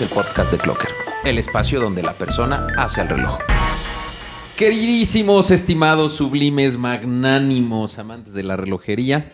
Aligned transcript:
El 0.00 0.08
podcast 0.08 0.50
de 0.50 0.56
Clocker, 0.56 0.88
el 1.24 1.36
espacio 1.36 1.78
donde 1.78 2.02
la 2.02 2.14
persona 2.14 2.68
hace 2.78 3.02
el 3.02 3.08
reloj. 3.08 3.38
Queridísimos, 4.56 5.50
estimados, 5.50 6.12
sublimes, 6.12 6.78
magnánimos, 6.78 7.98
amantes 7.98 8.32
de 8.32 8.42
la 8.42 8.56
relojería, 8.56 9.30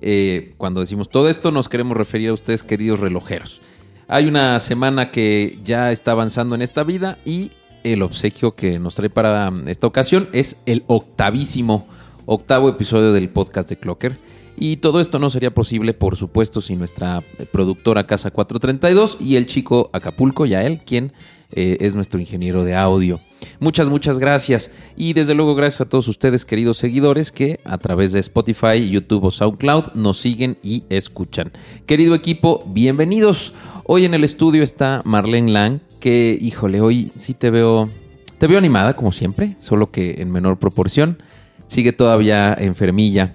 eh, 0.00 0.54
cuando 0.56 0.80
decimos 0.80 1.10
todo 1.10 1.28
esto 1.28 1.50
nos 1.50 1.68
queremos 1.68 1.98
referir 1.98 2.30
a 2.30 2.32
ustedes, 2.32 2.62
queridos 2.62 3.00
relojeros. 3.00 3.60
Hay 4.08 4.26
una 4.26 4.58
semana 4.60 5.10
que 5.10 5.58
ya 5.64 5.92
está 5.92 6.12
avanzando 6.12 6.54
en 6.54 6.62
esta 6.62 6.82
vida 6.82 7.18
y 7.26 7.50
el 7.84 8.00
obsequio 8.00 8.54
que 8.54 8.78
nos 8.78 8.94
trae 8.94 9.10
para 9.10 9.52
esta 9.66 9.86
ocasión 9.86 10.30
es 10.32 10.56
el 10.64 10.82
octavísimo, 10.86 11.86
octavo 12.24 12.70
episodio 12.70 13.12
del 13.12 13.28
podcast 13.28 13.68
de 13.68 13.76
Clocker. 13.76 14.18
Y 14.56 14.76
todo 14.76 15.00
esto 15.00 15.18
no 15.18 15.30
sería 15.30 15.54
posible, 15.54 15.94
por 15.94 16.16
supuesto, 16.16 16.60
sin 16.60 16.78
nuestra 16.78 17.22
productora 17.52 18.06
Casa 18.06 18.30
432 18.30 19.18
y 19.20 19.36
el 19.36 19.46
chico 19.46 19.90
Acapulco, 19.92 20.46
ya 20.46 20.62
él, 20.64 20.80
quien 20.84 21.12
eh, 21.52 21.78
es 21.80 21.94
nuestro 21.94 22.20
ingeniero 22.20 22.62
de 22.62 22.76
audio. 22.76 23.20
Muchas, 23.58 23.88
muchas 23.88 24.18
gracias. 24.18 24.70
Y 24.96 25.14
desde 25.14 25.34
luego 25.34 25.54
gracias 25.54 25.80
a 25.80 25.88
todos 25.88 26.06
ustedes, 26.06 26.44
queridos 26.44 26.78
seguidores, 26.78 27.32
que 27.32 27.58
a 27.64 27.78
través 27.78 28.12
de 28.12 28.20
Spotify, 28.20 28.88
YouTube 28.88 29.24
o 29.24 29.30
SoundCloud 29.30 29.94
nos 29.94 30.18
siguen 30.18 30.58
y 30.62 30.84
escuchan. 30.90 31.52
Querido 31.86 32.14
equipo, 32.14 32.62
bienvenidos. 32.68 33.52
Hoy 33.84 34.04
en 34.04 34.14
el 34.14 34.22
estudio 34.22 34.62
está 34.62 35.02
Marlene 35.04 35.50
Lang, 35.50 35.80
que, 35.98 36.38
híjole, 36.40 36.80
hoy 36.80 37.10
sí 37.16 37.34
te 37.34 37.50
veo, 37.50 37.90
te 38.38 38.46
veo 38.46 38.58
animada 38.58 38.94
como 38.94 39.10
siempre, 39.10 39.56
solo 39.58 39.90
que 39.90 40.22
en 40.22 40.30
menor 40.30 40.58
proporción. 40.58 41.20
Sigue 41.66 41.92
todavía 41.92 42.54
enfermilla 42.54 43.34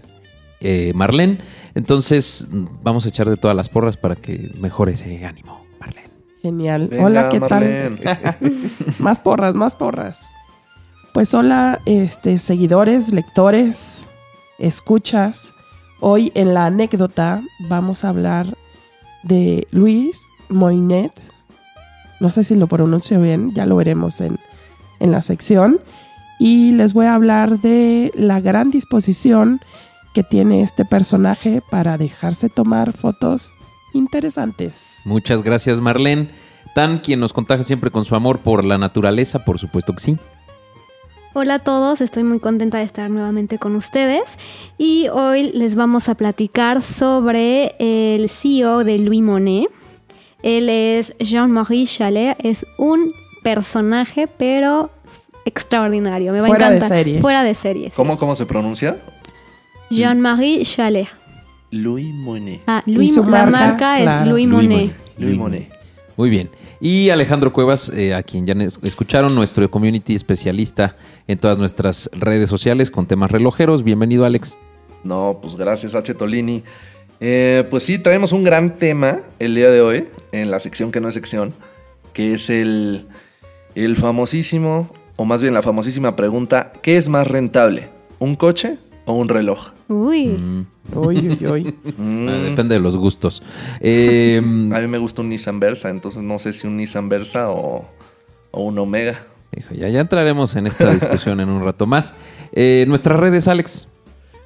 eh, 0.60 0.94
Marlene. 0.96 1.40
Entonces 1.74 2.48
vamos 2.84 3.06
a 3.06 3.10
echar 3.10 3.30
de 3.30 3.38
todas 3.38 3.56
las 3.56 3.70
porras 3.70 3.98
para 3.98 4.16
que 4.16 4.52
mejore 4.60 4.94
ese 4.94 5.26
ánimo, 5.26 5.66
Marlene. 5.80 6.10
Genial. 6.42 6.90
hola, 7.00 7.30
¿qué 7.30 7.40
tal? 7.40 7.98
más 9.00 9.20
porras, 9.20 9.56
más 9.56 9.76
porras. 9.76 10.28
Pues 11.14 11.34
hola, 11.34 11.80
este, 11.86 12.40
seguidores, 12.40 13.14
lectores, 13.14 14.06
escuchas. 14.60 15.54
Hoy 16.02 16.32
en 16.36 16.54
la 16.54 16.66
anécdota 16.66 17.42
vamos 17.70 18.04
a 18.04 18.10
hablar 18.10 18.58
de 19.24 19.68
Luis 19.72 20.20
Moinet. 20.50 21.14
No 22.20 22.32
sé 22.32 22.44
si 22.44 22.56
lo 22.56 22.68
pronuncio 22.68 23.22
bien, 23.22 23.54
ya 23.54 23.66
lo 23.66 23.78
veremos 23.78 24.20
en, 24.22 24.38
en 25.00 25.12
la 25.12 25.22
sección. 25.22 25.80
Y 26.38 26.72
les 26.74 26.94
voy 26.94 27.06
a 27.06 27.16
hablar 27.16 27.60
de 27.60 28.12
la 28.16 28.42
gran 28.42 28.70
disposición 28.70 29.62
que 30.16 30.24
tiene 30.24 30.64
este 30.64 30.86
personaje 30.86 31.62
para 31.70 31.98
dejarse 31.98 32.48
tomar 32.48 32.94
fotos 32.94 33.58
interesantes. 33.94 35.02
Muchas 35.04 35.44
gracias 35.44 35.82
Marlene. 35.82 36.30
Tan 36.74 37.00
quien 37.00 37.20
nos 37.20 37.34
contagia 37.34 37.66
siempre 37.66 37.92
con 37.92 38.06
su 38.06 38.16
amor 38.16 38.40
por 38.40 38.64
la 38.64 38.78
naturaleza, 38.78 39.44
por 39.44 39.60
supuesto 39.60 39.92
que 39.92 40.00
sí. 40.00 40.18
Hola 41.34 41.56
a 41.56 41.60
todos, 41.60 42.00
estoy 42.00 42.24
muy 42.24 42.40
contenta 42.40 42.78
de 42.78 42.86
estar 42.86 43.10
nuevamente 43.10 43.60
con 43.60 43.76
ustedes 43.76 44.40
y 44.78 45.10
hoy 45.10 45.52
les 45.52 45.76
vamos 45.76 46.08
a 46.08 46.16
platicar 46.16 46.82
sobre 46.82 47.76
el 47.80 48.30
CEO 48.30 48.86
de 48.86 48.98
Louis 49.00 49.22
Monet. 49.22 49.70
Él 50.44 50.70
es 50.70 51.14
Jean-Marie 51.20 51.88
Chalet, 51.88 52.38
es 52.40 52.66
un 52.78 53.12
personaje 53.44 54.28
pero 54.28 54.92
extraordinario, 55.44 56.32
me 56.32 56.40
va 56.40 56.48
a 56.48 56.50
encantar. 56.52 56.80
De 56.80 56.88
serie. 56.88 57.20
Fuera 57.20 57.44
de 57.44 57.54
serie. 57.54 57.92
¿Cómo, 57.94 58.18
¿Cómo 58.18 58.34
se 58.36 58.46
pronuncia? 58.46 58.98
Jean-Marie 59.90 60.64
Chalet. 60.64 61.08
Louis 61.72 62.14
Monet. 62.14 62.62
Ah, 62.68 62.82
Louis, 62.86 63.16
la 63.18 63.46
marca, 63.48 64.00
es 64.00 64.28
Louis, 64.28 64.48
Monet. 64.48 64.96
Louis 65.18 65.38
Monet. 65.38 65.70
Muy 66.18 66.30
bien. 66.30 66.50
Y 66.80 67.10
Alejandro 67.10 67.52
Cuevas, 67.52 67.90
eh, 67.90 68.14
a 68.14 68.24
quien 68.24 68.46
ya 68.46 68.54
escucharon, 68.84 69.36
nuestro 69.36 69.70
community 69.70 70.16
especialista 70.16 70.96
en 71.28 71.38
todas 71.38 71.58
nuestras 71.58 72.10
redes 72.14 72.50
sociales 72.50 72.90
con 72.90 73.06
temas 73.06 73.32
relojeros. 73.32 73.84
Bienvenido, 73.84 74.26
Alex. 74.26 74.58
No, 75.04 75.40
pues 75.42 75.56
gracias, 75.56 75.96
H. 75.96 76.14
Tolini. 76.14 76.64
Eh, 77.20 77.66
pues 77.70 77.84
sí, 77.84 78.00
traemos 78.00 78.32
un 78.32 78.44
gran 78.44 78.76
tema 78.76 79.22
el 79.40 79.56
día 79.56 79.70
de 79.70 79.82
hoy, 79.82 80.08
en 80.32 80.52
la 80.52 80.60
sección 80.60 80.92
que 80.92 81.00
no 81.00 81.08
es 81.08 81.14
sección, 81.14 81.54
que 82.14 82.34
es 82.34 82.50
el, 82.50 83.08
el 83.74 83.96
famosísimo, 83.96 84.90
o 85.16 85.26
más 85.26 85.42
bien 85.42 85.54
la 85.54 85.62
famosísima 85.62 86.16
pregunta, 86.16 86.72
¿qué 86.82 86.98
es 86.98 87.10
más 87.10 87.28
rentable? 87.28 87.90
¿Un 88.20 88.36
coche 88.36 88.78
o 89.06 89.14
un 89.14 89.30
reloj? 89.30 89.70
Uy. 89.88 90.28
Mm. 90.28 90.66
Uy, 90.94 91.30
uy, 91.30 91.48
uy. 91.48 91.76
Mm. 91.98 92.28
Ah, 92.28 92.38
depende 92.50 92.76
de 92.76 92.82
los 92.82 92.98
gustos. 92.98 93.42
Eh, 93.80 94.38
a 94.40 94.80
mí 94.80 94.88
me 94.88 94.98
gusta 94.98 95.22
un 95.22 95.30
Nissan 95.30 95.60
Versa, 95.60 95.90
entonces 95.90 96.24
no 96.24 96.40
sé 96.40 96.52
si 96.52 96.68
un 96.68 96.78
Nissan 96.78 97.08
Versa 97.08 97.50
o, 97.50 97.86
un 98.52 98.78
Omega. 98.78 99.26
ya, 99.72 99.90
ya 99.90 100.02
entraremos 100.02 100.56
en 100.56 100.68
esta 100.68 100.92
discusión 100.92 101.40
en 101.40 101.50
un 101.50 101.64
rato 101.64 101.88
más. 101.88 102.14
Eh, 102.52 102.86
Nuestras 102.88 103.20
redes, 103.20 103.48
Alex. 103.48 103.88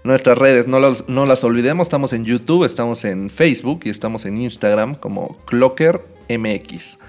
Nuestras 0.03 0.37
redes, 0.37 0.67
no, 0.67 0.79
no 1.07 1.25
las 1.25 1.43
olvidemos, 1.43 1.87
estamos 1.87 2.13
en 2.13 2.23
YouTube, 2.23 2.63
estamos 2.63 3.03
en 3.03 3.29
Facebook 3.29 3.81
y 3.83 3.89
estamos 3.89 4.23
en 4.25 4.41
Instagram 4.41 4.95
como 4.95 5.35
Clocker 5.45 6.01
MX. 6.29 6.99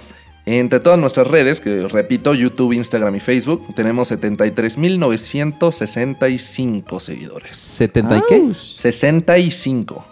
entre 0.47 0.81
todas 0.81 0.99
nuestras 0.99 1.27
redes, 1.27 1.61
que 1.61 1.89
repito, 1.89 2.35
YouTube, 2.35 2.73
Instagram 2.73 3.17
y 3.17 3.21
Facebook, 3.21 3.75
tenemos 3.75 4.13
73.965 4.13 7.01
seguidores. 7.01 7.81
¿70 7.81 8.19
y 8.19 8.23
qué? 8.29 8.53
65. 8.55 10.05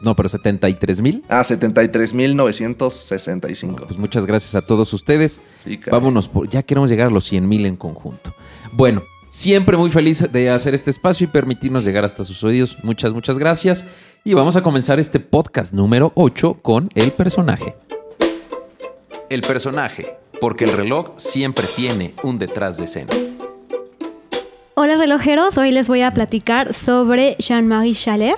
no, 0.00 0.16
pero 0.16 0.28
73 0.28 1.00
mil. 1.00 1.22
Ah, 1.28 1.42
73.965. 1.42 3.86
pues 3.86 3.96
muchas 3.96 4.26
gracias 4.26 4.56
a 4.56 4.62
todos 4.62 4.92
ustedes. 4.92 5.40
Vámonos, 5.88 6.26
por, 6.26 6.48
ya 6.48 6.64
queremos 6.64 6.90
llegar 6.90 7.06
a 7.06 7.10
los 7.10 7.24
100 7.26 7.48
mil 7.48 7.64
en 7.64 7.76
conjunto. 7.76 8.34
Bueno, 8.72 9.04
siempre 9.28 9.76
muy 9.76 9.90
feliz 9.90 10.32
de 10.32 10.50
hacer 10.50 10.74
este 10.74 10.90
espacio 10.90 11.26
y 11.26 11.28
permitirnos 11.28 11.84
llegar 11.84 12.04
hasta 12.04 12.24
sus 12.24 12.42
oídos. 12.42 12.76
Muchas, 12.82 13.12
muchas 13.12 13.38
gracias. 13.38 13.84
Y 14.24 14.34
vamos 14.34 14.56
a 14.56 14.62
comenzar 14.62 14.98
este 14.98 15.20
podcast 15.20 15.72
número 15.72 16.10
8 16.16 16.54
con 16.54 16.88
el 16.96 17.12
personaje. 17.12 17.76
El 19.28 19.40
personaje, 19.40 20.18
porque 20.40 20.64
el 20.64 20.72
reloj 20.72 21.14
siempre 21.16 21.66
tiene 21.74 22.14
un 22.22 22.38
detrás 22.38 22.76
de 22.76 22.84
escenas. 22.84 23.16
Hola 24.74 24.94
relojeros, 24.94 25.58
hoy 25.58 25.72
les 25.72 25.88
voy 25.88 26.02
a 26.02 26.14
platicar 26.14 26.72
sobre 26.72 27.34
Jean-Marie 27.40 27.96
Chalet. 27.96 28.36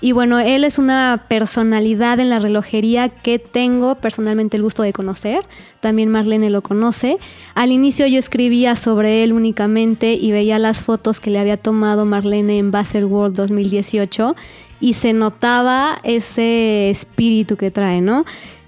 Y 0.00 0.12
bueno, 0.12 0.38
él 0.38 0.64
es 0.64 0.78
una 0.78 1.26
personalidad 1.28 2.20
en 2.20 2.30
la 2.30 2.38
relojería 2.38 3.10
que 3.10 3.38
tengo 3.38 3.96
personalmente 3.96 4.56
el 4.56 4.62
gusto 4.62 4.82
de 4.82 4.94
conocer. 4.94 5.44
También 5.80 6.08
Marlene 6.08 6.48
lo 6.48 6.62
conoce. 6.62 7.18
Al 7.54 7.70
inicio 7.70 8.06
yo 8.06 8.18
escribía 8.18 8.76
sobre 8.76 9.24
él 9.24 9.34
únicamente 9.34 10.14
y 10.14 10.32
veía 10.32 10.58
las 10.58 10.82
fotos 10.82 11.20
que 11.20 11.30
le 11.30 11.38
había 11.38 11.58
tomado 11.58 12.06
Marlene 12.06 12.56
en 12.56 12.70
Basel 12.70 13.04
World 13.04 13.36
2018 13.36 14.36
y 14.80 14.94
se 14.94 15.12
notaba 15.12 15.98
ese 16.02 16.88
espíritu 16.88 17.56
que 17.56 17.70
trae, 17.70 18.00
¿no? 18.00 18.24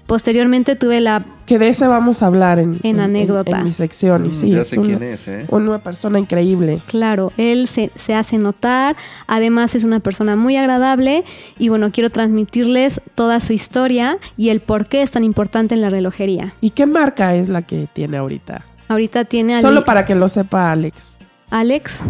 Posteriormente 0.07 0.77
tuve 0.77 1.01
la... 1.01 1.25
Que 1.45 1.59
de 1.59 1.67
ese 1.67 1.85
vamos 1.85 2.23
a 2.23 2.27
hablar 2.27 2.59
en, 2.59 2.79
en, 2.83 3.01
anécdota. 3.01 3.59
En, 3.59 3.65
mi 3.65 3.73
sección. 3.73 4.25
Y 4.25 4.29
Mm, 4.29 4.33
sí, 4.33 4.49
ya 4.51 4.61
es 4.61 4.69
sé 4.69 4.79
una, 4.79 4.87
quién 4.87 5.03
es, 5.03 5.27
¿eh? 5.27 5.45
una 5.49 5.79
persona 5.79 6.17
increíble. 6.17 6.81
Claro, 6.87 7.33
él 7.37 7.67
se, 7.67 7.91
se 7.95 8.15
hace 8.15 8.37
notar, 8.37 8.95
además 9.27 9.75
es 9.75 9.83
una 9.83 9.99
persona 9.99 10.37
muy 10.37 10.55
agradable 10.55 11.25
y 11.59 11.67
bueno, 11.67 11.91
quiero 11.91 12.09
transmitirles 12.09 13.01
toda 13.15 13.41
su 13.41 13.51
historia 13.51 14.17
y 14.37 14.49
el 14.49 14.61
por 14.61 14.87
qué 14.87 15.01
es 15.01 15.11
tan 15.11 15.25
importante 15.25 15.75
en 15.75 15.81
la 15.81 15.89
relojería. 15.89 16.53
¿Y 16.61 16.69
qué 16.69 16.85
marca 16.85 17.35
es 17.35 17.49
la 17.49 17.61
que 17.63 17.87
tiene 17.91 18.17
ahorita? 18.17 18.63
Ahorita 18.87 19.25
tiene 19.25 19.55
a 19.55 19.61
Solo 19.61 19.83
para 19.83 20.05
que 20.05 20.15
lo 20.15 20.29
sepa 20.29 20.71
Alex. 20.71 21.17
Alex, 21.49 22.01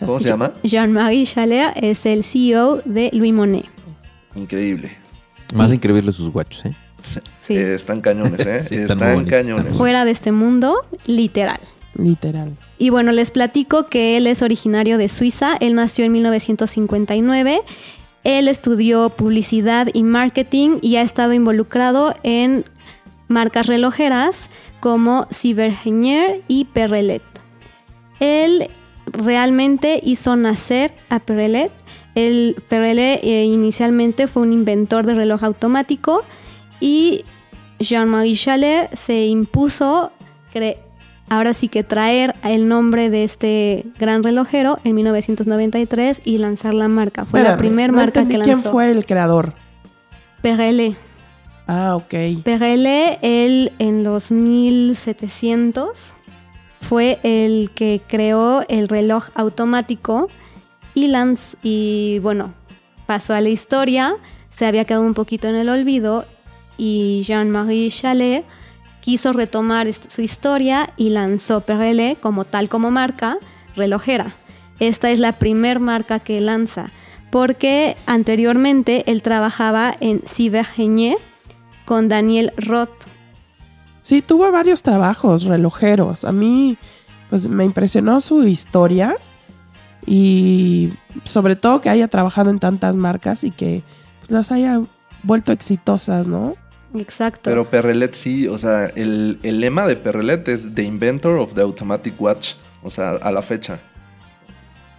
¿Cómo 0.00 0.18
se 0.18 0.28
llama? 0.28 0.52
Jean-Marie 0.62 1.26
Chalet 1.26 1.72
es 1.76 2.06
el 2.06 2.22
CEO 2.22 2.80
de 2.84 3.10
Louis 3.12 3.34
Monet. 3.34 3.66
Increíble. 4.34 4.92
Más 5.54 5.72
increíbles 5.72 6.14
sus 6.14 6.30
guachos, 6.30 6.64
¿eh? 6.66 6.76
Sí. 7.02 7.56
Eh, 7.56 7.74
están 7.74 8.00
cañones, 8.00 8.44
¿eh? 8.46 8.60
Sí, 8.60 8.76
están 8.76 9.24
cañones. 9.24 9.66
están 9.66 9.78
Fuera 9.78 10.04
de 10.04 10.10
este 10.10 10.32
mundo, 10.32 10.80
literal. 11.06 11.60
Literal. 11.94 12.56
Y 12.78 12.90
bueno, 12.90 13.12
les 13.12 13.30
platico 13.30 13.86
que 13.86 14.16
él 14.16 14.26
es 14.26 14.42
originario 14.42 14.98
de 14.98 15.08
Suiza. 15.08 15.56
Él 15.60 15.74
nació 15.74 16.04
en 16.04 16.12
1959. 16.12 17.60
Él 18.24 18.48
estudió 18.48 19.10
publicidad 19.10 19.88
y 19.92 20.02
marketing 20.02 20.78
y 20.82 20.96
ha 20.96 21.02
estado 21.02 21.32
involucrado 21.32 22.14
en 22.22 22.64
marcas 23.26 23.66
relojeras 23.66 24.50
como 24.80 25.26
Cybergenier 25.32 26.42
y 26.46 26.66
Perrelet. 26.66 27.22
Él 28.20 28.68
realmente 29.06 30.00
hizo 30.02 30.36
nacer 30.36 30.94
a 31.08 31.20
Perrelet. 31.20 31.72
El 32.14 32.56
Perrelet 32.68 33.20
eh, 33.22 33.44
inicialmente 33.44 34.26
fue 34.26 34.42
un 34.42 34.52
inventor 34.52 35.06
de 35.06 35.14
reloj 35.14 35.44
automático 35.44 36.24
y 36.80 37.24
Jean-Marie 37.78 38.36
Chalet 38.36 38.94
se 38.94 39.26
impuso 39.26 40.12
ahora 41.28 41.54
sí 41.54 41.68
que 41.68 41.84
traer 41.84 42.34
el 42.42 42.68
nombre 42.68 43.10
de 43.10 43.24
este 43.24 43.86
gran 43.98 44.22
relojero 44.22 44.78
en 44.84 44.94
1993 44.94 46.22
y 46.24 46.38
lanzar 46.38 46.74
la 46.74 46.88
marca. 46.88 47.24
Fue 47.24 47.42
la 47.42 47.56
primera 47.56 47.92
marca 47.92 48.26
que 48.26 48.38
lanzó. 48.38 48.52
¿Quién 48.52 48.72
fue 48.72 48.90
el 48.90 49.06
creador? 49.06 49.54
Perrele. 50.42 50.96
Ah, 51.66 51.96
ok. 51.96 52.42
Perrele, 52.44 53.18
él 53.22 53.72
en 53.78 54.02
los 54.02 54.32
1700 54.32 56.14
fue 56.80 57.18
el 57.22 57.70
que 57.74 58.00
creó 58.06 58.64
el 58.68 58.88
reloj 58.88 59.28
automático 59.34 60.28
y, 60.94 61.12
y 61.62 62.18
bueno, 62.20 62.54
pasó 63.06 63.34
a 63.34 63.40
la 63.40 63.50
historia, 63.50 64.16
se 64.50 64.66
había 64.66 64.84
quedado 64.84 65.04
un 65.04 65.14
poquito 65.14 65.48
en 65.48 65.56
el 65.56 65.68
olvido 65.68 66.24
y 66.78 67.22
Jean-Marie 67.22 67.90
Chalet 67.90 68.46
quiso 69.02 69.32
retomar 69.32 69.92
su 69.92 70.22
historia 70.22 70.90
y 70.96 71.10
lanzó 71.10 71.60
Perrele 71.60 72.16
como 72.20 72.44
tal 72.44 72.68
como 72.68 72.90
marca 72.90 73.38
relojera. 73.76 74.32
Esta 74.80 75.10
es 75.10 75.18
la 75.18 75.32
primer 75.32 75.80
marca 75.80 76.20
que 76.20 76.40
lanza, 76.40 76.90
porque 77.30 77.96
anteriormente 78.06 79.10
él 79.10 79.22
trabajaba 79.22 79.94
en 80.00 80.22
Cybergenier 80.26 81.18
con 81.84 82.08
Daniel 82.08 82.52
Roth. 82.56 83.06
Sí, 84.02 84.22
tuvo 84.22 84.50
varios 84.52 84.82
trabajos 84.82 85.44
relojeros. 85.44 86.24
A 86.24 86.32
mí, 86.32 86.78
pues 87.28 87.48
me 87.48 87.64
impresionó 87.64 88.20
su 88.20 88.44
historia 88.46 89.16
y 90.06 90.92
sobre 91.24 91.56
todo 91.56 91.80
que 91.80 91.90
haya 91.90 92.08
trabajado 92.08 92.50
en 92.50 92.58
tantas 92.58 92.96
marcas 92.96 93.44
y 93.44 93.50
que 93.50 93.82
pues, 94.20 94.30
las 94.30 94.52
haya 94.52 94.80
vuelto 95.22 95.52
exitosas, 95.52 96.26
¿no? 96.26 96.54
Exacto. 96.94 97.42
Pero 97.44 97.68
Perrelet 97.68 98.14
sí, 98.14 98.48
o 98.48 98.56
sea, 98.58 98.86
el, 98.86 99.38
lema 99.42 99.86
de 99.86 99.96
Perrelet 99.96 100.48
es 100.48 100.74
The 100.74 100.82
Inventor 100.82 101.38
of 101.38 101.54
the 101.54 101.60
Automatic 101.60 102.20
Watch, 102.20 102.54
o 102.82 102.90
sea, 102.90 103.10
a 103.10 103.32
la 103.32 103.42
fecha. 103.42 103.80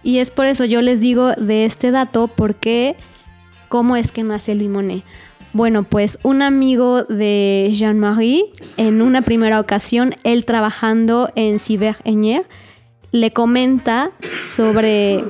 Y 0.02 0.18
es 0.18 0.30
por 0.30 0.46
eso 0.46 0.64
yo 0.64 0.82
les 0.82 1.00
digo 1.00 1.32
de 1.32 1.64
este 1.64 1.90
dato, 1.90 2.28
porque 2.28 2.96
cómo 3.68 3.96
es 3.96 4.12
que 4.12 4.22
nace 4.22 4.54
Louis 4.54 4.70
Monet. 4.70 5.04
Bueno, 5.52 5.82
pues 5.82 6.18
un 6.22 6.42
amigo 6.42 7.02
de 7.04 7.70
Jean-Marie, 7.72 8.44
en 8.76 9.02
una 9.02 9.22
primera 9.22 9.58
ocasión, 9.58 10.14
él 10.22 10.44
trabajando 10.44 11.30
en 11.34 11.58
Cyber 11.58 11.96
le 13.10 13.32
comenta 13.32 14.12
sobre 14.22 15.24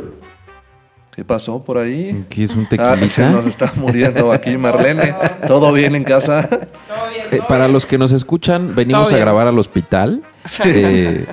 ¿Qué 1.14 1.24
pasó 1.24 1.62
por 1.64 1.78
ahí? 1.78 2.24
Aquí 2.26 2.44
es 2.44 2.54
un. 2.54 2.68
Ah, 2.78 2.96
se 3.08 3.28
nos 3.28 3.46
está 3.46 3.72
muriendo 3.76 4.32
aquí 4.32 4.56
Marlene. 4.56 5.14
¿Todo 5.46 5.72
bien 5.72 5.96
en 5.96 6.04
casa? 6.04 6.48
Eh, 7.32 7.40
para 7.48 7.68
los 7.68 7.84
que 7.84 7.98
nos 7.98 8.12
escuchan, 8.12 8.74
venimos 8.74 9.12
a 9.12 9.16
grabar 9.16 9.46
al 9.48 9.58
hospital. 9.58 10.22
Eh, 10.64 11.26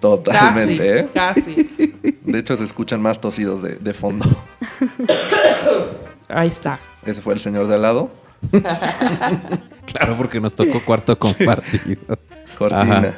Totalmente, 0.00 1.00
¿eh? 1.00 1.08
Casi. 1.14 1.94
De 2.22 2.38
hecho, 2.38 2.56
se 2.56 2.64
escuchan 2.64 3.00
más 3.00 3.20
tosidos 3.20 3.62
de, 3.62 3.94
fondo. 3.94 4.26
Ahí 6.28 6.48
está. 6.48 6.80
¿Ese 7.06 7.22
fue 7.22 7.34
el 7.34 7.40
señor 7.40 7.68
de 7.68 7.76
al 7.76 7.82
lado? 7.82 8.10
claro, 9.86 10.16
porque 10.16 10.40
nos 10.40 10.54
tocó 10.54 10.84
cuarto 10.84 11.18
compartido. 11.18 12.18
Cortina. 12.58 13.14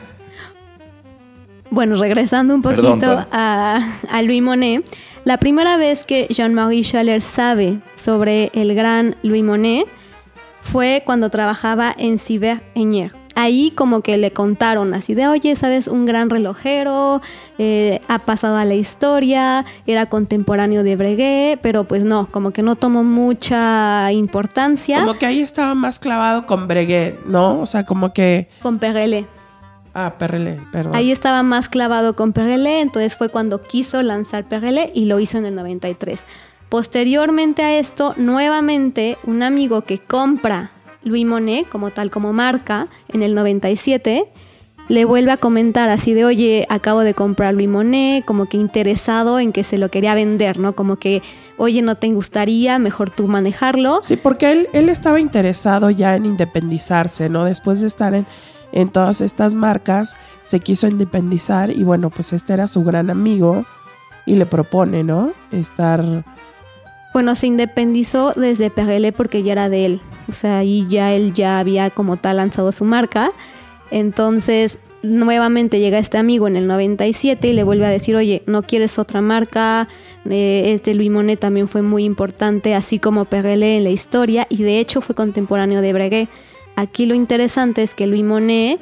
Bueno, 1.70 1.96
regresando 1.96 2.54
un 2.54 2.62
poquito 2.62 3.26
a, 3.32 3.80
a 4.10 4.22
Louis 4.22 4.42
Monet. 4.42 4.84
La 5.24 5.38
primera 5.38 5.78
vez 5.78 6.04
que 6.04 6.26
Jean-Marie 6.28 6.82
Schaller 6.82 7.22
sabe 7.22 7.78
sobre 7.94 8.50
el 8.52 8.74
gran 8.74 9.16
Louis 9.22 9.42
Monet 9.42 9.86
fue 10.60 11.02
cuando 11.06 11.30
trabajaba 11.30 11.94
en 11.96 12.18
Cyber 12.18 12.62
Eñer. 12.74 13.12
Ahí 13.34 13.72
como 13.74 14.02
que 14.02 14.18
le 14.18 14.32
contaron 14.32 14.92
así 14.92 15.14
de, 15.14 15.26
oye, 15.26 15.56
sabes, 15.56 15.88
un 15.88 16.04
gran 16.04 16.28
relojero, 16.28 17.22
eh, 17.56 18.02
ha 18.06 18.18
pasado 18.20 18.58
a 18.58 18.66
la 18.66 18.74
historia, 18.74 19.64
era 19.86 20.06
contemporáneo 20.06 20.84
de 20.84 20.94
Breguet, 20.94 21.58
pero 21.62 21.84
pues 21.84 22.04
no, 22.04 22.30
como 22.30 22.50
que 22.50 22.62
no 22.62 22.76
tomó 22.76 23.02
mucha 23.02 24.12
importancia. 24.12 25.00
Como 25.00 25.14
que 25.14 25.24
ahí 25.24 25.40
estaba 25.40 25.74
más 25.74 25.98
clavado 25.98 26.44
con 26.44 26.68
Breguet, 26.68 27.24
¿no? 27.24 27.60
O 27.62 27.66
sea, 27.66 27.84
como 27.84 28.12
que... 28.12 28.50
Con 28.60 28.78
Perrele. 28.78 29.26
Ah, 29.94 30.14
Perrele, 30.18 30.60
perdón. 30.72 30.96
Ahí 30.96 31.12
estaba 31.12 31.42
más 31.42 31.68
clavado 31.68 32.16
con 32.16 32.32
Perrele, 32.32 32.80
entonces 32.80 33.14
fue 33.14 33.28
cuando 33.28 33.62
quiso 33.62 34.02
lanzar 34.02 34.44
Perrele 34.44 34.90
y 34.92 35.04
lo 35.04 35.20
hizo 35.20 35.38
en 35.38 35.46
el 35.46 35.54
93. 35.54 36.26
Posteriormente 36.68 37.62
a 37.62 37.78
esto, 37.78 38.14
nuevamente 38.16 39.16
un 39.24 39.44
amigo 39.44 39.82
que 39.82 39.98
compra 39.98 40.72
Louis 41.04 41.24
Monet 41.24 41.68
como 41.68 41.90
tal 41.90 42.10
como 42.10 42.32
marca 42.32 42.88
en 43.12 43.22
el 43.22 43.34
97 43.34 44.32
le 44.88 45.04
vuelve 45.04 45.30
a 45.30 45.36
comentar 45.38 45.88
así 45.88 46.12
de, 46.12 46.24
oye, 46.24 46.66
acabo 46.68 47.00
de 47.00 47.14
comprar 47.14 47.54
Louis 47.54 47.68
Monet, 47.68 48.24
como 48.24 48.46
que 48.46 48.56
interesado 48.56 49.38
en 49.38 49.52
que 49.52 49.64
se 49.64 49.78
lo 49.78 49.88
quería 49.88 50.14
vender, 50.14 50.58
¿no? 50.58 50.74
Como 50.74 50.96
que, 50.96 51.22
oye, 51.56 51.80
¿no 51.80 51.94
te 51.94 52.08
gustaría 52.08 52.78
mejor 52.78 53.10
tú 53.10 53.26
manejarlo? 53.26 54.00
Sí, 54.02 54.16
porque 54.16 54.52
él, 54.52 54.68
él 54.72 54.88
estaba 54.90 55.20
interesado 55.20 55.88
ya 55.90 56.16
en 56.16 56.26
independizarse, 56.26 57.28
¿no? 57.30 57.44
Después 57.44 57.80
de 57.80 57.86
estar 57.86 58.14
en, 58.14 58.26
en 58.74 58.88
todas 58.88 59.20
estas 59.20 59.54
marcas, 59.54 60.16
se 60.42 60.58
quiso 60.58 60.88
independizar 60.88 61.70
y 61.70 61.84
bueno, 61.84 62.10
pues 62.10 62.32
este 62.32 62.52
era 62.52 62.66
su 62.66 62.82
gran 62.82 63.08
amigo 63.08 63.64
y 64.26 64.34
le 64.34 64.46
propone, 64.46 65.04
¿no? 65.04 65.32
Estar... 65.52 66.24
Bueno, 67.12 67.36
se 67.36 67.46
independizó 67.46 68.32
desde 68.34 68.70
Perrele 68.70 69.12
porque 69.12 69.44
ya 69.44 69.52
era 69.52 69.68
de 69.68 69.86
él. 69.86 70.00
O 70.28 70.32
sea, 70.32 70.58
ahí 70.58 70.84
ya 70.88 71.12
él 71.12 71.32
ya 71.32 71.60
había 71.60 71.90
como 71.90 72.16
tal 72.16 72.38
lanzado 72.38 72.72
su 72.72 72.84
marca. 72.84 73.30
Entonces, 73.92 74.80
nuevamente 75.04 75.78
llega 75.78 75.98
este 75.98 76.18
amigo 76.18 76.48
en 76.48 76.56
el 76.56 76.66
97 76.66 77.46
y 77.46 77.52
le 77.52 77.62
vuelve 77.62 77.86
a 77.86 77.90
decir, 77.90 78.16
oye, 78.16 78.42
¿no 78.46 78.62
quieres 78.62 78.98
otra 78.98 79.20
marca? 79.20 79.86
Eh, 80.28 80.72
este 80.74 80.94
Louis 80.94 81.12
Monet 81.12 81.38
también 81.38 81.68
fue 81.68 81.82
muy 81.82 82.02
importante, 82.02 82.74
así 82.74 82.98
como 82.98 83.26
Perrele 83.26 83.76
en 83.76 83.84
la 83.84 83.90
historia, 83.90 84.48
y 84.50 84.64
de 84.64 84.80
hecho 84.80 85.00
fue 85.00 85.14
contemporáneo 85.14 85.80
de 85.80 85.92
Breguet. 85.92 86.28
Aquí 86.76 87.06
lo 87.06 87.14
interesante 87.14 87.82
es 87.82 87.94
que 87.94 88.06
Louis 88.06 88.24
Monet 88.24 88.80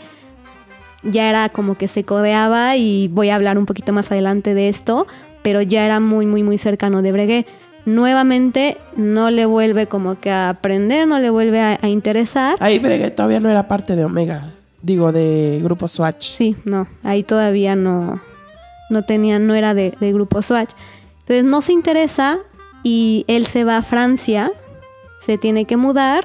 ya 1.03 1.29
era 1.29 1.49
como 1.49 1.77
que 1.77 1.89
se 1.89 2.05
codeaba 2.05 2.77
y 2.77 3.09
voy 3.09 3.31
a 3.31 3.35
hablar 3.35 3.59
un 3.59 3.67
poquito 3.67 3.93
más 3.93 4.11
adelante 4.11 4.55
de 4.55 4.69
esto, 4.69 5.07
pero 5.43 5.61
ya 5.63 5.85
era 5.85 6.01
muy, 6.01 6.27
muy, 6.27 6.43
muy 6.43 6.59
cercano 6.59 7.03
de 7.03 7.13
Breguet. 7.13 7.47
Nuevamente 7.85 8.79
no 8.97 9.31
le 9.31 9.45
vuelve 9.45 9.89
como 9.89 10.21
que 10.21 10.31
a 10.31 10.49
aprender, 10.49 11.07
no 11.09 11.19
le 11.19 11.31
vuelve 11.31 11.61
a, 11.61 11.89
interesar. 11.89 12.57
Ahí 12.61 12.79
Breguet 12.79 13.15
todavía 13.15 13.41
no 13.41 13.51
era 13.51 13.67
parte 13.67 13.97
de 13.97 14.05
Omega, 14.05 14.53
digo, 14.81 15.11
de 15.11 15.61
Grupo 15.63 15.89
Swatch. 15.89 16.29
Sí, 16.29 16.57
no, 16.65 16.87
ahí 17.03 17.25
todavía 17.25 17.75
no, 17.75 18.23
no 18.89 19.03
tenía, 19.03 19.41
no 19.41 19.55
era 19.55 19.75
de, 19.75 19.95
de 19.99 20.13
Grupo 20.13 20.43
Swatch. 20.43 20.71
Entonces 21.21 21.45
no 21.45 21.61
se 21.61 21.73
interesa 21.73 22.39
y 22.85 23.25
él 23.27 23.47
se 23.47 23.65
va 23.65 23.79
a 23.79 23.83
Francia, 23.83 24.53
se 25.19 25.39
tiene 25.39 25.65
que 25.65 25.77
mudar 25.77 26.25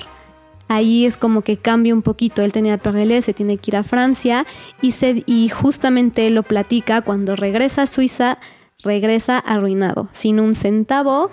ahí 0.68 1.06
es 1.06 1.18
como 1.18 1.42
que 1.42 1.58
cambia 1.58 1.94
un 1.94 2.02
poquito. 2.02 2.42
Él 2.42 2.52
tenía 2.52 2.78
Perrelé, 2.78 3.22
se 3.22 3.34
tiene 3.34 3.58
que 3.58 3.72
ir 3.72 3.78
a 3.78 3.84
Francia 3.84 4.46
y 4.82 5.50
justamente 5.50 6.30
lo 6.30 6.44
platica 6.44 7.02
cuando 7.02 7.36
regresa 7.36 7.84
a 7.84 7.88
Suiza, 7.88 8.38
regresa 8.84 9.40
arruinado, 9.40 10.10
sin 10.12 10.40
un 10.40 10.56
centavo. 10.56 11.30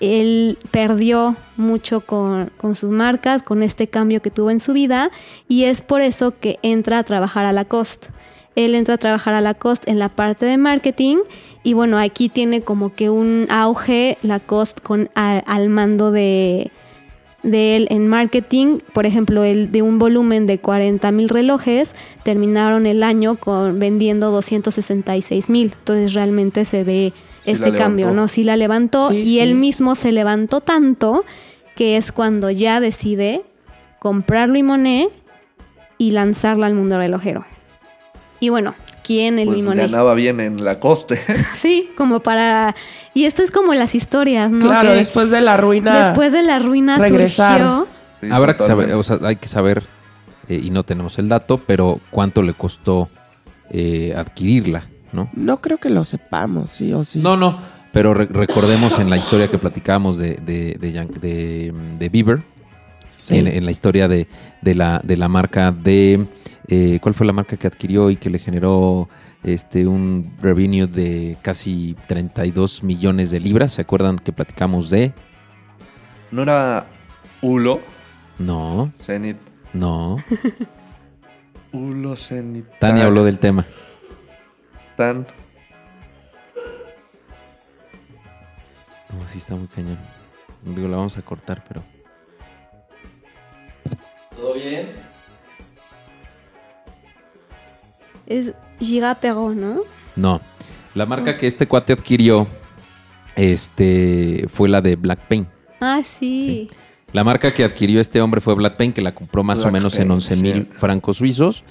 Él 0.00 0.58
perdió 0.70 1.36
mucho 1.58 2.00
con, 2.00 2.50
con, 2.56 2.74
sus 2.74 2.90
marcas, 2.90 3.42
con 3.42 3.62
este 3.62 3.86
cambio 3.88 4.22
que 4.22 4.30
tuvo 4.30 4.50
en 4.50 4.60
su 4.60 4.72
vida 4.72 5.10
y 5.46 5.64
es 5.64 5.82
por 5.82 6.00
eso 6.00 6.38
que 6.38 6.58
entra 6.62 6.98
a 6.98 7.02
trabajar 7.04 7.44
a 7.44 7.52
Lacoste. 7.52 8.08
Él 8.56 8.74
entra 8.74 8.94
a 8.94 8.98
trabajar 8.98 9.34
a 9.34 9.40
Lacoste 9.42 9.90
en 9.90 9.98
la 9.98 10.08
parte 10.08 10.46
de 10.46 10.56
marketing 10.56 11.18
y 11.62 11.74
bueno, 11.74 11.98
aquí 11.98 12.30
tiene 12.30 12.62
como 12.62 12.94
que 12.94 13.10
un 13.10 13.46
auge 13.50 14.16
Lacoste 14.22 14.80
con 14.80 15.10
al 15.14 15.68
mando 15.68 16.10
de, 16.10 16.72
de 17.42 17.76
él 17.76 17.86
en 17.90 18.06
marketing, 18.08 18.78
por 18.92 19.06
ejemplo, 19.06 19.44
el 19.44 19.72
de 19.72 19.82
un 19.82 19.98
volumen 19.98 20.46
de 20.46 20.58
40 20.58 21.10
mil 21.12 21.28
relojes, 21.28 21.94
terminaron 22.22 22.86
el 22.86 23.02
año 23.02 23.36
con 23.36 23.78
vendiendo 23.78 24.30
266 24.30 25.50
mil. 25.50 25.74
Entonces 25.78 26.14
realmente 26.14 26.64
se 26.64 26.84
ve 26.84 27.12
este 27.46 27.72
cambio, 27.72 28.10
¿no? 28.12 28.28
Sí 28.28 28.44
la 28.44 28.56
levantó 28.56 29.12
y 29.12 29.40
él 29.40 29.54
mismo 29.54 29.94
se 29.94 30.12
levantó 30.12 30.60
tanto 30.60 31.24
que 31.74 31.96
es 31.96 32.12
cuando 32.12 32.50
ya 32.50 32.80
decide 32.80 33.42
comprarlo 33.98 34.58
y 34.58 34.62
Monet 34.62 35.10
y 35.98 36.10
lanzarla 36.10 36.66
al 36.66 36.74
mundo 36.74 36.98
relojero. 36.98 37.44
Y 38.40 38.48
bueno, 38.48 38.74
quién 39.04 39.38
el 39.38 39.46
pues 39.46 39.58
Louis 39.58 39.68
Monet. 39.68 39.90
ganaba 39.90 40.14
bien 40.14 40.40
en 40.40 40.64
la 40.64 40.78
coste. 40.78 41.18
Sí, 41.54 41.90
como 41.96 42.20
para... 42.20 42.74
Y 43.14 43.24
esto 43.24 43.42
es 43.42 43.50
como 43.50 43.74
las 43.74 43.94
historias, 43.94 44.50
¿no? 44.50 44.60
Claro, 44.66 44.90
Que 44.90 44.96
después 44.96 45.30
de 45.30 45.40
la 45.40 45.56
ruina. 45.56 46.06
después 46.08 46.32
de 46.32 46.42
la 46.42 46.58
ruina 46.58 46.98
regresar. 46.98 47.58
surgió... 47.58 47.86
Sí, 48.20 48.28
Habrá 48.30 48.56
que 48.56 48.62
saber, 48.64 48.94
o 48.94 49.02
sea, 49.02 49.18
hay 49.22 49.36
que 49.36 49.48
saber, 49.48 49.82
eh, 50.48 50.60
y 50.62 50.70
no 50.70 50.82
tenemos 50.82 51.18
el 51.18 51.28
dato, 51.28 51.58
pero 51.66 52.00
cuánto 52.10 52.42
le 52.42 52.52
costó 52.52 53.08
eh, 53.70 54.14
adquirirla, 54.16 54.84
¿no? 55.12 55.30
No 55.32 55.60
creo 55.60 55.78
que 55.78 55.88
lo 55.90 56.04
sepamos, 56.04 56.70
sí 56.70 56.92
o 56.92 57.02
sí. 57.02 57.18
No, 57.20 57.36
no, 57.38 57.58
pero 57.92 58.12
re- 58.12 58.26
recordemos 58.30 58.98
en 58.98 59.08
la 59.08 59.16
historia 59.16 59.48
que 59.48 59.56
platicábamos 59.58 60.18
de, 60.18 60.34
de, 60.34 60.76
de, 60.78 60.92
de- 61.20 61.72
de 61.98 62.08
Bieber, 62.10 62.40
Sí. 63.20 63.36
en, 63.36 63.46
en 63.46 63.64
la 63.64 63.70
historia 63.70 64.08
de, 64.08 64.26
de 64.62 64.74
la, 64.74 65.00
de 65.04 65.16
la 65.16 65.28
marca 65.28 65.72
de... 65.72 66.26
eh, 66.68 66.98
¿Cuál 67.02 67.14
fue 67.14 67.26
la 67.26 67.32
marca 67.32 67.56
que 67.56 67.66
adquirió 67.66 68.10
y 68.10 68.16
que 68.16 68.30
le 68.30 68.38
generó 68.38 69.08
este 69.42 69.86
un 69.86 70.32
revenue 70.40 70.86
de 70.86 71.36
casi 71.42 71.96
32 72.06 72.82
millones 72.82 73.30
de 73.30 73.40
libras? 73.40 73.72
¿Se 73.72 73.82
acuerdan 73.82 74.18
que 74.18 74.32
platicamos 74.32 74.88
de...? 74.90 75.12
¿No 76.30 76.42
era 76.42 76.86
Ulo? 77.42 77.80
No, 78.38 78.90
Zenit. 78.98 79.36
no. 79.74 80.16
Ulo, 81.72 82.16
Zenit. 82.16 82.64
Tania 82.78 83.04
habló 83.04 83.22
del 83.24 83.38
tema. 83.38 83.64
Tan. 84.96 85.26
No, 89.10 89.28
sí 89.28 89.38
está 89.38 89.56
muy 89.56 89.66
cañón. 89.68 89.98
Digo, 90.64 90.88
la 90.88 90.96
vamos 90.96 91.16
a 91.18 91.22
cortar, 91.22 91.64
pero... 91.68 91.82
Es 98.26 98.54
Gira 98.78 99.14
Perrault, 99.16 99.56
¿no? 99.56 99.80
No. 100.16 100.40
La 100.94 101.06
marca 101.06 101.36
que 101.36 101.46
este 101.46 101.66
cuate 101.66 101.92
adquirió 101.92 102.46
este, 103.36 104.46
fue 104.48 104.68
la 104.68 104.80
de 104.80 104.96
Blackpaint. 104.96 105.48
Ah, 105.80 106.00
sí. 106.04 106.68
La 107.12 107.24
marca 107.24 107.52
que 107.52 107.64
adquirió 107.64 108.00
este 108.00 108.20
hombre 108.20 108.40
fue 108.40 108.54
Blackpaint, 108.54 108.94
que 108.94 109.02
la 109.02 109.12
compró 109.14 109.42
más 109.42 109.64
o 109.64 109.70
menos 109.70 109.94
en 109.94 110.08
Paint, 110.08 110.12
11 110.12 110.36
mil 110.36 110.54
sí. 110.54 110.68
francos 110.78 111.16
suizos. 111.16 111.64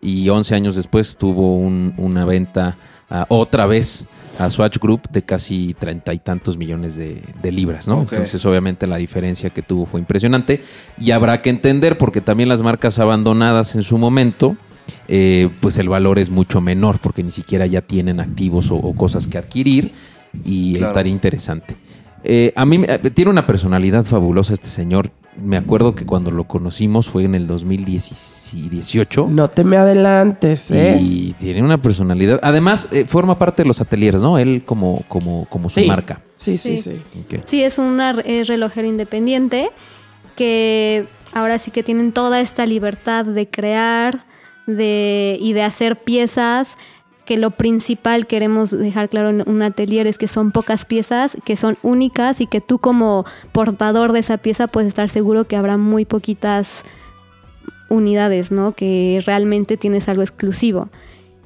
Y 0.00 0.28
11 0.28 0.54
años 0.54 0.76
después 0.76 1.16
tuvo 1.16 1.56
un- 1.56 1.94
una 1.96 2.24
venta 2.24 2.76
ah, 3.10 3.24
otra 3.28 3.66
vez 3.66 4.06
a 4.38 4.50
Swatch 4.50 4.78
Group 4.78 5.08
de 5.10 5.22
casi 5.22 5.74
treinta 5.78 6.12
y 6.12 6.18
tantos 6.18 6.56
millones 6.56 6.96
de, 6.96 7.22
de 7.42 7.52
libras, 7.52 7.86
¿no? 7.86 8.00
Entonces, 8.02 8.44
obviamente, 8.46 8.86
la 8.86 8.96
diferencia 8.96 9.50
que 9.50 9.62
tuvo 9.62 9.86
fue 9.86 10.00
impresionante. 10.00 10.62
Y 11.00 11.12
habrá 11.12 11.40
que 11.42 11.50
entender, 11.50 11.98
porque 11.98 12.20
también 12.20 12.48
las 12.48 12.62
marcas 12.62 12.98
abandonadas 12.98 13.74
en 13.76 13.82
su 13.82 13.96
momento, 13.98 14.56
eh, 15.08 15.48
pues 15.60 15.78
el 15.78 15.88
valor 15.88 16.18
es 16.18 16.30
mucho 16.30 16.60
menor, 16.60 16.98
porque 16.98 17.22
ni 17.22 17.30
siquiera 17.30 17.66
ya 17.66 17.80
tienen 17.80 18.20
activos 18.20 18.70
o, 18.70 18.76
o 18.76 18.94
cosas 18.94 19.26
que 19.26 19.38
adquirir. 19.38 19.92
Y 20.44 20.72
Claro. 20.74 20.86
estaría 20.86 21.12
interesante. 21.12 21.76
Eh, 22.24 22.52
a 22.56 22.64
mí 22.66 22.80
eh, 22.88 22.98
tiene 23.14 23.30
una 23.30 23.46
personalidad 23.46 24.04
fabulosa 24.04 24.52
este 24.52 24.68
señor. 24.68 25.10
Me 25.42 25.56
acuerdo 25.56 25.94
que 25.94 26.06
cuando 26.06 26.30
lo 26.30 26.44
conocimos 26.44 27.08
fue 27.08 27.24
en 27.24 27.34
el 27.34 27.46
2018. 27.46 29.26
No 29.30 29.48
te 29.48 29.64
me 29.64 29.76
adelantes, 29.76 30.70
¿eh? 30.70 30.98
Y 31.00 31.32
tiene 31.34 31.62
una 31.62 31.80
personalidad. 31.80 32.38
Además, 32.42 32.88
eh, 32.92 33.04
forma 33.04 33.38
parte 33.38 33.62
de 33.62 33.68
los 33.68 33.80
ateliers, 33.80 34.20
¿no? 34.20 34.38
Él 34.38 34.62
como, 34.64 35.02
como, 35.08 35.46
como 35.48 35.68
su 35.68 35.80
Sí. 35.80 35.86
marca. 35.86 36.20
Sí, 36.36 36.56
sí, 36.56 36.76
Sí. 36.78 37.02
sí. 37.12 37.38
Sí, 37.46 37.62
es 37.62 37.78
un 37.78 37.98
relojero 37.98 38.86
independiente 38.86 39.70
que 40.36 41.06
ahora 41.32 41.58
sí 41.58 41.70
que 41.70 41.82
tienen 41.82 42.12
toda 42.12 42.40
esta 42.40 42.66
libertad 42.66 43.24
de 43.24 43.48
crear 43.48 44.24
de, 44.66 45.36
y 45.40 45.52
de 45.52 45.62
hacer 45.62 46.02
piezas 46.02 46.78
que 47.24 47.36
lo 47.36 47.50
principal 47.50 48.26
queremos 48.26 48.70
dejar 48.70 49.08
claro 49.08 49.30
en 49.30 49.42
un 49.46 49.62
atelier 49.62 50.06
es 50.06 50.18
que 50.18 50.28
son 50.28 50.52
pocas 50.52 50.84
piezas, 50.84 51.36
que 51.44 51.56
son 51.56 51.78
únicas 51.82 52.40
y 52.40 52.46
que 52.46 52.60
tú 52.60 52.78
como 52.78 53.24
portador 53.52 54.12
de 54.12 54.20
esa 54.20 54.38
pieza 54.38 54.66
puedes 54.66 54.88
estar 54.88 55.08
seguro 55.08 55.44
que 55.44 55.56
habrá 55.56 55.76
muy 55.76 56.04
poquitas 56.04 56.84
unidades, 57.88 58.50
¿no? 58.50 58.72
Que 58.72 59.22
realmente 59.26 59.76
tienes 59.76 60.08
algo 60.08 60.22
exclusivo. 60.22 60.88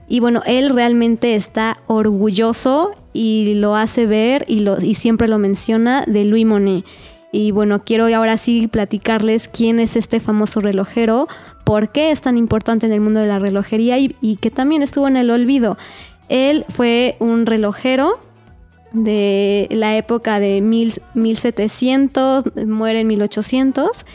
Y 0.09 0.21
bueno, 0.21 0.43
él 0.47 0.71
realmente 0.71 1.35
está 1.35 1.79
orgulloso 1.87 2.93
y 3.13 3.55
lo 3.55 3.77
hace 3.77 4.07
ver 4.07 4.45
y, 4.49 4.67
y 4.83 4.95
siempre 4.95 5.29
lo 5.29 5.39
menciona 5.39 6.05
de 6.07 6.25
Louis 6.25 6.47
Monet. 6.47 6.85
Y 7.31 7.51
bueno, 7.51 7.85
quiero 7.85 8.07
ahora 8.17 8.39
sí 8.39 8.69
platicarles 8.69 9.49
quién 9.49 9.81
es 9.81 9.97
este 9.97 10.19
famoso 10.19 10.61
relojero, 10.61 11.29
por 11.69 11.91
qué 11.91 12.13
es 12.13 12.23
tan 12.23 12.39
importante 12.39 12.87
en 12.87 12.93
el 12.93 13.03
mundo 13.03 13.21
de 13.21 13.27
la 13.27 13.39
relojería 13.39 13.99
y, 13.99 14.37
que 14.41 14.49
también 14.49 14.83
estuvo 14.83 15.07
en 15.07 15.19
el 15.19 15.31
olvido. 15.31 15.77
Él 16.31 16.65
fue 16.71 17.17
un 17.19 17.45
relojero 17.45 18.19
de 18.95 19.69
la 19.71 19.95
época 19.99 20.41
de 20.41 20.63
mil, 20.63 20.95
1700, 21.13 22.57
muere 22.67 23.01
en 23.01 23.09
1800. 23.09 24.07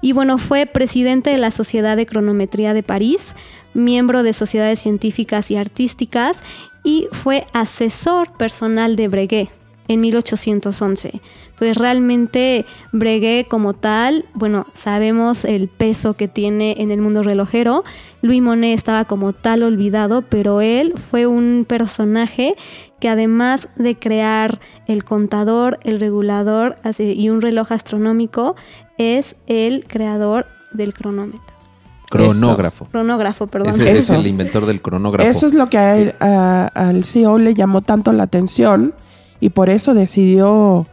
Y 0.00 0.14
bueno, 0.14 0.36
fue 0.38 0.66
presidente 0.66 1.30
de 1.30 1.38
la 1.38 1.52
Sociedad 1.52 1.96
de 1.96 2.06
Cronometría 2.06 2.74
de 2.74 2.82
París, 2.82 3.36
miembro 3.72 4.24
de 4.24 4.32
sociedades 4.32 4.80
científicas 4.80 5.52
y 5.52 5.56
artísticas 5.56 6.38
y 6.82 7.06
fue 7.12 7.46
asesor 7.52 8.36
personal 8.36 8.96
de 8.96 9.06
Breguet 9.06 9.65
en 9.88 10.00
1811. 10.00 11.20
Entonces 11.50 11.76
realmente 11.78 12.64
Breguet 12.92 13.46
como 13.48 13.72
tal, 13.72 14.24
bueno, 14.34 14.66
sabemos 14.74 15.44
el 15.44 15.68
peso 15.68 16.14
que 16.14 16.28
tiene 16.28 16.74
en 16.78 16.90
el 16.90 17.00
mundo 17.00 17.22
relojero. 17.22 17.82
Louis 18.22 18.42
Monet 18.42 18.74
estaba 18.74 19.04
como 19.06 19.32
tal 19.32 19.62
olvidado, 19.62 20.22
pero 20.22 20.60
él 20.60 20.92
fue 20.96 21.26
un 21.26 21.64
personaje 21.68 22.54
que 23.00 23.08
además 23.08 23.68
de 23.76 23.96
crear 23.96 24.58
el 24.86 25.04
contador, 25.04 25.78
el 25.82 26.00
regulador 26.00 26.76
y 26.98 27.28
un 27.30 27.40
reloj 27.40 27.72
astronómico, 27.72 28.56
es 28.98 29.36
el 29.46 29.84
creador 29.86 30.46
del 30.72 30.92
cronómetro. 30.94 31.40
Cronógrafo. 32.10 32.86
Cronógrafo, 32.86 33.46
perdón. 33.48 33.70
Ese 33.70 33.90
es 33.90 33.98
Eso. 34.04 34.14
el 34.14 34.26
inventor 34.26 34.64
del 34.66 34.80
cronógrafo. 34.80 35.28
Eso 35.28 35.46
es 35.46 35.54
lo 35.54 35.66
que 35.68 35.78
a 35.78 35.96
él- 35.96 36.14
a- 36.20 36.68
al 36.74 37.04
CEO 37.04 37.38
le 37.38 37.52
llamó 37.54 37.82
tanto 37.82 38.12
la 38.12 38.22
atención 38.24 38.94
y 39.40 39.50
por 39.50 39.68
eso 39.70 39.94
decidió 39.94 40.86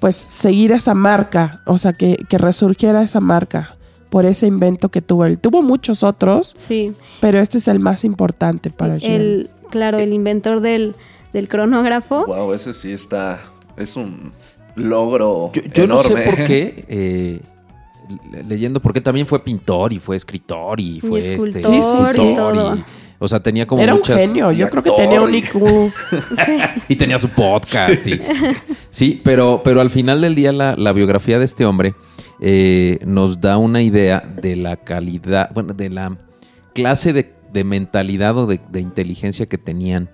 pues 0.00 0.16
seguir 0.16 0.72
esa 0.72 0.94
marca, 0.94 1.60
o 1.66 1.76
sea, 1.76 1.92
que, 1.92 2.16
que 2.28 2.38
resurgiera 2.38 3.02
esa 3.02 3.20
marca 3.20 3.76
por 4.08 4.24
ese 4.24 4.46
invento 4.46 4.88
que 4.88 5.02
tuvo 5.02 5.24
él. 5.26 5.38
Tuvo 5.38 5.62
muchos 5.62 6.02
otros, 6.02 6.52
Sí, 6.56 6.92
pero 7.20 7.38
este 7.38 7.58
es 7.58 7.68
el 7.68 7.78
más 7.80 8.04
importante 8.04 8.70
para 8.70 8.96
él. 8.96 9.02
el, 9.04 9.50
claro, 9.70 9.98
el 9.98 10.12
inventor 10.12 10.60
del, 10.60 10.94
del 11.32 11.48
cronógrafo. 11.48 12.24
Wow, 12.26 12.54
ese 12.54 12.72
sí 12.72 12.90
está. 12.92 13.40
Es 13.76 13.94
un 13.96 14.32
logro. 14.74 15.50
Yo, 15.52 15.62
yo 15.74 15.86
no 15.86 16.02
sé 16.02 16.16
por 16.16 16.44
qué, 16.44 16.84
eh, 16.88 17.40
le- 18.32 18.44
leyendo, 18.44 18.80
porque 18.80 19.00
también 19.02 19.26
fue 19.26 19.42
pintor 19.44 19.92
y 19.92 19.98
fue 19.98 20.16
escritor 20.16 20.80
y 20.80 21.00
fue 21.00 21.20
este, 21.20 21.34
escultor 21.34 21.62
Sí, 21.62 21.82
sí, 21.82 21.96
sí. 22.14 22.30
y 22.30 22.34
todo. 22.34 22.78
O 23.22 23.28
sea, 23.28 23.40
tenía 23.40 23.66
como 23.66 23.82
Era 23.82 23.94
un 23.94 24.02
genio, 24.02 24.50
yo 24.50 24.68
creo 24.70 24.82
que 24.82 24.90
tenía 24.92 25.20
un 25.20 25.32
IQ. 25.34 25.54
Y 26.88 26.96
tenía 26.96 27.18
su 27.18 27.28
podcast. 27.28 28.04
y- 28.06 28.18
sí, 28.90 29.20
pero, 29.22 29.60
pero 29.62 29.82
al 29.82 29.90
final 29.90 30.22
del 30.22 30.34
día 30.34 30.52
la, 30.52 30.74
la 30.76 30.92
biografía 30.92 31.38
de 31.38 31.44
este 31.44 31.66
hombre 31.66 31.94
eh, 32.40 32.98
nos 33.04 33.38
da 33.40 33.58
una 33.58 33.82
idea 33.82 34.20
de 34.40 34.56
la 34.56 34.76
calidad, 34.76 35.50
bueno, 35.52 35.74
de 35.74 35.90
la 35.90 36.16
clase 36.74 37.12
de, 37.12 37.34
de 37.52 37.62
mentalidad 37.62 38.38
o 38.38 38.46
de, 38.46 38.58
de 38.70 38.80
inteligencia 38.80 39.44
que 39.46 39.58
tenían. 39.58 40.08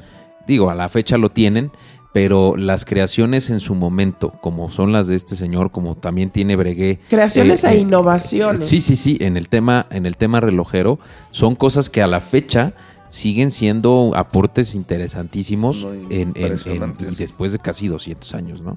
Digo, 0.49 0.69
a 0.69 0.75
la 0.75 0.89
fecha 0.89 1.17
lo 1.17 1.29
tienen, 1.31 1.71
pero 2.13 2.57
las 2.57 2.85
creaciones 2.85 3.51
en 3.51 3.61
su 3.61 3.75
momento, 3.75 4.31
como 4.41 4.69
son 4.71 4.91
las 4.91 5.07
de 5.07 5.15
este 5.17 5.37
señor, 5.37 5.71
como 5.71 5.97
también 5.97 6.31
tiene 6.31 6.57
Breguet. 6.57 6.99
Creaciones 7.09 7.63
eh, 7.63 7.69
e 7.69 7.73
eh, 7.75 7.79
innovaciones. 7.81 8.65
Sí, 8.67 8.81
sí, 8.81 8.97
sí, 8.97 9.19
en 9.21 9.37
el 9.37 9.49
tema, 9.49 9.87
en 9.91 10.07
el 10.07 10.17
tema 10.17 10.41
relojero, 10.41 10.99
son 11.31 11.55
cosas 11.55 11.91
que 11.91 12.03
a 12.03 12.07
la 12.07 12.21
fecha 12.21 12.73
siguen 13.09 13.51
siendo 13.51 14.13
aportes 14.15 14.75
interesantísimos 14.75 15.85
Muy 15.85 15.99
en, 15.99 16.05
en- 16.05 16.13
en- 16.13 16.27
impresionantes. 16.29 17.13
y 17.13 17.15
después 17.17 17.53
de 17.53 17.59
casi 17.59 17.89
200 17.89 18.35
años, 18.35 18.61
¿no? 18.61 18.77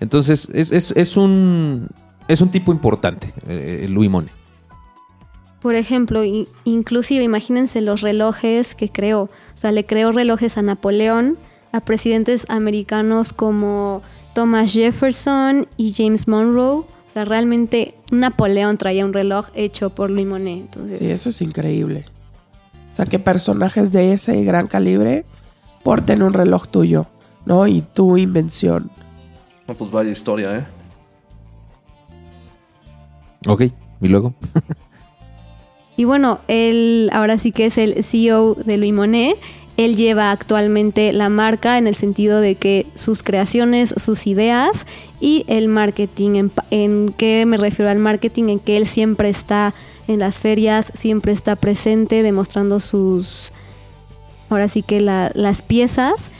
Entonces, 0.00 0.48
es, 0.52 0.70
es- 0.72 0.92
es 0.96 1.16
un 1.16 1.88
es 2.28 2.40
un 2.40 2.50
tipo 2.50 2.72
importante, 2.72 3.32
eh, 3.48 3.86
Louis 3.90 4.08
Monet. 4.10 4.30
Por 5.60 5.74
ejemplo, 5.76 6.22
inclusive 6.64 7.22
imagínense 7.22 7.80
los 7.80 8.00
relojes 8.00 8.74
que 8.74 8.88
creó. 8.88 9.22
O 9.22 9.30
sea, 9.58 9.70
le 9.70 9.86
creó 9.86 10.10
relojes 10.10 10.58
a 10.58 10.62
Napoleón, 10.62 11.38
a 11.72 11.80
presidentes 11.80 12.44
americanos 12.48 13.32
como 13.32 14.02
Thomas 14.34 14.72
Jefferson 14.72 15.68
y 15.76 15.92
James 15.96 16.26
Monroe. 16.26 16.78
O 16.78 16.86
sea, 17.12 17.24
realmente 17.24 17.94
Napoleón 18.10 18.76
traía 18.78 19.04
un 19.04 19.12
reloj 19.12 19.48
hecho 19.54 19.90
por 19.90 20.10
Louis 20.10 20.26
Monet. 20.26 20.58
Entonces, 20.62 20.98
Sí, 20.98 21.06
eso 21.06 21.30
es 21.30 21.40
increíble. 21.42 22.06
O 22.92 22.96
sea, 22.96 23.06
que 23.06 23.18
personajes 23.18 23.90
de 23.90 24.12
ese 24.12 24.42
gran 24.44 24.66
calibre 24.66 25.24
porten 25.82 26.22
un 26.22 26.32
reloj 26.32 26.68
tuyo, 26.68 27.06
¿no? 27.46 27.66
Y 27.66 27.82
tu 27.82 28.18
invención. 28.18 28.90
No, 29.66 29.74
pues 29.74 29.90
vaya 29.90 30.10
historia, 30.10 30.58
¿eh? 30.58 30.66
Ok, 33.48 33.62
y 34.00 34.08
luego. 34.08 34.34
Y 36.02 36.04
bueno, 36.04 36.40
él 36.48 37.10
ahora 37.12 37.38
sí 37.38 37.52
que 37.52 37.66
es 37.66 37.78
el 37.78 38.02
CEO 38.02 38.54
de 38.54 38.76
Louis 38.76 38.92
Monet. 38.92 39.38
Él 39.76 39.94
lleva 39.94 40.32
actualmente 40.32 41.12
la 41.12 41.28
marca 41.28 41.78
en 41.78 41.86
el 41.86 41.94
sentido 41.94 42.40
de 42.40 42.56
que 42.56 42.86
sus 42.96 43.22
creaciones, 43.22 43.94
sus 43.98 44.26
ideas 44.26 44.88
y 45.20 45.44
el 45.46 45.68
marketing. 45.68 46.30
¿En, 46.34 46.52
en 46.72 47.14
qué 47.16 47.46
me 47.46 47.56
refiero 47.56 47.88
al 47.88 48.00
marketing? 48.00 48.48
En 48.48 48.58
que 48.58 48.78
él 48.78 48.88
siempre 48.88 49.28
está 49.28 49.74
en 50.08 50.18
las 50.18 50.40
ferias, 50.40 50.90
siempre 50.92 51.30
está 51.30 51.54
presente 51.54 52.24
demostrando 52.24 52.80
sus, 52.80 53.52
ahora 54.48 54.68
sí 54.68 54.82
que 54.82 55.00
las 55.00 55.62
piezas 55.62 56.32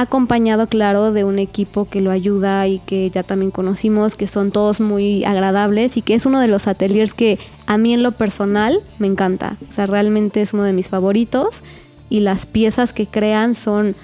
acompañado, 0.00 0.66
claro, 0.68 1.12
de 1.12 1.24
un 1.24 1.38
equipo 1.38 1.88
que 1.88 2.00
lo 2.00 2.10
ayuda 2.10 2.66
y 2.66 2.78
que 2.80 3.10
ya 3.10 3.22
también 3.22 3.50
conocimos, 3.50 4.14
que 4.14 4.26
son 4.26 4.50
todos 4.50 4.80
muy 4.80 5.24
agradables 5.24 5.96
y 5.96 6.02
que 6.02 6.14
es 6.14 6.26
uno 6.26 6.40
de 6.40 6.48
los 6.48 6.66
ateliers 6.66 7.14
que 7.14 7.38
a 7.66 7.78
mí 7.78 7.92
en 7.92 8.02
lo 8.02 8.12
personal 8.12 8.80
me 8.98 9.06
encanta. 9.06 9.56
O 9.68 9.72
sea, 9.72 9.86
realmente 9.86 10.40
es 10.40 10.52
uno 10.54 10.64
de 10.64 10.72
mis 10.72 10.88
favoritos 10.88 11.62
y 12.08 12.20
las 12.20 12.46
piezas 12.46 12.92
que 12.92 13.06
crean 13.06 13.54
son, 13.54 13.94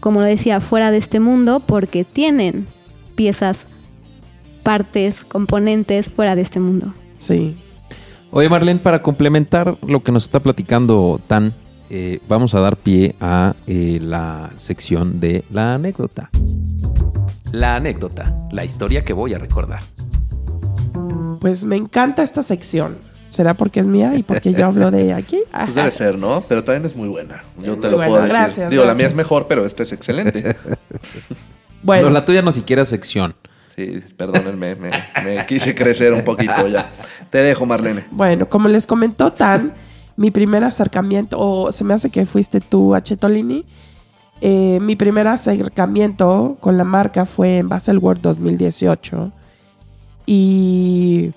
como 0.00 0.20
lo 0.20 0.26
decía, 0.26 0.60
fuera 0.60 0.90
de 0.90 0.98
este 0.98 1.20
mundo 1.20 1.60
porque 1.60 2.04
tienen 2.04 2.66
piezas, 3.14 3.66
partes, 4.62 5.24
componentes 5.24 6.08
fuera 6.08 6.34
de 6.36 6.42
este 6.42 6.60
mundo. 6.60 6.94
Sí. 7.18 7.56
Oye, 8.30 8.48
Marlene, 8.48 8.80
para 8.80 9.02
complementar 9.02 9.78
lo 9.86 10.02
que 10.02 10.10
nos 10.10 10.24
está 10.24 10.40
platicando 10.40 11.20
Tan, 11.28 11.54
eh, 11.96 12.20
vamos 12.26 12.56
a 12.56 12.60
dar 12.60 12.76
pie 12.76 13.14
a 13.20 13.54
eh, 13.68 14.00
la 14.02 14.50
sección 14.56 15.20
de 15.20 15.44
la 15.52 15.74
anécdota. 15.74 16.28
La 17.52 17.76
anécdota, 17.76 18.36
la 18.50 18.64
historia 18.64 19.04
que 19.04 19.12
voy 19.12 19.32
a 19.32 19.38
recordar. 19.38 19.78
Pues 21.40 21.64
me 21.64 21.76
encanta 21.76 22.24
esta 22.24 22.42
sección. 22.42 22.98
¿Será 23.28 23.54
porque 23.54 23.78
es 23.78 23.86
mía 23.86 24.12
y 24.16 24.24
porque 24.24 24.52
yo 24.52 24.66
hablo 24.66 24.90
de 24.90 25.12
aquí? 25.12 25.38
Pues 25.52 25.76
debe 25.76 25.92
ser, 25.92 26.18
¿no? 26.18 26.44
Pero 26.48 26.64
también 26.64 26.84
es 26.84 26.96
muy 26.96 27.06
buena. 27.06 27.44
Yo 27.62 27.78
te 27.78 27.88
lo 27.88 27.98
puedo 27.98 28.16
decir. 28.16 28.38
Gracias, 28.38 28.70
Digo, 28.70 28.84
la 28.84 28.94
mía 28.94 29.06
es 29.06 29.14
mejor, 29.14 29.46
pero 29.46 29.64
esta 29.64 29.84
es 29.84 29.92
excelente. 29.92 30.56
bueno. 31.84 32.10
la 32.10 32.24
tuya 32.24 32.42
no 32.42 32.50
siquiera 32.50 32.82
es 32.82 32.88
sección. 32.88 33.36
Sí, 33.76 34.02
perdónenme, 34.16 34.74
me, 34.74 34.90
me, 35.22 35.46
quise 35.46 35.76
crecer 35.76 36.12
un 36.12 36.24
poquito 36.24 36.66
ya. 36.66 36.90
Te 37.30 37.38
dejo, 37.38 37.66
Marlene. 37.66 38.04
Bueno, 38.10 38.48
como 38.48 38.68
les 38.68 38.84
comentó 38.84 39.32
Tan, 39.32 39.74
mi 40.16 40.30
primer 40.30 40.64
acercamiento, 40.64 41.38
o 41.38 41.72
se 41.72 41.84
me 41.84 41.94
hace 41.94 42.10
que 42.10 42.26
fuiste 42.26 42.60
tú 42.60 42.94
a 42.94 43.02
Chetolini, 43.02 43.64
eh, 44.40 44.78
mi 44.80 44.96
primer 44.96 45.28
acercamiento 45.28 46.56
con 46.60 46.76
la 46.76 46.84
marca 46.84 47.24
fue 47.24 47.58
en 47.58 47.68
Baselworld 47.68 48.20
2018. 48.20 49.32
Y 50.26 51.32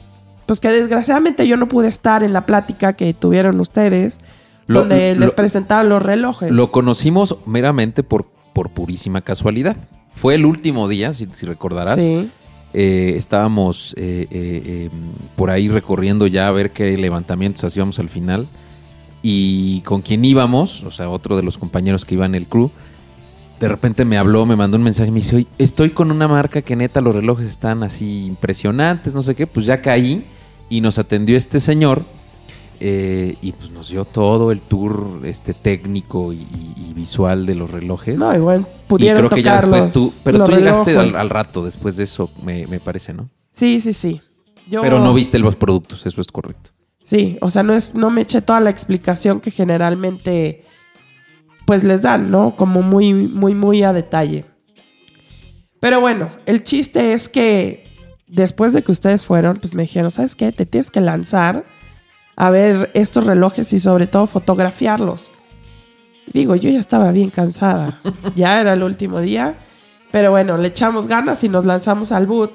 pues 0.45 0.59
que 0.59 0.69
desgraciadamente 0.69 1.47
yo 1.47 1.57
no 1.57 1.67
pude 1.67 1.87
estar 1.87 2.23
en 2.23 2.33
la 2.33 2.45
plática 2.45 2.93
que 2.93 3.13
tuvieron 3.13 3.59
ustedes, 3.59 4.19
donde 4.67 5.15
les 5.15 5.33
presentaban 5.33 5.89
los 5.89 6.03
relojes. 6.03 6.51
Lo 6.51 6.67
conocimos 6.67 7.37
meramente 7.45 8.03
por, 8.03 8.27
por 8.53 8.69
purísima 8.69 9.21
casualidad. 9.21 9.77
Fue 10.13 10.35
el 10.35 10.45
último 10.45 10.87
día, 10.87 11.13
si, 11.13 11.27
si 11.31 11.45
recordarás. 11.45 11.95
Sí. 11.95 12.29
Eh, 12.73 13.13
estábamos 13.15 13.95
eh, 13.97 14.89
em, 14.91 15.13
por 15.37 15.49
ahí 15.49 15.69
recorriendo 15.69 16.27
ya 16.27 16.49
a 16.49 16.51
ver 16.51 16.71
qué 16.71 16.97
levantamientos 16.97 17.63
hacíamos 17.63 17.97
al 17.99 18.09
final 18.09 18.47
y 19.21 19.81
con 19.81 20.01
quien 20.01 20.23
íbamos, 20.23 20.83
o 20.83 20.91
sea, 20.91 21.09
otro 21.09 21.35
de 21.35 21.43
los 21.43 21.57
compañeros 21.57 22.05
que 22.05 22.15
iba 22.15 22.25
en 22.25 22.35
el 22.35 22.47
crew, 22.47 22.71
de 23.59 23.67
repente 23.67 24.05
me 24.05 24.17
habló, 24.17 24.45
me 24.45 24.55
mandó 24.55 24.77
un 24.77 24.83
mensaje, 24.83 25.09
me 25.09 25.17
dice, 25.17 25.47
estoy 25.57 25.89
con 25.89 26.11
una 26.11 26.27
marca 26.27 26.61
que 26.61 26.75
neta 26.75 27.01
los 27.01 27.15
relojes 27.15 27.47
están 27.47 27.83
así 27.83 28.25
impresionantes, 28.25 29.13
no 29.13 29.23
sé 29.23 29.35
qué, 29.35 29.47
pues 29.47 29.65
ya 29.65 29.81
caí 29.81 30.25
y 30.69 30.81
nos 30.81 30.99
atendió 30.99 31.37
este 31.37 31.59
señor 31.59 32.05
eh, 32.79 33.35
y 33.41 33.53
pues 33.53 33.71
nos 33.71 33.89
dio 33.89 34.05
todo 34.05 34.51
el 34.51 34.61
tour 34.61 35.21
este 35.23 35.55
técnico 35.55 36.31
y, 36.33 36.45
visual 36.95 37.45
de 37.45 37.53
los 37.53 37.69
relojes. 37.69 38.17
No, 38.17 38.33
igual 38.35 38.67
pudieron 38.87 39.25
y 39.25 39.27
creo 39.27 39.29
que 39.29 39.43
ya 39.43 39.61
después 39.61 39.93
tú, 39.93 40.11
pero 40.23 40.43
tú 40.43 40.51
llegaste 40.51 40.97
al, 40.97 41.29
rato 41.29 41.63
después 41.63 41.95
de 41.95 42.03
eso, 42.03 42.31
me, 42.43 42.79
parece, 42.79 43.13
¿no? 43.13 43.29
Sí, 43.53 43.79
sí, 43.81 43.93
sí. 43.93 44.21
Pero 44.69 44.99
no 44.99 45.13
viste 45.13 45.39
los 45.39 45.55
productos, 45.55 46.05
eso 46.05 46.21
es 46.21 46.27
correcto. 46.27 46.71
Sí, 47.07 47.37
o 47.39 47.49
sea, 47.49 47.63
no 47.63 47.73
es, 47.73 47.95
no 47.95 48.09
me 48.09 48.19
eché 48.19 48.41
toda 48.41 48.59
la 48.59 48.69
explicación 48.69 49.39
que 49.39 49.49
generalmente 49.49 50.65
pues 51.65 51.85
les 51.85 52.01
dan, 52.01 52.29
¿no? 52.29 52.57
Como 52.57 52.81
muy, 52.81 53.13
muy, 53.13 53.55
muy 53.55 53.81
a 53.81 53.93
detalle. 53.93 54.43
Pero 55.79 56.01
bueno, 56.01 56.29
el 56.45 56.65
chiste 56.65 57.13
es 57.13 57.29
que 57.29 57.85
después 58.27 58.73
de 58.73 58.83
que 58.83 58.91
ustedes 58.91 59.25
fueron, 59.25 59.55
pues 59.55 59.73
me 59.73 59.83
dijeron, 59.83 60.11
¿sabes 60.11 60.35
qué? 60.35 60.51
Te 60.51 60.65
tienes 60.65 60.91
que 60.91 60.99
lanzar 60.99 61.63
a 62.35 62.49
ver 62.49 62.91
estos 62.93 63.25
relojes 63.25 63.71
y 63.71 63.79
sobre 63.79 64.07
todo 64.07 64.27
fotografiarlos. 64.27 65.31
Digo, 66.33 66.57
yo 66.57 66.69
ya 66.69 66.79
estaba 66.79 67.13
bien 67.13 67.29
cansada. 67.29 68.01
ya 68.35 68.59
era 68.59 68.73
el 68.73 68.83
último 68.83 69.21
día. 69.21 69.55
Pero 70.11 70.31
bueno, 70.31 70.57
le 70.57 70.67
echamos 70.67 71.07
ganas 71.07 71.41
y 71.45 71.47
nos 71.47 71.63
lanzamos 71.63 72.11
al 72.11 72.27
boot. 72.27 72.51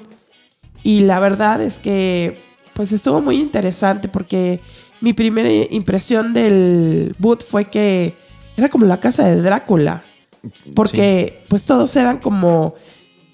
Y 0.83 1.01
la 1.01 1.19
verdad 1.19 1.59
es 1.59 1.79
que 1.79 2.52
pues 2.73 2.91
estuvo 2.91 3.21
muy 3.21 3.39
interesante 3.39 4.07
porque 4.07 4.59
mi 5.01 5.13
primera 5.13 5.49
impresión 5.69 6.33
del 6.33 7.15
boot 7.19 7.43
fue 7.43 7.65
que 7.65 8.15
era 8.57 8.69
como 8.69 8.85
la 8.85 8.99
casa 8.99 9.25
de 9.25 9.41
Drácula. 9.41 10.03
Porque 10.75 11.45
pues 11.47 11.63
todos 11.63 11.95
eran 11.95 12.19
como 12.19 12.75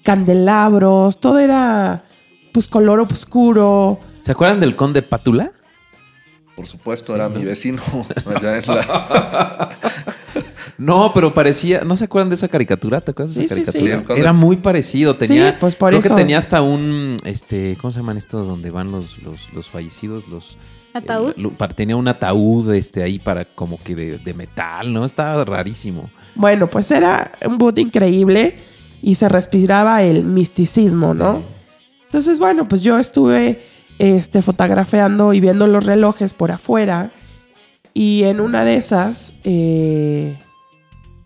candelabros, 0.02 1.18
todo 1.18 1.38
era 1.38 2.04
pues 2.52 2.68
color 2.68 3.00
oscuro. 3.00 3.98
¿Se 4.22 4.32
acuerdan 4.32 4.60
del 4.60 4.76
conde 4.76 5.02
Pátula? 5.02 5.52
Por 6.54 6.66
supuesto, 6.66 7.14
era 7.14 7.28
mi 7.28 7.44
vecino 7.44 7.82
No, 10.78 11.12
pero 11.14 11.34
parecía, 11.34 11.82
¿no 11.82 11.96
se 11.96 12.04
acuerdan 12.04 12.28
de 12.28 12.34
esa 12.34 12.48
caricatura? 12.48 13.00
¿Te 13.00 13.12
acuerdas 13.12 13.34
de 13.34 13.44
esa 13.44 13.72
caricatura? 13.72 14.04
Era 14.16 14.32
muy 14.32 14.56
parecido, 14.56 15.16
tenía, 15.16 15.58
pues 15.58 15.76
por 15.76 15.90
creo 15.90 16.02
que 16.02 16.10
tenía 16.10 16.38
hasta 16.38 16.62
un, 16.62 17.16
este, 17.24 17.76
¿cómo 17.80 17.90
se 17.90 18.00
llaman 18.00 18.16
estos 18.16 18.46
donde 18.46 18.70
van 18.70 18.90
los, 18.90 19.18
los, 19.22 19.68
fallecidos? 19.70 20.28
Los 20.28 20.56
ataúd. 20.92 21.34
tenía 21.74 21.96
un 21.96 22.08
ataúd, 22.08 22.72
este, 22.74 23.02
ahí 23.02 23.18
para 23.18 23.44
como 23.44 23.82
que 23.82 23.94
de, 23.94 24.34
metal, 24.34 24.92
¿no? 24.92 25.04
Estaba 25.04 25.44
rarísimo. 25.44 26.10
Bueno, 26.34 26.68
pues 26.68 26.90
era 26.90 27.32
un 27.46 27.58
boot 27.58 27.78
increíble 27.78 28.58
y 29.02 29.14
se 29.14 29.28
respiraba 29.28 30.02
el 30.02 30.24
misticismo, 30.24 31.14
¿no? 31.14 31.42
Entonces, 32.06 32.38
bueno, 32.38 32.68
pues 32.68 32.82
yo 32.82 32.98
estuve, 32.98 33.62
este, 33.98 34.42
fotografiando 34.42 35.32
y 35.34 35.40
viendo 35.40 35.66
los 35.66 35.84
relojes 35.84 36.32
por 36.32 36.50
afuera 36.50 37.10
y 37.94 38.24
en 38.24 38.40
una 38.40 38.64
de 38.64 38.76
esas, 38.76 39.32
eh, 39.44 40.38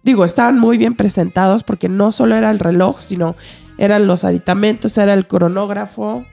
digo, 0.04 0.24
estaban 0.24 0.58
muy 0.58 0.78
bien 0.78 0.94
presentados 0.94 1.64
porque 1.64 1.88
no 1.88 2.12
solo 2.12 2.36
era 2.36 2.50
el 2.50 2.58
reloj, 2.58 3.00
sino 3.00 3.34
eran 3.78 4.06
los 4.06 4.24
aditamentos, 4.24 4.96
era 4.98 5.14
el 5.14 5.26
cronógrafo. 5.26 6.24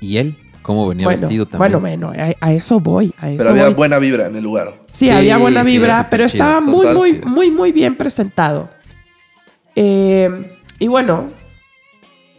¿Y 0.00 0.18
él? 0.18 0.36
¿Cómo 0.62 0.86
venía 0.86 1.08
vestido 1.08 1.46
también? 1.46 1.80
Bueno, 1.80 2.08
bueno, 2.08 2.36
a, 2.40 2.52
eso 2.52 2.80
voy. 2.80 3.14
pero 3.20 3.50
había 3.50 3.70
buena 3.70 3.98
vibra 3.98 4.26
en 4.26 4.36
el 4.36 4.44
lugar. 4.44 4.74
Sí, 4.90 5.08
había 5.08 5.38
buena 5.38 5.62
vibra, 5.62 6.08
pero 6.10 6.24
estaba 6.24 6.60
muy, 6.60 6.88
muy, 6.88 7.20
muy, 7.20 7.50
muy 7.50 7.72
bien 7.72 7.96
presentado. 7.96 8.68
Eh, 9.74 10.58
y 10.78 10.88
bueno, 10.88 11.30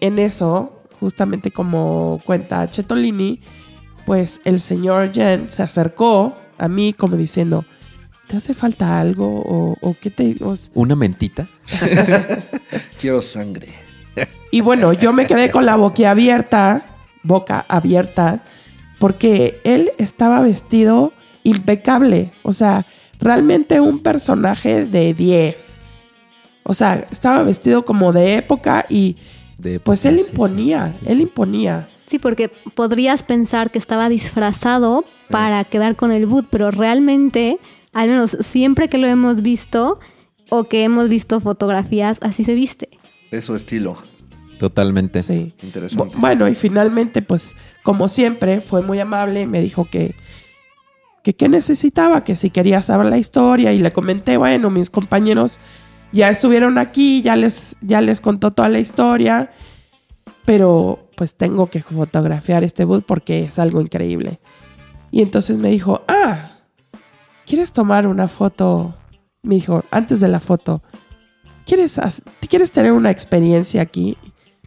en 0.02 0.19
eso, 0.19 0.84
justamente 1.00 1.50
como 1.50 2.21
cuenta 2.26 2.69
Chetolini, 2.69 3.41
pues 4.06 4.39
el 4.43 4.60
señor 4.60 5.12
Jen 5.12 5.50
se 5.50 5.63
acercó 5.63 6.38
a 6.58 6.67
mí 6.67 6.93
como 6.93 7.17
diciendo, 7.17 7.65
¿te 8.32 8.38
hace 8.38 8.54
falta 8.54 9.02
algo? 9.02 9.78
¿O, 9.82 9.96
qué 10.00 10.10
te...? 10.10 10.38
¿Una 10.74 10.96
mentita? 10.96 11.50
Quiero 13.02 13.22
sangre. 13.22 13.67
Y 14.52 14.62
bueno, 14.62 14.94
yo 14.94 15.12
me 15.12 15.28
quedé 15.28 15.52
con 15.52 15.65
la 15.65 15.76
boca 15.76 16.10
abierta, 16.10 16.86
boca 17.24 17.65
abierta, 17.67 18.46
porque 19.00 19.60
él 19.65 19.91
estaba 19.98 20.41
vestido 20.41 21.12
impecable. 21.44 22.32
O 22.44 22.54
sea, 22.54 22.86
realmente 23.20 23.82
un 23.82 24.00
personaje 24.00 24.86
de 24.86 25.13
10. 25.13 25.80
O 26.63 26.74
sea, 26.74 27.06
estaba 27.12 27.44
vestido 27.44 27.84
como 27.84 28.13
de 28.13 28.36
época 28.36 28.86
y 28.88 29.17
pues 29.84 30.06
él 30.06 30.20
imponía, 30.20 30.94
él 31.06 31.20
imponía. 31.20 31.89
Sí, 32.06 32.17
porque 32.17 32.50
podrías 32.76 33.24
pensar 33.24 33.72
que 33.72 33.78
estaba 33.78 34.08
disfrazado 34.08 35.04
para 35.30 35.65
quedar 35.65 35.98
con 35.98 36.13
el 36.13 36.28
boot, 36.28 36.48
pero 36.50 36.72
realmente 36.72 37.60
al 37.93 38.08
menos 38.08 38.38
siempre 38.41 38.88
que 38.88 38.97
lo 38.97 39.08
hemos 39.08 39.41
visto 39.41 39.99
o 40.49 40.65
que 40.65 40.84
hemos 40.84 41.10
visto 41.10 41.39
fotografías, 41.39 42.17
así 42.21 42.43
se 42.43 42.54
viste. 42.54 42.89
Es 43.32 43.45
su 43.45 43.56
estilo. 43.56 43.95
Totalmente. 44.60 45.23
Sí. 45.23 45.54
Interesante. 45.63 46.15
Bueno, 46.19 46.47
y 46.47 46.54
finalmente, 46.54 47.21
pues, 47.21 47.56
como 47.84 48.08
siempre, 48.08 48.62
fue 48.62 48.84
muy 48.84 48.99
amable. 48.99 49.47
Me 49.47 49.62
dijo 49.62 49.86
que, 49.89 50.13
que 51.23 51.34
qué 51.34 51.49
necesitaba, 51.49 52.23
que 52.23 52.36
si 52.36 52.51
quería 52.51 52.84
saber 52.84 53.08
la 53.08 53.17
historia. 53.17 53.73
Y 53.73 53.80
le 53.80 53.91
comenté, 53.91 54.38
bueno, 54.38 54.69
mis 54.69 54.91
compañeros 54.91 55.60
ya 56.12 56.30
estuvieron 56.30 56.77
aquí, 56.77 57.23
ya 57.23 57.36
les, 57.36 57.75
ya 57.82 58.01
les 58.01 58.21
contó 58.21 58.51
toda 58.51 58.69
la 58.69 58.80
historia. 58.80 59.51
Pero 60.45 61.10
pues 61.15 61.34
tengo 61.34 61.67
que 61.71 61.82
fotografiar 61.82 62.63
este 62.63 62.86
boot 62.86 63.06
porque 63.06 63.45
es 63.45 63.58
algo 63.58 63.82
increíble. 63.82 64.39
Y 65.10 65.21
entonces 65.23 65.58
me 65.58 65.69
dijo, 65.69 66.04
ah, 66.08 66.50
¿quieres 67.45 67.71
tomar 67.71 68.08
una 68.08 68.27
foto? 68.27 68.95
Me 69.43 69.56
dijo, 69.56 69.84
antes 69.91 70.19
de 70.19 70.27
la 70.27 70.39
foto, 70.39 70.82
¿quieres, 71.65 71.99
¿quieres 72.49 72.71
tener 72.71 72.91
una 72.91 73.12
experiencia 73.12 73.82
aquí? 73.82 74.17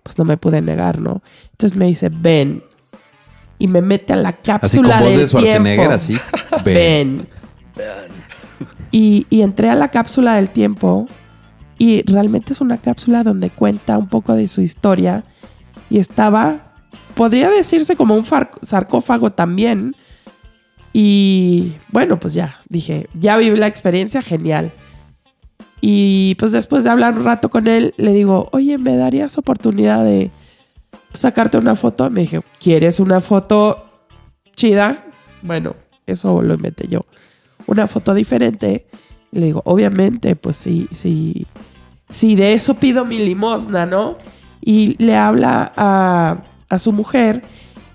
Pues 0.02 0.18
no 0.18 0.24
me 0.24 0.36
pude 0.36 0.60
negar, 0.60 1.00
¿no? 1.00 1.22
Entonces 1.52 1.78
me 1.78 1.86
dice, 1.86 2.10
ven. 2.10 2.62
Y 3.58 3.68
me 3.68 3.80
mete 3.80 4.12
a 4.12 4.16
la 4.16 4.32
cápsula 4.32 4.98
así 4.98 5.16
del 5.16 5.30
tiempo. 5.30 5.90
así. 5.90 6.18
Ven. 6.64 7.28
Y, 8.90 9.26
y 9.30 9.42
entré 9.42 9.70
a 9.70 9.74
la 9.74 9.90
cápsula 9.90 10.34
del 10.34 10.50
tiempo 10.50 11.06
y 11.78 12.02
realmente 12.02 12.52
es 12.52 12.60
una 12.60 12.78
cápsula 12.78 13.22
donde 13.22 13.50
cuenta 13.50 13.98
un 13.98 14.08
poco 14.08 14.34
de 14.34 14.48
su 14.48 14.60
historia 14.60 15.24
y 15.90 15.98
estaba, 15.98 16.74
podría 17.14 17.50
decirse 17.50 17.96
como 17.96 18.14
un 18.14 18.24
sarcófago 18.62 19.32
también. 19.32 19.94
Y 20.96 21.72
bueno, 21.90 22.20
pues 22.20 22.34
ya, 22.34 22.62
dije, 22.68 23.08
ya 23.18 23.36
viví 23.36 23.56
la 23.56 23.66
experiencia, 23.66 24.22
genial. 24.22 24.70
Y 25.80 26.36
pues 26.36 26.52
después 26.52 26.84
de 26.84 26.90
hablar 26.90 27.18
un 27.18 27.24
rato 27.24 27.50
con 27.50 27.66
él, 27.66 27.94
le 27.96 28.12
digo, 28.12 28.48
oye, 28.52 28.78
¿me 28.78 28.96
darías 28.96 29.36
oportunidad 29.36 30.04
de 30.04 30.30
sacarte 31.12 31.58
una 31.58 31.74
foto? 31.74 32.08
Me 32.10 32.20
dije, 32.20 32.42
¿quieres 32.60 33.00
una 33.00 33.20
foto 33.20 33.84
chida? 34.54 35.04
Bueno, 35.42 35.74
eso 36.06 36.40
lo 36.42 36.54
inventé 36.54 36.86
yo. 36.86 37.00
Una 37.66 37.88
foto 37.88 38.14
diferente. 38.14 38.86
le 39.32 39.46
digo, 39.46 39.62
obviamente, 39.64 40.36
pues 40.36 40.56
sí, 40.56 40.86
sí, 40.92 41.48
sí, 42.08 42.36
de 42.36 42.52
eso 42.52 42.74
pido 42.74 43.04
mi 43.04 43.18
limosna, 43.18 43.84
¿no? 43.84 44.16
Y 44.60 44.94
le 45.02 45.16
habla 45.16 45.72
a, 45.76 46.44
a 46.68 46.78
su 46.78 46.92
mujer 46.92 47.42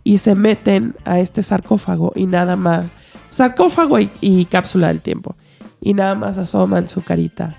y 0.03 0.19
se 0.19 0.35
meten 0.35 0.95
a 1.05 1.19
este 1.19 1.43
sarcófago 1.43 2.11
y 2.15 2.25
nada 2.25 2.55
más. 2.55 2.85
Sarcófago 3.29 3.97
y, 3.99 4.45
cápsula 4.45 4.87
del 4.87 5.01
tiempo. 5.01 5.35
Y 5.81 5.93
nada 5.93 6.15
más 6.15 6.37
asoman 6.37 6.89
su 6.89 7.03
carita. 7.03 7.55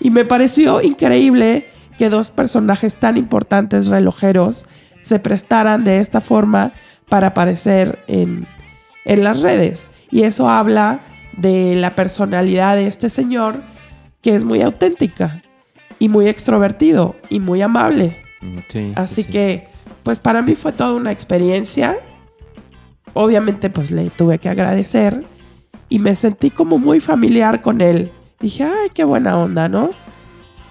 Y 0.00 0.10
me 0.10 0.24
pareció 0.24 0.80
increíble 0.80 1.68
que 1.98 2.08
dos 2.08 2.30
personajes 2.30 2.94
tan 2.94 3.16
importantes 3.16 3.88
relojeros 3.88 4.64
se 5.02 5.18
prestaran 5.18 5.84
de 5.84 5.98
esta 6.00 6.20
forma 6.20 6.72
para 7.08 7.28
aparecer 7.28 7.98
en, 8.06 8.46
en 9.04 9.24
las 9.24 9.40
redes. 9.40 9.90
Y 10.10 10.22
eso 10.22 10.48
habla 10.48 11.00
de 11.36 11.74
la 11.76 11.94
personalidad 11.94 12.76
de 12.76 12.86
este 12.86 13.10
señor 13.10 13.56
que 14.22 14.34
es 14.34 14.44
muy 14.44 14.62
auténtica 14.62 15.42
y 15.98 16.08
muy 16.08 16.28
extrovertido 16.28 17.16
y 17.28 17.40
muy 17.40 17.62
amable. 17.62 18.16
Mm, 18.40 18.92
Así 18.96 19.24
que, 19.24 19.67
pues 20.08 20.20
para 20.20 20.40
mí 20.40 20.54
fue 20.54 20.72
toda 20.72 20.94
una 20.94 21.12
experiencia. 21.12 21.98
Obviamente, 23.12 23.68
pues 23.68 23.90
le 23.90 24.08
tuve 24.08 24.38
que 24.38 24.48
agradecer 24.48 25.22
y 25.90 25.98
me 25.98 26.16
sentí 26.16 26.48
como 26.48 26.78
muy 26.78 26.98
familiar 26.98 27.60
con 27.60 27.82
él. 27.82 28.10
Dije, 28.40 28.64
ay, 28.64 28.88
qué 28.94 29.04
buena 29.04 29.36
onda, 29.36 29.68
¿no? 29.68 29.90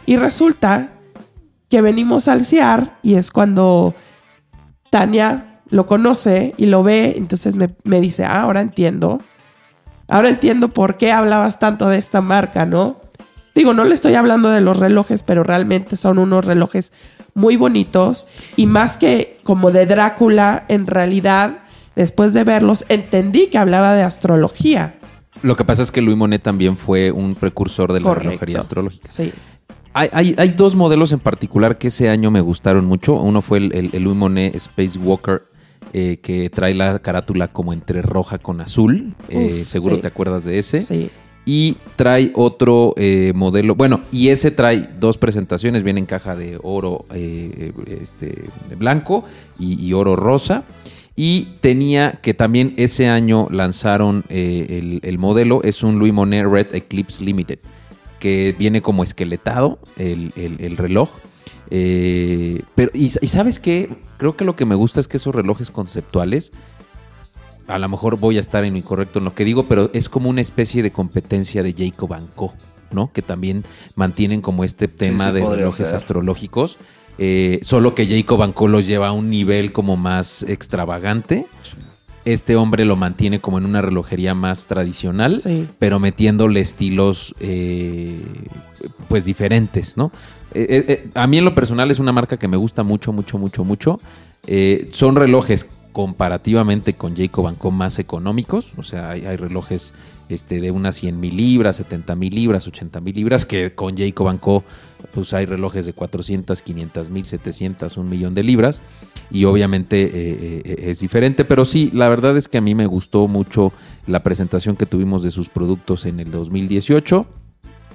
Y 0.07 0.17
resulta 0.17 0.89
que 1.69 1.83
venimos 1.83 2.27
al 2.27 2.45
CIAR 2.45 2.97
y 3.03 3.13
es 3.13 3.29
cuando 3.29 3.93
Tania 4.89 5.61
lo 5.69 5.85
conoce 5.85 6.55
y 6.57 6.65
lo 6.65 6.81
ve, 6.81 7.13
entonces 7.15 7.53
me, 7.53 7.69
me 7.83 8.01
dice, 8.01 8.25
ah, 8.25 8.41
ahora 8.41 8.61
entiendo. 8.61 9.19
Ahora 10.07 10.29
entiendo 10.29 10.69
por 10.69 10.97
qué 10.97 11.11
hablabas 11.11 11.59
tanto 11.59 11.87
de 11.89 11.99
esta 11.99 12.21
marca, 12.21 12.65
¿no? 12.65 12.97
Digo, 13.53 13.75
no 13.75 13.83
le 13.83 13.93
estoy 13.93 14.15
hablando 14.15 14.49
de 14.49 14.61
los 14.61 14.79
relojes, 14.79 15.21
pero 15.21 15.43
realmente 15.43 15.95
son 15.95 16.17
unos 16.17 16.43
relojes 16.43 16.91
muy 17.37 17.55
bonitos 17.55 18.25
y 18.55 18.65
más 18.65 18.97
que 18.97 19.39
como 19.43 19.69
de 19.69 19.85
Drácula, 19.85 20.65
en 20.69 20.87
realidad, 20.87 21.59
después 21.95 22.33
de 22.33 22.43
verlos, 22.43 22.83
entendí 22.89 23.47
que 23.47 23.59
hablaba 23.59 23.93
de 23.93 24.01
astrología. 24.01 24.95
Lo 25.43 25.55
que 25.55 25.63
pasa 25.63 25.83
es 25.83 25.91
que 25.91 26.01
Louis 26.01 26.17
Monet 26.17 26.41
también 26.41 26.77
fue 26.77 27.11
un 27.11 27.33
precursor 27.33 27.93
de 27.93 27.99
la 27.99 28.11
relojería 28.15 28.59
astrológica. 28.59 29.07
Sí. 29.07 29.31
Hay, 29.93 30.35
hay, 30.37 30.49
dos 30.49 30.75
modelos 30.75 31.11
en 31.11 31.19
particular 31.19 31.77
que 31.77 31.87
ese 31.87 32.09
año 32.09 32.31
me 32.31 32.41
gustaron 32.41 32.85
mucho. 32.85 33.13
Uno 33.13 33.43
fue 33.43 33.59
el, 33.59 33.91
Louis 34.03 34.17
Monet 34.17 34.55
Space 34.55 34.97
Walker, 34.97 35.43
eh, 35.93 36.17
que 36.21 36.49
trae 36.49 36.73
la 36.73 36.99
carátula 36.99 37.49
como 37.49 37.71
entre 37.71 38.01
roja 38.01 38.39
con 38.39 38.61
azul. 38.61 39.15
Eh, 39.29 39.63
seguro 39.65 39.99
te 39.99 40.07
acuerdas 40.07 40.43
de 40.45 40.57
ese. 40.57 40.81
Sí 40.81 41.11
y 41.47 41.77
trae 41.95 42.31
otro 42.35 42.93
eh, 42.97 43.31
modelo. 43.33 43.73
Bueno, 43.73 44.01
y 44.11 44.27
ese 44.27 44.51
trae 44.51 44.89
dos 44.99 45.17
presentaciones, 45.17 45.81
viene 45.81 46.01
en 46.01 46.05
caja 46.05 46.35
de 46.35 46.59
oro 46.61 47.05
eh, 47.13 47.71
este, 48.01 48.43
blanco 48.77 49.23
y, 49.57 49.93
oro 49.93 50.17
rosa. 50.17 50.65
Y 51.15 51.47
tenía 51.61 52.19
que 52.21 52.33
también 52.33 52.73
ese 52.75 53.07
año 53.07 53.47
lanzaron 53.49 54.25
eh, 54.27 54.99
el, 55.01 55.17
modelo, 55.17 55.63
es 55.63 55.83
un 55.83 55.97
Louis 55.99 56.13
Monet 56.13 56.45
Red 56.45 56.75
Eclipse 56.75 57.23
Limited, 57.23 57.59
que 58.19 58.53
viene 58.59 58.81
como 58.81 59.01
esqueletado 59.01 59.79
el, 59.95 60.75
reloj. 60.75 61.11
pero, 61.69 62.91
y, 62.93 63.05
y 63.05 63.27
sabes 63.27 63.57
qué, 63.59 63.89
creo 64.17 64.35
que 64.35 64.43
lo 64.43 64.57
que 64.57 64.65
me 64.65 64.75
gusta 64.75 64.99
es 64.99 65.07
que 65.07 65.15
esos 65.15 65.33
relojes 65.33 65.71
conceptuales 65.71 66.51
a 67.67 67.79
lo 67.79 67.89
mejor 67.89 68.17
voy 68.17 68.37
a 68.37 68.39
estar 68.39 68.63
en 68.63 68.73
lo 68.73 68.79
incorrecto 68.79 69.19
en 69.19 69.25
lo 69.25 69.35
que 69.35 69.43
digo, 69.43 69.67
pero 69.67 69.89
es 69.93 70.09
como 70.09 70.29
una 70.29 70.41
especie 70.41 70.81
de 70.83 70.91
competencia 70.91 71.63
de 71.63 71.73
Jacob 71.77 72.15
Co, 72.35 72.53
¿no? 72.91 73.11
Que 73.11 73.21
también 73.21 73.63
mantienen 73.95 74.41
como 74.41 74.63
este 74.63 74.87
tema 74.87 75.31
de 75.31 75.45
relojes 75.45 75.93
astrológicos. 75.93 76.77
Eh, 77.19 77.59
solo 77.63 77.95
que 77.95 78.05
Jacob 78.05 78.53
Co 78.53 78.67
los 78.67 78.87
lleva 78.87 79.07
a 79.09 79.11
un 79.11 79.29
nivel 79.29 79.71
como 79.71 79.97
más 79.97 80.43
extravagante. 80.43 81.45
Este 82.25 82.55
hombre 82.57 82.83
lo 82.83 82.97
mantiene 82.97 83.39
como 83.39 83.57
en 83.57 83.65
una 83.65 83.81
relojería 83.81 84.33
más 84.33 84.67
tradicional, 84.67 85.37
pero 85.79 85.99
metiéndole 85.99 86.59
estilos 86.59 87.33
eh, 87.39 88.21
pues 89.07 89.23
diferentes, 89.23 89.95
¿no? 89.95 90.11
Eh, 90.53 91.09
a 91.13 91.27
mí 91.27 91.37
en 91.37 91.45
lo 91.45 91.55
personal 91.55 91.89
es 91.89 91.99
una 91.99 92.11
marca 92.11 92.37
que 92.37 92.49
me 92.49 92.57
gusta 92.57 92.83
mucho, 92.83 93.13
mucho, 93.13 93.37
mucho, 93.37 93.63
mucho. 93.63 94.01
son 94.91 95.15
relojes 95.15 95.69
comparativamente 95.97 96.93
con 96.93 97.15
Jacob 97.15 97.57
Co 97.57 97.71
más 97.71 97.97
económicos. 97.97 98.71
O 98.77 98.83
sea, 98.83 99.09
hay, 99.09 99.35
relojes 99.35 99.95
este, 100.29 100.61
de 100.61 100.69
unas 100.69 100.93
100 100.97 101.19
mil 101.19 101.35
libras, 101.35 101.77
70 101.77 102.15
mil 102.15 102.35
libras, 102.35 102.67
80 102.67 103.01
mil 103.01 103.15
libras, 103.15 103.45
que 103.47 103.73
con 103.73 103.97
Jacob 103.97 104.39
Co 104.39 104.63
pues 105.11 105.33
hay 105.33 105.47
relojes 105.47 105.87
de 105.87 105.93
400, 105.93 106.61
500 106.61 107.09
mil, 107.09 107.25
700, 107.25 107.97
un 107.97 108.09
millón 108.09 108.35
de 108.35 108.43
libras. 108.43 108.83
Y 109.31 109.45
obviamente 109.45 110.03
eh, 110.03 110.61
eh, 110.63 110.83
es 110.89 110.99
diferente, 110.99 111.45
pero 111.45 111.65
sí, 111.65 111.89
la 111.95 112.09
verdad 112.09 112.37
es 112.37 112.47
que 112.47 112.59
a 112.59 112.61
mí 112.61 112.75
me 112.75 112.85
gustó 112.85 113.27
mucho 113.27 113.73
la 114.05 114.21
presentación 114.21 114.75
que 114.75 114.85
tuvimos 114.85 115.23
de 115.23 115.31
sus 115.31 115.49
productos 115.49 116.05
en 116.05 116.19
el 116.19 116.29
2018. 116.29 117.25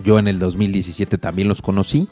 Yo 0.04 0.18
en 0.18 0.26
el 0.26 0.40
2017 0.40 1.18
también 1.18 1.46
los 1.46 1.62
conocí. 1.62 2.08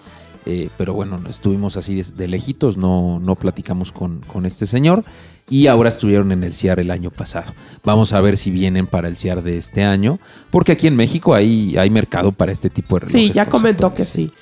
Eh, 0.47 0.71
pero 0.79 0.95
bueno, 0.95 1.21
estuvimos 1.29 1.77
así 1.77 2.03
de, 2.03 2.29
lejitos, 2.29 2.77
no, 2.79 3.21
no 3.21 3.37
platicamos 3.37 3.93
con, 3.93 4.21
con, 4.21 4.47
este 4.47 4.67
señor 4.67 5.05
y 5.51 5.67
ahora 5.67 5.91
estuvieron 5.91 6.33
en 6.33 6.45
el 6.45 6.55
CIAR 6.55 6.81
el 6.81 6.91
año 6.91 7.11
pasado. 7.11 7.53
Vamos 7.85 8.15
a 8.15 8.21
ver 8.23 8.39
si 8.39 8.51
vienen 8.51 8.87
para 8.87 9.09
el 9.09 9.19
CIAR 9.19 9.43
de 9.43 9.59
este 9.59 9.85
año, 9.85 10.19
porque 10.51 10.73
aquí 10.73 10.87
en 10.87 10.97
México 10.97 11.35
hay, 11.35 11.77
hay 11.77 11.91
mercado 11.91 12.33
para 12.33 12.53
este 12.53 12.71
tipo 12.71 12.97
de 12.97 13.01
relojes. 13.01 13.21
Sí, 13.21 13.31
ya 13.33 13.47
comentó 13.47 13.95
que 13.95 14.05
sí. 14.05 14.33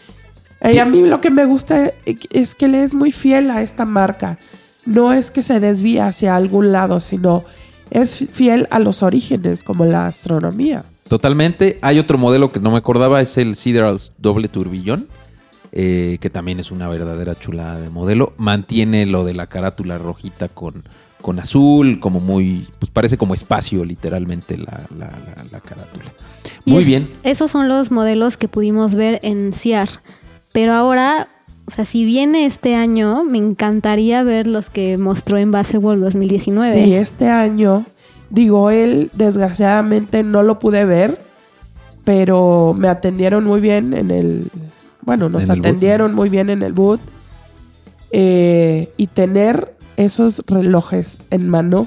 Eh, 0.60 0.80
a 0.80 0.84
mí 0.84 1.02
lo 1.02 1.20
que 1.20 1.30
me 1.30 1.46
gusta 1.46 1.92
es 2.04 2.54
que 2.54 2.68
le 2.68 2.84
es 2.84 2.94
muy 2.94 3.10
fiel 3.10 3.50
a 3.50 3.62
esta 3.62 3.84
marca. 3.84 4.38
No 4.84 5.12
es 5.12 5.30
que 5.30 5.42
se 5.42 5.58
desvíe 5.58 6.00
hacia 6.00 6.36
algún 6.36 6.72
lado, 6.72 7.00
sino 7.00 7.44
es 7.90 8.28
fiel 8.30 8.68
a 8.70 8.78
los 8.78 9.02
orígenes, 9.02 9.64
como 9.64 9.84
la 9.84 10.06
astronomía. 10.06 10.84
Totalmente. 11.08 11.78
Hay 11.82 11.98
otro 11.98 12.18
modelo 12.18 12.52
que 12.52 12.60
no 12.60 12.70
me 12.70 12.78
acordaba, 12.78 13.20
es 13.20 13.36
el 13.38 13.56
Siderals 13.56 14.12
doble 14.18 14.48
turbillón 14.48 15.08
eh, 15.72 16.18
que 16.20 16.30
también 16.30 16.60
es 16.60 16.70
una 16.70 16.88
verdadera 16.88 17.38
chulada 17.38 17.80
de 17.80 17.90
modelo. 17.90 18.32
Mantiene 18.36 19.06
lo 19.06 19.24
de 19.24 19.34
la 19.34 19.46
carátula 19.46 19.98
rojita 19.98 20.48
con, 20.48 20.84
con 21.20 21.38
azul, 21.38 22.00
como 22.00 22.20
muy, 22.20 22.68
pues 22.78 22.90
parece 22.90 23.18
como 23.18 23.34
espacio 23.34 23.84
literalmente 23.84 24.56
la, 24.56 24.86
carátula. 25.64 26.12
Muy 26.64 26.84
bien. 26.84 27.10
Esos 27.22 27.50
son 27.50 27.68
los 27.68 27.90
modelos 27.90 28.36
que 28.36 28.48
pudimos 28.48 28.94
ver 28.94 29.20
en 29.22 29.52
CIAR. 29.52 29.88
Pero 30.52 30.72
ahora, 30.72 31.28
o 31.66 31.70
sea, 31.70 31.84
si 31.84 32.04
viene 32.04 32.46
este 32.46 32.74
año, 32.74 33.24
me 33.24 33.38
encantaría 33.38 34.22
ver 34.22 34.46
los 34.46 34.70
que 34.70 34.96
mostró 34.96 35.38
en 35.38 35.50
Basketball 35.50 36.00
2019. 36.00 36.72
Sí, 36.72 36.94
este 36.94 37.28
año, 37.28 37.84
digo, 38.30 38.70
él 38.70 39.10
desgraciadamente 39.12 40.22
no 40.22 40.42
lo 40.42 40.58
pude 40.58 40.84
ver, 40.84 41.20
pero 42.04 42.74
me 42.76 42.88
atendieron 42.88 43.44
muy 43.44 43.60
bien 43.60 43.92
en 43.92 44.10
el 44.10 44.50
bueno, 45.08 45.30
nos 45.30 45.48
atendieron 45.48 46.14
muy 46.14 46.28
bien 46.28 46.50
en 46.50 46.62
el 46.62 46.74
boot. 46.74 47.00
Eh, 48.10 48.92
y 48.98 49.06
tener 49.06 49.74
esos 49.96 50.42
relojes 50.46 51.18
en 51.30 51.48
mano. 51.48 51.86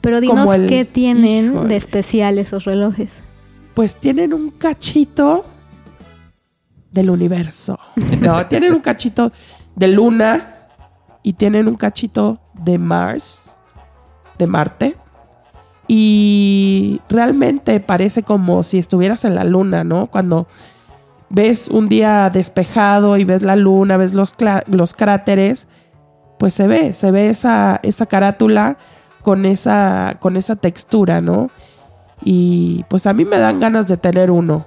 Pero 0.00 0.20
dinos 0.20 0.50
qué 0.66 0.84
tienen 0.84 1.68
de 1.68 1.76
especial 1.76 2.40
esos 2.40 2.64
relojes. 2.64 3.20
Pues 3.74 3.94
tienen 3.94 4.34
un 4.34 4.50
cachito 4.50 5.44
del 6.90 7.08
universo. 7.10 7.78
No, 8.20 8.44
tienen 8.48 8.74
un 8.74 8.80
cachito 8.80 9.30
de 9.76 9.86
luna 9.86 10.56
y 11.22 11.34
tienen 11.34 11.68
un 11.68 11.76
cachito 11.76 12.40
de 12.52 12.78
Mars, 12.78 13.54
de 14.38 14.46
Marte. 14.48 14.96
y 15.86 17.00
realmente 17.08 17.78
parece 17.78 18.24
como 18.24 18.64
si 18.64 18.78
estuvieras 18.78 19.24
en 19.24 19.36
la 19.36 19.44
luna, 19.44 19.84
¿no? 19.84 20.08
Cuando 20.08 20.48
ves 21.28 21.68
un 21.68 21.88
día 21.88 22.30
despejado 22.32 23.16
y 23.16 23.24
ves 23.24 23.42
la 23.42 23.56
luna, 23.56 23.96
ves 23.96 24.14
los, 24.14 24.34
los 24.66 24.94
cráteres, 24.94 25.66
pues 26.38 26.54
se 26.54 26.66
ve, 26.66 26.94
se 26.94 27.10
ve 27.10 27.30
esa, 27.30 27.80
esa 27.82 28.06
carátula 28.06 28.78
con 29.22 29.44
esa, 29.44 30.16
con 30.20 30.36
esa 30.36 30.56
textura, 30.56 31.20
¿no? 31.20 31.50
Y 32.22 32.84
pues 32.88 33.06
a 33.06 33.12
mí 33.12 33.24
me 33.24 33.38
dan 33.38 33.60
ganas 33.60 33.86
de 33.86 33.96
tener 33.96 34.30
uno. 34.30 34.66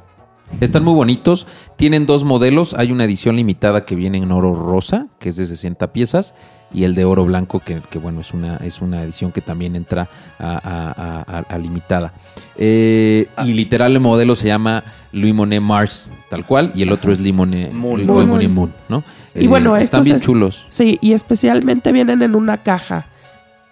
Están 0.61 0.83
muy 0.83 0.93
bonitos. 0.93 1.47
Tienen 1.75 2.05
dos 2.05 2.23
modelos. 2.23 2.73
Hay 2.73 2.91
una 2.91 3.05
edición 3.05 3.35
limitada 3.35 3.85
que 3.85 3.95
viene 3.95 4.17
en 4.17 4.31
oro 4.31 4.53
rosa, 4.53 5.07
que 5.19 5.29
es 5.29 5.37
de 5.37 5.45
60 5.45 5.93
piezas, 5.93 6.33
y 6.73 6.83
el 6.83 6.95
de 6.95 7.05
oro 7.05 7.25
blanco, 7.25 7.61
que, 7.61 7.81
bueno, 7.99 8.21
es 8.21 8.33
una, 8.33 8.57
es 8.57 8.81
una 8.81 9.03
edición 9.03 9.31
que 9.31 9.41
también 9.41 9.75
entra 9.75 10.09
a, 10.39 11.57
limitada. 11.61 12.13
Eh, 12.57 13.27
ah. 13.35 13.45
Y 13.45 13.53
literal 13.53 13.93
el 13.93 13.99
modelo 13.99 14.35
se 14.35 14.47
llama 14.47 14.83
Louis 15.11 15.33
Monet 15.33 15.61
Mars, 15.61 16.11
tal 16.29 16.45
cual, 16.45 16.71
y 16.75 16.81
el 16.81 16.91
otro 16.91 17.11
es 17.11 17.19
Limone 17.19 17.71
Moon, 17.71 18.05
Moon, 18.05 18.73
¿no? 18.89 19.03
Y 19.35 19.47
bueno, 19.47 19.77
eh, 19.77 19.83
están 19.83 20.03
bien 20.03 20.19
chulos. 20.19 20.65
Sí, 20.67 20.97
y 21.01 21.13
especialmente 21.13 21.91
vienen 21.91 22.21
en 22.21 22.35
una 22.35 22.57
caja, 22.57 23.07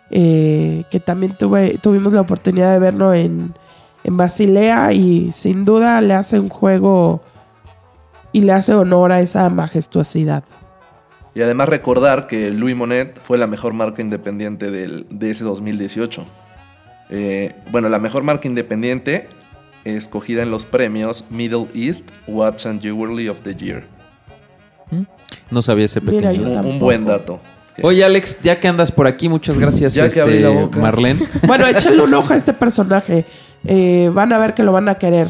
eh, 0.10 0.86
que 0.90 1.00
también 1.00 1.34
tuve, 1.34 1.78
tuvimos 1.82 2.13
la 2.13 2.22
oportunidad 2.22 2.72
de 2.72 2.80
verlo 2.80 3.13
en 3.13 3.54
en 4.08 4.17
Basilea 4.17 4.93
y 4.93 5.32
sin 5.34 5.65
duda 5.65 6.00
le 6.02 6.13
hace 6.13 6.39
un 6.39 6.50
juego 6.50 7.22
y 8.32 8.41
le 8.41 8.54
hace 8.54 8.74
honor 8.74 9.12
a 9.12 9.22
esa 9.22 9.50
majestuosidad. 9.50 10.43
Y 11.36 11.41
además 11.41 11.70
recordar 11.70 12.26
que 12.26 12.50
Louis 12.50 12.76
Monet 12.76 13.20
fue 13.22 13.38
la 13.38 13.46
mejor 13.46 13.74
marca 13.74 14.02
independiente 14.02 14.72
de 14.72 15.30
ese 15.30 15.43
2018. 15.43 16.26
Eh, 17.10 17.54
bueno, 17.72 17.89
la 17.89 18.00
mejor 18.00 18.24
marca 18.24 18.48
independiente 18.48 19.28
escogida 19.84 20.41
en 20.41 20.52
los 20.52 20.65
premios 20.65 21.26
Middle 21.30 21.67
East 21.74 22.10
Watch 22.28 22.65
and 22.65 22.82
Jewelry 22.82 23.28
of 23.30 23.41
the 23.41 23.56
Year. 23.56 23.86
¿Mm? 24.89 25.04
No 25.52 25.62
sabía 25.62 25.86
ese 25.86 26.02
pequeño. 26.02 26.62
un, 26.62 26.80
buen 26.80 27.06
dato. 27.06 27.39
Oye, 27.84 28.04
Alex, 28.04 28.39
ya 28.41 28.60
que 28.60 28.67
andas 28.67 28.91
por 28.91 29.06
aquí, 29.06 29.30
muchas 29.30 29.58
gracias, 29.60 29.93
ya 29.93 30.10
que 30.10 30.20
abrí 30.20 30.39
la 30.39 30.50
este, 30.50 30.62
boca. 30.62 30.80
Marlene. 30.80 31.20
Bueno, 31.46 31.67
échale 31.67 32.02
un 32.04 32.13
ojo 32.13 32.34
a 32.34 32.36
este 32.36 32.54
personaje. 32.54 33.26
Eh, 33.67 34.10
van 34.13 34.32
a 34.34 34.38
ver 34.38 34.53
que 34.53 34.63
lo 34.63 34.71
van 34.71 34.89
a 34.89 34.95
querer. 34.95 35.27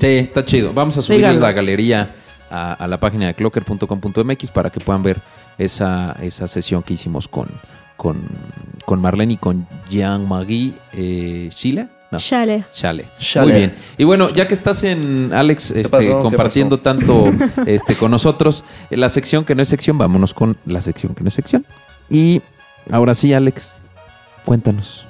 Sí, 0.00 0.06
está 0.06 0.44
chido. 0.44 0.72
Vamos 0.72 0.96
a 0.96 1.02
subirles 1.02 1.40
la 1.40 1.52
galería 1.52 2.14
a, 2.50 2.86
la 2.86 3.00
página 3.00 3.26
de 3.26 3.34
clocker.com.mx 3.34 4.50
para 4.50 4.70
que 4.70 4.80
puedan 4.80 5.02
ver 5.02 5.20
esa, 5.58 6.16
esa 6.22 6.46
sesión 6.46 6.82
que 6.82 6.94
hicimos 6.94 7.26
con, 7.26 7.48
con, 7.96 9.00
Marlene 9.00 9.34
y 9.34 9.36
con 9.36 9.66
Jean-Marie 9.90 10.74
eh, 10.92 11.48
Chile. 11.54 11.88
Chale. 12.16 12.64
Chale. 12.72 13.06
Muy 13.42 13.52
bien. 13.52 13.74
Y 13.96 14.04
bueno, 14.04 14.28
ya 14.30 14.46
que 14.46 14.52
estás 14.54 14.82
en 14.84 15.32
Alex 15.32 15.70
este, 15.70 16.10
compartiendo 16.10 16.78
tanto 16.78 17.30
este, 17.66 17.94
con 17.94 18.10
nosotros, 18.10 18.64
en 18.90 19.00
la 19.00 19.08
sección 19.08 19.44
que 19.46 19.54
no 19.54 19.62
es 19.62 19.70
sección, 19.70 19.96
vámonos 19.96 20.34
con 20.34 20.58
la 20.66 20.82
sección 20.82 21.14
que 21.14 21.22
no 21.22 21.28
es 21.28 21.34
sección. 21.34 21.64
Y 22.10 22.42
ahora 22.90 23.14
sí, 23.14 23.32
Alex, 23.32 23.74
cuéntanos. 24.44 25.06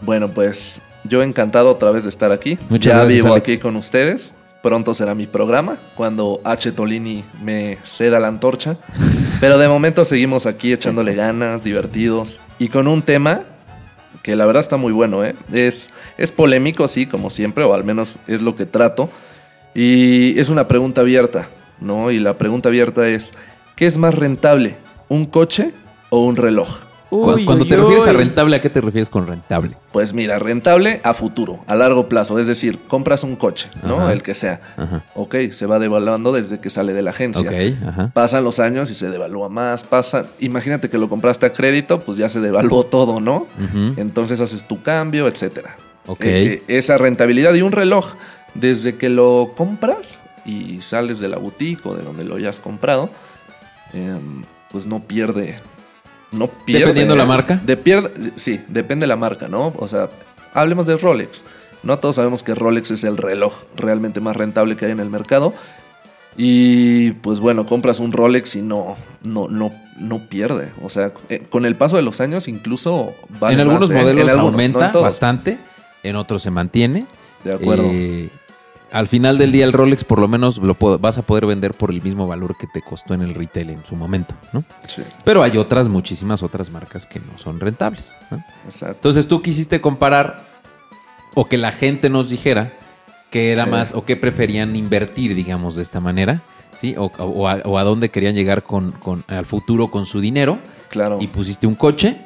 Bueno, 0.00 0.30
pues 0.30 0.80
yo 1.08 1.22
encantado 1.22 1.70
otra 1.70 1.90
vez 1.90 2.04
de 2.04 2.10
estar 2.10 2.32
aquí. 2.32 2.58
Muchas 2.68 2.94
ya 2.94 3.04
vivo 3.04 3.34
aquí 3.34 3.58
con 3.58 3.76
ustedes. 3.76 4.34
Pronto 4.62 4.92
será 4.92 5.14
mi 5.14 5.26
programa, 5.26 5.78
cuando 5.94 6.40
H. 6.44 6.72
Tolini 6.72 7.24
me 7.42 7.78
ceda 7.84 8.18
la 8.18 8.28
antorcha. 8.28 8.76
Pero 9.40 9.56
de 9.56 9.68
momento 9.68 10.04
seguimos 10.04 10.46
aquí 10.46 10.72
echándole 10.72 11.14
ganas, 11.14 11.62
divertidos 11.62 12.40
y 12.58 12.68
con 12.68 12.88
un 12.88 13.02
tema 13.02 13.44
que 14.22 14.34
la 14.34 14.46
verdad 14.46 14.60
está 14.60 14.76
muy 14.76 14.92
bueno. 14.92 15.24
¿eh? 15.24 15.36
Es, 15.52 15.90
es 16.16 16.32
polémico, 16.32 16.88
sí, 16.88 17.06
como 17.06 17.30
siempre, 17.30 17.64
o 17.64 17.72
al 17.72 17.84
menos 17.84 18.18
es 18.26 18.42
lo 18.42 18.56
que 18.56 18.66
trato. 18.66 19.08
Y 19.74 20.38
es 20.40 20.48
una 20.48 20.66
pregunta 20.66 21.02
abierta, 21.02 21.48
¿no? 21.80 22.10
Y 22.10 22.18
la 22.18 22.36
pregunta 22.36 22.68
abierta 22.68 23.08
es, 23.08 23.32
¿qué 23.76 23.86
es 23.86 23.96
más 23.96 24.14
rentable, 24.14 24.76
un 25.08 25.26
coche 25.26 25.72
o 26.10 26.24
un 26.24 26.36
reloj? 26.36 26.87
Cuando 27.10 27.64
te 27.64 27.76
refieres 27.76 28.06
a 28.06 28.12
rentable, 28.12 28.56
¿a 28.56 28.60
qué 28.60 28.68
te 28.68 28.80
refieres 28.80 29.08
con 29.08 29.26
rentable? 29.26 29.76
Pues 29.92 30.12
mira, 30.12 30.38
rentable 30.38 31.00
a 31.04 31.14
futuro, 31.14 31.60
a 31.66 31.74
largo 31.74 32.08
plazo. 32.08 32.38
Es 32.38 32.46
decir, 32.46 32.78
compras 32.86 33.24
un 33.24 33.36
coche, 33.36 33.70
¿no? 33.82 34.10
El 34.10 34.22
que 34.22 34.34
sea. 34.34 34.60
Ok, 35.14 35.36
se 35.52 35.66
va 35.66 35.78
devaluando 35.78 36.32
desde 36.32 36.60
que 36.60 36.70
sale 36.70 36.92
de 36.92 37.02
la 37.02 37.10
agencia. 37.10 37.50
Pasan 38.12 38.44
los 38.44 38.58
años 38.58 38.90
y 38.90 38.94
se 38.94 39.10
devalúa 39.10 39.48
más. 39.48 39.84
Pasa, 39.84 40.26
imagínate 40.38 40.90
que 40.90 40.98
lo 40.98 41.08
compraste 41.08 41.46
a 41.46 41.52
crédito, 41.52 42.00
pues 42.00 42.18
ya 42.18 42.28
se 42.28 42.40
devaluó 42.40 42.84
todo, 42.84 43.20
¿no? 43.20 43.46
Entonces 43.96 44.40
haces 44.40 44.66
tu 44.66 44.82
cambio, 44.82 45.26
etcétera. 45.26 45.76
Ok. 46.06 46.24
Eh, 46.24 46.52
eh, 46.52 46.62
esa 46.68 46.96
rentabilidad 46.96 47.54
y 47.54 47.62
un 47.62 47.72
reloj, 47.72 48.14
desde 48.54 48.96
que 48.96 49.10
lo 49.10 49.52
compras 49.56 50.22
y 50.46 50.80
sales 50.80 51.20
de 51.20 51.28
la 51.28 51.36
boutique 51.36 51.86
o 51.86 51.94
de 51.94 52.02
donde 52.02 52.24
lo 52.24 52.36
hayas 52.36 52.60
comprado, 52.60 53.10
em, 53.92 54.42
pues 54.70 54.86
no 54.86 55.00
pierde 55.00 55.56
no 56.32 56.48
pierde. 56.48 56.80
Dependiendo 56.80 57.16
la 57.16 57.26
marca. 57.26 57.60
De 57.64 57.76
pierde, 57.76 58.32
sí, 58.36 58.60
depende 58.68 59.04
de 59.04 59.08
la 59.08 59.16
marca, 59.16 59.48
¿no? 59.48 59.72
O 59.76 59.88
sea, 59.88 60.10
hablemos 60.54 60.86
de 60.86 60.96
Rolex. 60.96 61.44
No 61.82 61.98
todos 61.98 62.16
sabemos 62.16 62.42
que 62.42 62.54
Rolex 62.54 62.90
es 62.90 63.04
el 63.04 63.16
reloj 63.16 63.54
realmente 63.76 64.20
más 64.20 64.36
rentable 64.36 64.76
que 64.76 64.86
hay 64.86 64.92
en 64.92 65.00
el 65.00 65.10
mercado. 65.10 65.54
Y 66.36 67.12
pues 67.12 67.40
bueno, 67.40 67.66
compras 67.66 67.98
un 67.98 68.12
Rolex 68.12 68.56
y 68.56 68.62
no, 68.62 68.94
no, 69.22 69.48
no, 69.48 69.72
no 69.98 70.28
pierde. 70.28 70.70
O 70.82 70.88
sea, 70.88 71.12
eh, 71.28 71.44
con 71.48 71.64
el 71.64 71.76
paso 71.76 71.96
de 71.96 72.02
los 72.02 72.20
años 72.20 72.46
incluso 72.46 73.12
vale 73.40 73.54
En 73.54 73.60
algunos 73.60 73.90
¿eh? 73.90 73.94
modelos 73.94 74.30
aumenta 74.30 74.92
bastante, 74.92 75.58
en 76.02 76.16
otros 76.16 76.42
se 76.42 76.50
mantiene. 76.50 77.06
De 77.42 77.54
acuerdo. 77.54 77.84
Eh, 77.86 78.30
al 78.90 79.08
final 79.08 79.38
del 79.38 79.52
día 79.52 79.64
el 79.64 79.72
Rolex 79.72 80.04
por 80.04 80.18
lo 80.18 80.28
menos 80.28 80.58
lo 80.58 80.76
vas 80.98 81.18
a 81.18 81.22
poder 81.22 81.46
vender 81.46 81.74
por 81.74 81.90
el 81.90 82.02
mismo 82.02 82.26
valor 82.26 82.56
que 82.56 82.66
te 82.66 82.82
costó 82.82 83.14
en 83.14 83.22
el 83.22 83.34
retail 83.34 83.70
en 83.70 83.84
su 83.84 83.96
momento, 83.96 84.34
¿no? 84.52 84.64
Sí. 84.86 85.02
Pero 85.24 85.42
hay 85.42 85.56
otras, 85.56 85.88
muchísimas 85.88 86.42
otras 86.42 86.70
marcas 86.70 87.06
que 87.06 87.20
no 87.20 87.38
son 87.38 87.60
rentables, 87.60 88.16
¿no? 88.30 88.42
Exacto. 88.64 88.96
Entonces 88.96 89.28
tú 89.28 89.42
quisiste 89.42 89.80
comparar 89.80 90.46
o 91.34 91.44
que 91.44 91.58
la 91.58 91.72
gente 91.72 92.08
nos 92.08 92.30
dijera 92.30 92.72
que 93.30 93.52
era 93.52 93.66
más 93.66 93.94
o 93.94 94.04
que 94.04 94.16
preferían 94.16 94.74
invertir, 94.74 95.34
digamos, 95.34 95.76
de 95.76 95.82
esta 95.82 96.00
manera, 96.00 96.42
¿sí? 96.78 96.94
O, 96.96 97.46
a, 97.46 97.82
dónde 97.84 98.08
querían 98.08 98.34
llegar 98.34 98.62
con, 98.62 98.92
con, 98.92 99.24
al 99.28 99.44
futuro 99.44 99.90
con 99.90 100.06
su 100.06 100.20
dinero. 100.20 100.58
Claro. 100.88 101.18
Y 101.20 101.26
pusiste 101.26 101.66
un 101.66 101.74
coche 101.74 102.16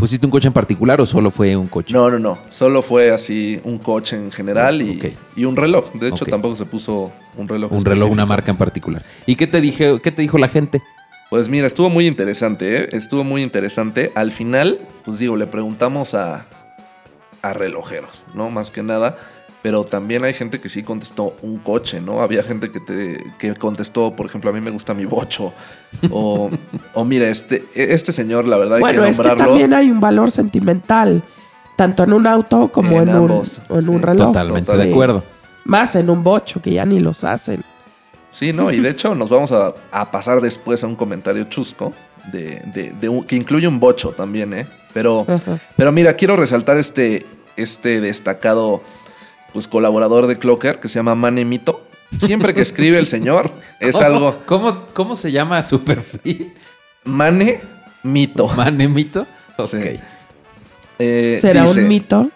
¿Pusiste 0.00 0.24
un 0.24 0.32
coche 0.32 0.46
en 0.48 0.54
particular 0.54 0.98
o 1.02 1.04
solo 1.04 1.30
fue 1.30 1.54
un 1.54 1.66
coche? 1.66 1.92
No, 1.92 2.10
no, 2.10 2.18
no. 2.18 2.38
Solo 2.48 2.80
fue 2.80 3.10
así 3.10 3.60
un 3.64 3.78
coche 3.78 4.16
en 4.16 4.32
general 4.32 4.80
y, 4.80 5.44
un 5.44 5.56
reloj. 5.56 5.92
De 5.92 6.08
hecho, 6.08 6.24
tampoco 6.24 6.56
se 6.56 6.64
puso 6.64 7.12
un 7.36 7.46
reloj. 7.46 7.70
Un 7.70 7.84
reloj, 7.84 8.10
una 8.10 8.24
marca 8.24 8.50
en 8.50 8.56
particular. 8.56 9.04
¿Y 9.26 9.36
qué 9.36 9.46
te, 9.46 9.60
dije, 9.60 10.00
qué 10.02 10.10
te 10.10 10.22
dijo 10.22 10.38
la 10.38 10.48
gente? 10.48 10.82
Pues 11.28 11.50
mira, 11.50 11.66
estuvo 11.66 11.90
muy 11.90 12.06
interesante, 12.06 12.76
¿eh? 12.76 12.88
Estuvo 12.92 13.24
muy 13.24 13.42
interesante. 13.42 14.10
Al 14.14 14.32
final, 14.32 14.80
pues 15.04 15.18
digo, 15.18 15.36
le 15.36 15.46
preguntamos 15.46 16.14
a, 16.14 16.46
a 17.42 17.52
relojeros, 17.52 18.24
¿no? 18.34 18.48
Más 18.48 18.70
que 18.70 18.82
nada. 18.82 19.18
Pero 19.62 19.84
también 19.84 20.24
hay 20.24 20.32
gente 20.32 20.58
que 20.58 20.70
sí 20.70 20.82
contestó 20.82 21.34
un 21.42 21.58
coche, 21.58 22.00
¿no? 22.00 22.22
Había 22.22 22.42
gente 22.42 22.70
que 22.70 22.80
te 22.80 23.22
que 23.38 23.54
contestó, 23.54 24.16
por 24.16 24.26
ejemplo, 24.26 24.50
a 24.50 24.52
mí 24.54 24.60
me 24.60 24.70
gusta 24.70 24.94
mi 24.94 25.04
bocho. 25.04 25.52
O, 26.10 26.50
o 26.94 27.04
mira, 27.04 27.28
este, 27.28 27.66
este 27.74 28.12
señor, 28.12 28.48
la 28.48 28.56
verdad, 28.56 28.78
hay 28.78 28.84
que 28.84 29.00
nombrarlo. 29.00 29.32
Es 29.32 29.38
que 29.38 29.44
también 29.44 29.74
hay 29.74 29.90
un 29.90 30.00
valor 30.00 30.30
sentimental, 30.30 31.22
tanto 31.76 32.04
en 32.04 32.14
un 32.14 32.26
auto 32.26 32.68
como 32.72 33.02
en, 33.02 33.10
un, 33.10 33.42
en 33.68 33.88
un 33.88 34.02
reloj. 34.02 34.28
Totalmente 34.28 34.76
de 34.76 34.90
acuerdo. 34.90 35.22
Más 35.64 35.94
en 35.94 36.08
un 36.08 36.24
bocho, 36.24 36.62
que 36.62 36.72
ya 36.72 36.86
ni 36.86 36.98
los 36.98 37.22
hacen. 37.22 37.62
Sí, 38.30 38.52
no, 38.52 38.72
y 38.72 38.80
de 38.80 38.90
hecho 38.90 39.14
nos 39.14 39.28
vamos 39.28 39.52
a, 39.52 39.74
pasar 40.10 40.40
después 40.40 40.82
a 40.84 40.86
un 40.86 40.96
comentario 40.96 41.44
chusco 41.44 41.92
de, 42.32 42.62
de, 42.72 43.24
que 43.26 43.36
incluye 43.36 43.68
un 43.68 43.78
bocho 43.78 44.10
también, 44.12 44.54
¿eh? 44.54 44.66
Pero, 44.94 45.26
pero 45.76 45.92
mira, 45.92 46.14
quiero 46.14 46.34
resaltar 46.34 46.76
este, 46.76 47.24
este 47.56 48.00
destacado 48.00 48.82
pues 49.52 49.68
colaborador 49.68 50.26
de 50.26 50.38
Clocker 50.38 50.80
que 50.80 50.88
se 50.88 50.98
llama 50.98 51.14
Mane 51.14 51.44
Mito. 51.44 51.86
Siempre 52.18 52.54
que 52.54 52.60
escribe 52.60 52.98
el 52.98 53.06
señor 53.06 53.50
es 53.80 53.96
algo. 53.96 54.38
¿cómo, 54.46 54.86
¿Cómo 54.92 55.16
se 55.16 55.32
llama 55.32 55.62
su 55.62 55.82
perfil? 55.84 56.54
Mane 57.04 57.60
Mito. 58.02 58.48
¿Mane 58.48 58.88
Mito? 58.88 59.26
Ok. 59.56 59.74
Eh, 60.98 61.38
¿Será 61.40 61.64
un 61.64 61.88
mito? 61.88 62.30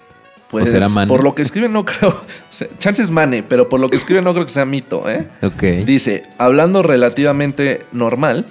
Pues 0.50 0.70
será 0.70 0.88
mane? 0.88 1.08
por 1.08 1.22
lo 1.22 1.34
que 1.34 1.42
escribe 1.42 1.68
no 1.68 1.84
creo. 1.84 2.24
Chances 2.78 3.10
Mane, 3.10 3.42
pero 3.42 3.68
por 3.68 3.80
lo 3.80 3.88
que 3.88 3.96
escribe 3.96 4.22
no 4.22 4.32
creo 4.32 4.46
que 4.46 4.52
sea 4.52 4.64
mito, 4.64 5.08
¿eh? 5.08 5.28
Ok. 5.42 5.62
Dice, 5.84 6.22
hablando 6.38 6.82
relativamente 6.82 7.84
normal, 7.92 8.46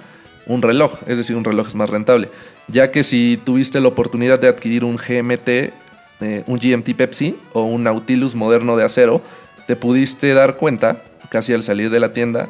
un 0.46 0.62
reloj, 0.62 1.00
es 1.06 1.16
decir, 1.16 1.34
un 1.36 1.44
reloj 1.44 1.68
es 1.68 1.74
más 1.74 1.90
rentable. 1.90 2.28
Ya 2.68 2.90
que 2.90 3.04
si 3.04 3.40
tuviste 3.44 3.80
la 3.80 3.88
oportunidad 3.88 4.38
de 4.38 4.48
adquirir 4.48 4.84
un 4.84 4.96
GMT 4.96 5.72
un 6.20 6.58
GMT 6.58 6.94
Pepsi 6.96 7.36
o 7.52 7.62
un 7.62 7.84
Nautilus 7.84 8.34
moderno 8.34 8.76
de 8.76 8.84
acero, 8.84 9.20
te 9.66 9.76
pudiste 9.76 10.34
dar 10.34 10.56
cuenta, 10.56 11.02
casi 11.30 11.52
al 11.52 11.62
salir 11.62 11.90
de 11.90 12.00
la 12.00 12.12
tienda, 12.12 12.48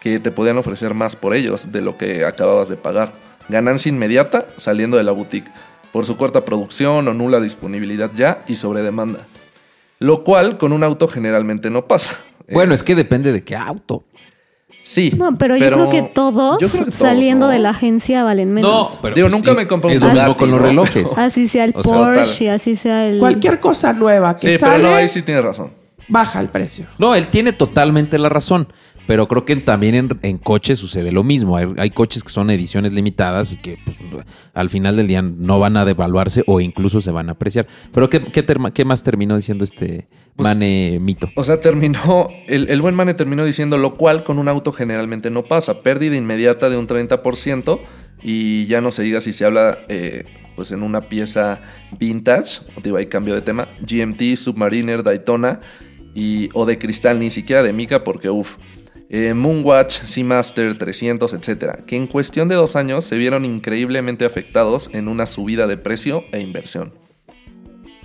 que 0.00 0.20
te 0.20 0.30
podían 0.30 0.58
ofrecer 0.58 0.94
más 0.94 1.16
por 1.16 1.34
ellos 1.34 1.72
de 1.72 1.82
lo 1.82 1.96
que 1.96 2.24
acababas 2.24 2.68
de 2.68 2.76
pagar. 2.76 3.12
Ganancia 3.48 3.88
inmediata 3.88 4.46
saliendo 4.56 4.96
de 4.96 5.04
la 5.04 5.12
boutique. 5.12 5.50
por 5.92 6.04
su 6.04 6.16
corta 6.16 6.44
producción 6.44 7.08
o 7.08 7.14
nula 7.14 7.40
disponibilidad 7.40 8.10
ya 8.14 8.44
y 8.46 8.56
sobre 8.56 8.82
demanda. 8.82 9.26
Lo 9.98 10.22
cual 10.22 10.58
con 10.58 10.72
un 10.72 10.84
auto 10.84 11.08
generalmente 11.08 11.70
no 11.70 11.86
pasa. 11.86 12.18
Bueno, 12.52 12.74
es 12.74 12.82
que 12.82 12.94
depende 12.94 13.32
de 13.32 13.42
qué 13.42 13.56
auto. 13.56 14.04
Sí. 14.88 15.12
No, 15.16 15.36
pero, 15.36 15.56
yo 15.56 15.66
creo 15.66 15.90
que 15.90 16.02
todos, 16.02 16.58
creo 16.58 16.70
que 16.70 16.78
todos, 16.78 16.94
saliendo 16.94 17.46
¿no? 17.46 17.52
de 17.52 17.58
la 17.58 17.70
agencia 17.70 18.24
valen 18.24 18.52
menos. 18.52 18.98
pero 19.02 19.14
Digo, 19.14 19.28
nunca 19.28 19.52
me 19.54 19.66
compré 19.66 19.90
un 19.90 19.94
Es 19.96 20.00
lo 20.00 20.08
mismo 20.08 20.22
Bugatti, 20.22 20.38
con 20.38 20.50
los 20.50 20.60
¿no? 20.60 20.66
relojes. 20.66 21.08
Pero- 21.08 21.20
Así 21.26 21.48
sea 21.48 21.64
el 21.64 21.72
O 21.76 21.82
sea, 21.82 21.92
Porsche, 21.92 22.38
total. 22.44 22.54
así 22.54 22.76
sea 22.76 23.06
el... 23.08 23.18
Cualquier 23.18 23.60
cosa 23.60 23.92
nueva 23.92 24.34
que 24.36 24.52
Sí, 24.52 24.58
sale, 24.58 24.76
pero 24.78 24.88
no, 24.90 24.94
ahí 24.96 25.08
sí 25.08 25.22
tienes 25.22 25.44
razón. 25.44 25.70
baja 26.08 26.40
el 26.40 26.48
precio. 26.48 26.86
No, 26.98 27.14
él 27.14 27.26
tiene 27.26 27.52
totalmente 27.52 28.18
la 28.18 28.28
razón. 28.30 28.72
Pero 29.08 29.26
creo 29.26 29.44
que 29.46 29.56
también 29.56 29.94
en, 29.96 30.08
en 30.22 30.36
coches 30.38 30.78
sucede 30.78 31.10
lo 31.10 31.24
mismo. 31.24 31.56
Hay, 31.56 31.66
hay 31.78 31.90
coches 31.90 32.22
que 32.22 32.28
son 32.28 32.50
ediciones 32.50 32.92
limitadas 32.92 33.52
y 33.52 33.56
que 33.56 33.78
pues, 33.84 33.96
al 34.54 34.68
final 34.68 34.96
del 34.96 35.08
día 35.08 35.22
no 35.22 35.58
van 35.58 35.76
a 35.78 35.84
devaluarse 35.86 36.44
o 36.46 36.60
incluso 36.60 37.00
se 37.00 37.10
van 37.10 37.30
a 37.30 37.32
apreciar. 37.32 37.66
Pero 37.92 38.10
¿qué, 38.10 38.22
qué, 38.22 38.46
terma- 38.46 38.70
qué 38.72 38.84
más 38.84 39.02
terminó 39.02 39.34
diciendo 39.34 39.64
este 39.64 40.06
Pues- 40.36 40.46
Mane 40.46 40.98
Mito? 41.00 41.30
O 41.36 41.42
sea, 41.42 41.58
terminó, 41.60 42.28
el, 42.46 42.68
el 42.68 42.80
buen 42.82 42.94
Mane 42.94 43.14
terminó 43.14 43.44
diciendo 43.44 43.78
lo 43.78 43.96
cual 43.96 44.22
con 44.24 44.38
un 44.38 44.46
auto 44.46 44.72
generalmente 44.72 45.30
no 45.30 45.42
pasa. 45.44 45.82
Pérdida 45.82 46.14
inmediata 46.14 46.68
de 46.68 46.76
un 46.76 46.86
30% 46.86 47.80
y 48.22 48.66
ya 48.66 48.80
no 48.82 48.90
se 48.90 49.02
diga 49.04 49.20
si 49.22 49.32
se 49.32 49.44
habla 49.46 49.78
eh, 49.88 50.24
pues 50.54 50.70
en 50.70 50.82
una 50.82 51.08
pieza 51.08 51.62
vintage, 51.98 52.60
digo, 52.82 52.96
hay 52.98 53.06
cambio 53.06 53.34
de 53.34 53.40
tema, 53.42 53.68
GMT, 53.80 54.36
Submariner, 54.36 55.02
Daytona 55.02 55.60
y, 56.14 56.48
o 56.52 56.66
de 56.66 56.78
cristal, 56.78 57.18
ni 57.20 57.30
siquiera 57.30 57.62
de 57.62 57.72
mica 57.72 58.04
porque 58.04 58.28
uff. 58.28 58.56
Moonwatch, 59.10 60.02
Seamaster 60.04 60.76
300, 60.76 61.32
etcétera, 61.32 61.78
que 61.86 61.96
en 61.96 62.06
cuestión 62.06 62.48
de 62.48 62.56
dos 62.56 62.76
años 62.76 63.04
se 63.04 63.16
vieron 63.16 63.44
increíblemente 63.44 64.24
afectados 64.24 64.90
en 64.92 65.08
una 65.08 65.26
subida 65.26 65.66
de 65.66 65.78
precio 65.78 66.24
e 66.32 66.40
inversión. 66.40 66.92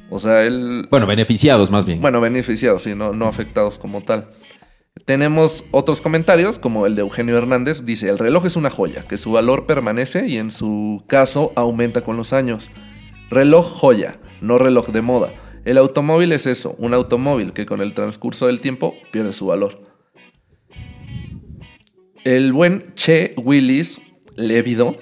O 0.10 0.20
sea, 0.20 0.44
él 0.44 0.88
Bueno, 0.90 1.08
beneficiados 1.08 1.72
más 1.72 1.86
bien. 1.86 2.00
bueno, 2.00 2.22
beneficiados, 2.22 2.84
sí, 2.84 2.96
no, 2.96 3.14
no 3.14 3.28
afectados 3.28 3.80
como 3.80 4.02
tal. 4.02 4.30
Tenemos 5.06 5.66
otros 5.72 6.02
comentarios, 6.02 6.60
como 6.60 6.86
el 6.86 6.96
de 6.96 7.02
Eugenio 7.02 7.36
Hernández. 7.38 7.84
Dice, 7.84 8.10
el 8.10 8.20
reloj 8.20 8.46
es 8.46 8.56
una 8.56 8.70
joya, 8.70 9.04
que 9.04 9.18
su 9.18 9.32
valor 9.32 9.66
permanece 9.66 10.28
y 10.28 10.38
en 10.38 10.52
su 10.52 11.04
caso 11.08 11.52
aumenta 11.56 12.02
con 12.02 12.16
los 12.16 12.32
años. 12.32 12.70
Reloj 13.32 13.66
joya, 13.66 14.20
no 14.40 14.60
reloj 14.60 14.90
de 14.90 15.02
moda. 15.02 15.34
El 15.66 15.78
automóvil 15.80 16.32
es 16.32 16.46
eso, 16.46 16.76
un 16.78 16.94
automóvil 16.94 17.54
que 17.54 17.66
con 17.66 17.82
el 17.82 17.94
transcurso 17.94 18.46
del 18.48 18.62
tiempo 18.62 18.94
pierde 19.12 19.34
su 19.34 19.48
valor. 19.48 19.93
El 22.24 22.54
buen 22.54 22.94
Che 22.96 23.34
Willis 23.38 24.02
Lévido 24.36 24.98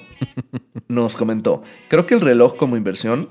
nos 0.88 1.16
comentó, 1.16 1.64
creo 1.90 2.06
que 2.06 2.14
el 2.16 2.22
reloj 2.22 2.56
como 2.58 2.78
inversión 2.78 3.30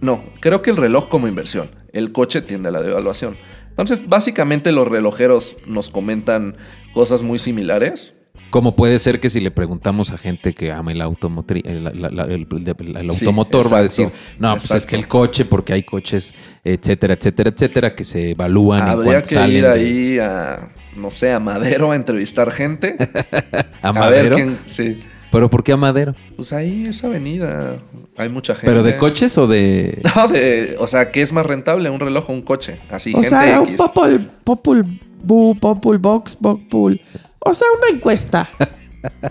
no, 0.00 0.22
creo 0.40 0.60
que 0.60 0.70
el 0.70 0.76
reloj 0.76 1.08
como 1.08 1.28
inversión. 1.28 1.70
El 1.92 2.12
coche 2.12 2.42
tiende 2.42 2.68
a 2.68 2.72
la 2.72 2.82
devaluación. 2.82 3.36
Entonces, 3.70 4.06
básicamente 4.06 4.70
los 4.70 4.86
relojeros 4.86 5.56
nos 5.66 5.88
comentan 5.88 6.56
cosas 6.92 7.22
muy 7.22 7.38
similares. 7.38 8.14
Como 8.50 8.76
puede 8.76 8.98
ser 8.98 9.18
que 9.18 9.30
si 9.30 9.40
le 9.40 9.50
preguntamos 9.50 10.10
a 10.10 10.18
gente 10.18 10.52
que 10.52 10.70
ama 10.72 10.92
el, 10.92 11.00
automotri- 11.00 11.62
el, 11.64 13.12
Sí, 13.12 13.24
automotor, 13.24 13.72
va 13.72 13.78
a 13.78 13.82
decir, 13.82 14.06
exacto, 14.08 14.36
no, 14.38 14.52
pues 14.56 14.70
es 14.72 14.86
que 14.86 14.96
el 14.96 15.08
coche, 15.08 15.44
porque 15.46 15.72
hay 15.72 15.82
coches, 15.84 16.34
etcétera, 16.62 17.14
etcétera, 17.14 17.50
etcétera, 17.50 17.90
que 17.94 18.04
se 18.04 18.32
evalúan 18.32 18.82
en 18.82 18.88
Habría 18.88 19.04
cuanto 19.12 19.28
que 19.30 19.34
salen 19.36 19.56
ir 19.56 19.62
de- 19.62 19.70
ahí 19.70 20.18
a, 20.18 20.68
no 20.96 21.10
sé, 21.10 21.32
a 21.32 21.40
Madero 21.40 21.90
a 21.92 21.96
entrevistar 21.96 22.50
gente. 22.50 22.96
a 23.82 23.88
a 23.88 23.92
ver 23.92 24.30
Madero. 24.30 24.36
quién. 24.36 24.58
Sí. 24.66 25.02
¿Pero 25.30 25.50
por 25.50 25.64
qué 25.64 25.72
a 25.72 25.76
Madero? 25.76 26.14
Pues 26.36 26.52
ahí 26.52 26.86
esa 26.86 27.08
avenida 27.08 27.78
hay 28.16 28.28
mucha 28.28 28.54
gente. 28.54 28.66
¿Pero 28.68 28.82
de 28.84 28.96
coches 28.96 29.36
o 29.36 29.46
de...? 29.48 30.00
No, 30.16 30.28
de, 30.28 30.76
o 30.78 30.86
sea, 30.86 31.10
¿qué 31.10 31.22
es 31.22 31.32
más 31.32 31.44
rentable? 31.44 31.90
¿Un 31.90 31.98
reloj 31.98 32.30
o 32.30 32.32
un 32.32 32.42
coche? 32.42 32.78
Así, 32.88 33.10
O 33.12 33.16
gente 33.16 33.30
sea, 33.30 33.60
un 33.60 33.76
popul, 33.76 34.30
popul, 34.44 35.00
bu, 35.22 35.58
popul, 35.58 35.98
box, 35.98 36.36
popul. 36.36 37.00
O 37.40 37.52
sea, 37.52 37.66
una 37.78 37.96
encuesta. 37.96 38.48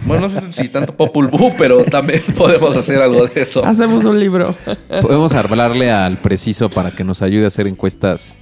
Bueno, 0.05 0.21
no 0.23 0.29
sé 0.29 0.51
si 0.51 0.69
tanto 0.69 0.95
Popul 0.95 1.27
Vuh, 1.27 1.53
pero 1.57 1.83
también 1.85 2.21
podemos 2.37 2.75
hacer 2.75 3.01
algo 3.01 3.25
de 3.27 3.41
eso. 3.41 3.65
Hacemos 3.65 4.03
un 4.05 4.19
libro. 4.19 4.55
Podemos 5.01 5.33
hablarle 5.33 5.91
al 5.91 6.17
preciso 6.17 6.69
para 6.69 6.91
que 6.91 7.03
nos 7.03 7.21
ayude 7.21 7.45
a 7.45 7.47
hacer 7.47 7.67
encuestas 7.67 8.37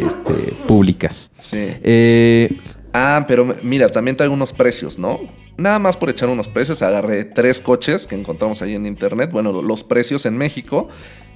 este, 0.00 0.32
públicas. 0.66 1.30
Sí. 1.38 1.68
Eh, 1.82 2.58
Ah, 2.94 3.26
pero 3.28 3.46
mira, 3.62 3.86
también 3.90 4.16
traigo 4.16 4.32
unos 4.34 4.54
precios, 4.54 4.98
¿no? 4.98 5.20
Nada 5.58 5.78
más 5.78 5.96
por 5.98 6.08
echar 6.08 6.30
unos 6.30 6.48
precios, 6.48 6.80
agarré 6.80 7.24
tres 7.24 7.60
coches 7.60 8.06
que 8.06 8.14
encontramos 8.16 8.62
ahí 8.62 8.74
en 8.74 8.86
internet, 8.86 9.30
bueno, 9.30 9.52
lo- 9.52 9.62
los 9.62 9.84
precios 9.84 10.24
en 10.24 10.36
México, 10.38 10.88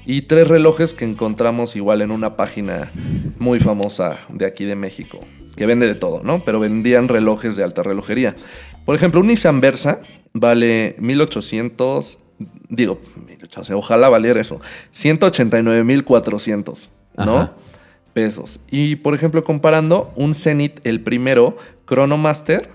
y 0.07 0.23
tres 0.23 0.49
relojes 0.49 0.95
que 0.95 1.05
encontramos 1.05 1.77
igual 1.77 2.01
en 2.01 2.11
una 2.11 2.37
página 2.37 2.91
muy 3.39 3.61
famosa 3.61 4.17
de 4.31 4.47
aquí 4.47 4.65
de 4.65 4.77
México, 4.77 5.21
que 5.55 5.67
vende 5.67 5.87
de 5.87 5.95
todo, 5.95 6.23
¿no? 6.25 6.43
Pero 6.43 6.59
vendían 6.59 7.07
relojes 7.09 7.55
de 7.55 7.65
alta 7.65 7.83
relojería. 7.83 8.35
Por 8.85 8.95
ejemplo, 8.97 9.21
un 9.21 9.29
Nissan 9.29 9.61
Versa 9.61 10.01
vale 10.33 10.97
1800, 10.99 12.19
digo, 12.69 13.01
1800, 13.27 13.71
ojalá 13.79 14.09
valiera 14.09 14.41
eso, 14.41 14.61
189,400, 14.93 16.91
¿no? 17.19 17.37
Ajá. 17.39 17.53
pesos. 18.13 18.61
Y 18.71 18.97
por 18.97 19.15
ejemplo, 19.15 19.45
comparando, 19.45 20.13
un 20.17 20.35
Zenith, 20.35 20.81
el 20.85 21.03
primero, 21.03 21.57
Chronomaster, 21.87 22.71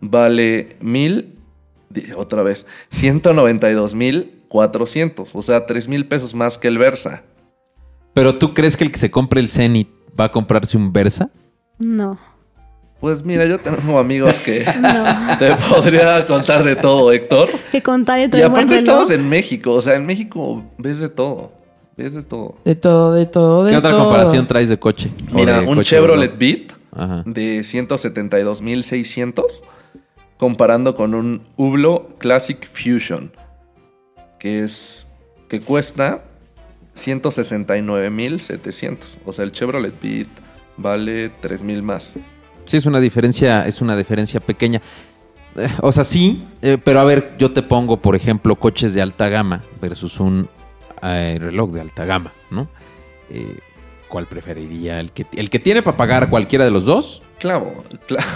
vale 0.00 0.76
mil, 0.80 1.38
di- 1.90 2.12
otra 2.16 2.42
vez, 2.42 2.66
192 2.90 3.94
mil 3.94 4.42
400, 4.48 5.30
o 5.34 5.42
sea, 5.42 5.66
3 5.66 5.88
mil 5.88 6.06
pesos 6.06 6.34
más 6.34 6.58
que 6.58 6.68
el 6.68 6.78
Versa. 6.78 7.24
¿Pero 8.14 8.38
tú 8.38 8.52
crees 8.54 8.76
que 8.76 8.84
el 8.84 8.92
que 8.92 8.98
se 8.98 9.10
compre 9.10 9.40
el 9.40 9.48
Zenith 9.48 9.88
va 10.18 10.26
a 10.26 10.30
comprarse 10.30 10.76
un 10.76 10.92
Versa? 10.92 11.30
No, 11.78 12.18
Pues 13.02 13.22
mira, 13.24 13.44
yo 13.46 13.58
tengo 13.58 13.98
amigos 13.98 14.38
que 14.38 14.64
no. 14.80 15.04
te 15.38 15.52
podría 15.68 16.24
contar 16.24 16.62
de 16.62 16.76
todo, 16.76 17.10
Héctor. 17.10 17.48
Que 17.72 17.82
contar 17.82 18.20
de 18.20 18.26
Y 18.26 18.30
todo 18.30 18.40
buen 18.42 18.52
aparte 18.52 18.76
estamos 18.76 19.10
en 19.10 19.28
México, 19.28 19.72
o 19.72 19.80
sea, 19.80 19.96
en 19.96 20.06
México 20.06 20.62
ves 20.78 21.00
de 21.00 21.08
todo, 21.08 21.50
ves 21.96 22.14
de 22.14 22.22
todo. 22.22 22.54
De 22.64 22.76
todo, 22.76 23.12
de 23.12 23.26
todo, 23.26 23.64
de 23.64 23.72
¿Qué 23.72 23.76
otra 23.76 23.98
comparación 23.98 24.46
traes 24.46 24.68
de 24.68 24.78
coche? 24.78 25.10
Mira, 25.32 25.58
de 25.58 25.66
un 25.66 25.74
coche 25.74 25.96
Chevrolet 25.96 26.30
reloj? 26.30 26.38
Beat 26.38 26.74
Ajá. 26.92 27.24
de 27.26 27.62
172.600 27.62 29.64
comparando 30.38 30.94
con 30.94 31.16
un 31.16 31.42
Hublot 31.56 32.18
Classic 32.18 32.64
Fusion 32.64 33.32
que 34.38 34.62
es 34.62 35.08
que 35.48 35.60
cuesta 35.60 36.22
169.700. 36.94 39.18
O 39.24 39.32
sea, 39.32 39.44
el 39.44 39.50
Chevrolet 39.50 40.00
Beat 40.00 40.28
vale 40.76 41.32
3.000 41.40 41.82
más. 41.82 42.14
Sí, 42.64 42.76
es 42.76 42.86
una 42.86 43.00
diferencia, 43.00 43.66
es 43.66 43.80
una 43.80 43.96
diferencia 43.96 44.40
pequeña. 44.40 44.80
Eh, 45.56 45.68
O 45.80 45.92
sea, 45.92 46.04
sí, 46.04 46.46
eh, 46.62 46.78
pero 46.82 47.00
a 47.00 47.04
ver, 47.04 47.34
yo 47.38 47.52
te 47.52 47.62
pongo, 47.62 47.98
por 47.98 48.16
ejemplo, 48.16 48.56
coches 48.56 48.94
de 48.94 49.02
alta 49.02 49.28
gama 49.28 49.62
versus 49.80 50.18
un 50.20 50.48
eh, 51.02 51.38
reloj 51.40 51.72
de 51.72 51.80
alta 51.80 52.04
gama, 52.04 52.32
¿no? 52.50 52.68
¿Cuál 54.08 54.26
preferiría? 54.26 55.00
¿El 55.00 55.10
que, 55.10 55.24
¿El 55.34 55.48
que 55.48 55.58
tiene 55.58 55.82
para 55.82 55.96
pagar 55.96 56.28
cualquiera 56.28 56.64
de 56.66 56.70
los 56.70 56.84
dos? 56.84 57.22
Claro, 57.38 57.72
claro. 58.06 58.26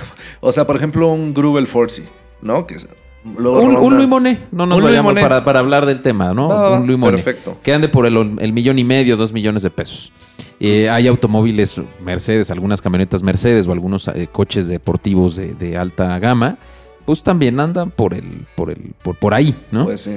O 0.40 0.50
sea, 0.50 0.66
por 0.66 0.76
ejemplo, 0.76 1.12
un 1.12 1.34
Grubel 1.34 1.66
Forcy, 1.66 2.02
¿no? 2.42 2.66
Que 2.66 2.76
es- 2.76 2.88
luego 3.36 3.60
Un, 3.60 3.76
un 3.76 3.94
Louis 3.96 4.08
Monet, 4.08 4.40
no 4.52 4.64
nos 4.66 4.80
vayamos 4.80 5.12
para, 5.14 5.44
para 5.44 5.58
hablar 5.58 5.84
del 5.84 6.00
tema, 6.00 6.32
¿no? 6.32 6.48
Un 6.74 6.86
Louis 6.86 6.98
Monet. 6.98 7.16
perfecto. 7.22 7.58
Que 7.62 7.74
ande 7.74 7.88
por 7.88 8.06
el, 8.06 8.36
el 8.40 8.52
millón 8.52 8.78
y 8.78 8.84
medio, 8.84 9.16
dos 9.16 9.32
millones 9.32 9.62
de 9.62 9.70
pesos. 9.70 10.12
Eh, 10.58 10.88
hay 10.88 11.06
automóviles 11.06 11.80
Mercedes, 12.02 12.50
algunas 12.50 12.80
camionetas 12.80 13.22
Mercedes 13.22 13.66
o 13.66 13.72
algunos 13.72 14.08
eh, 14.08 14.28
coches 14.32 14.68
deportivos 14.68 15.36
de, 15.36 15.54
de 15.54 15.76
alta 15.76 16.18
gama, 16.18 16.56
pues 17.04 17.22
también 17.22 17.60
andan 17.60 17.90
por 17.90 18.14
el, 18.14 18.46
por 18.56 18.70
el, 18.70 18.94
por, 19.02 19.16
por 19.16 19.34
ahí, 19.34 19.54
¿no? 19.70 19.84
Pues 19.84 20.00
sí. 20.02 20.16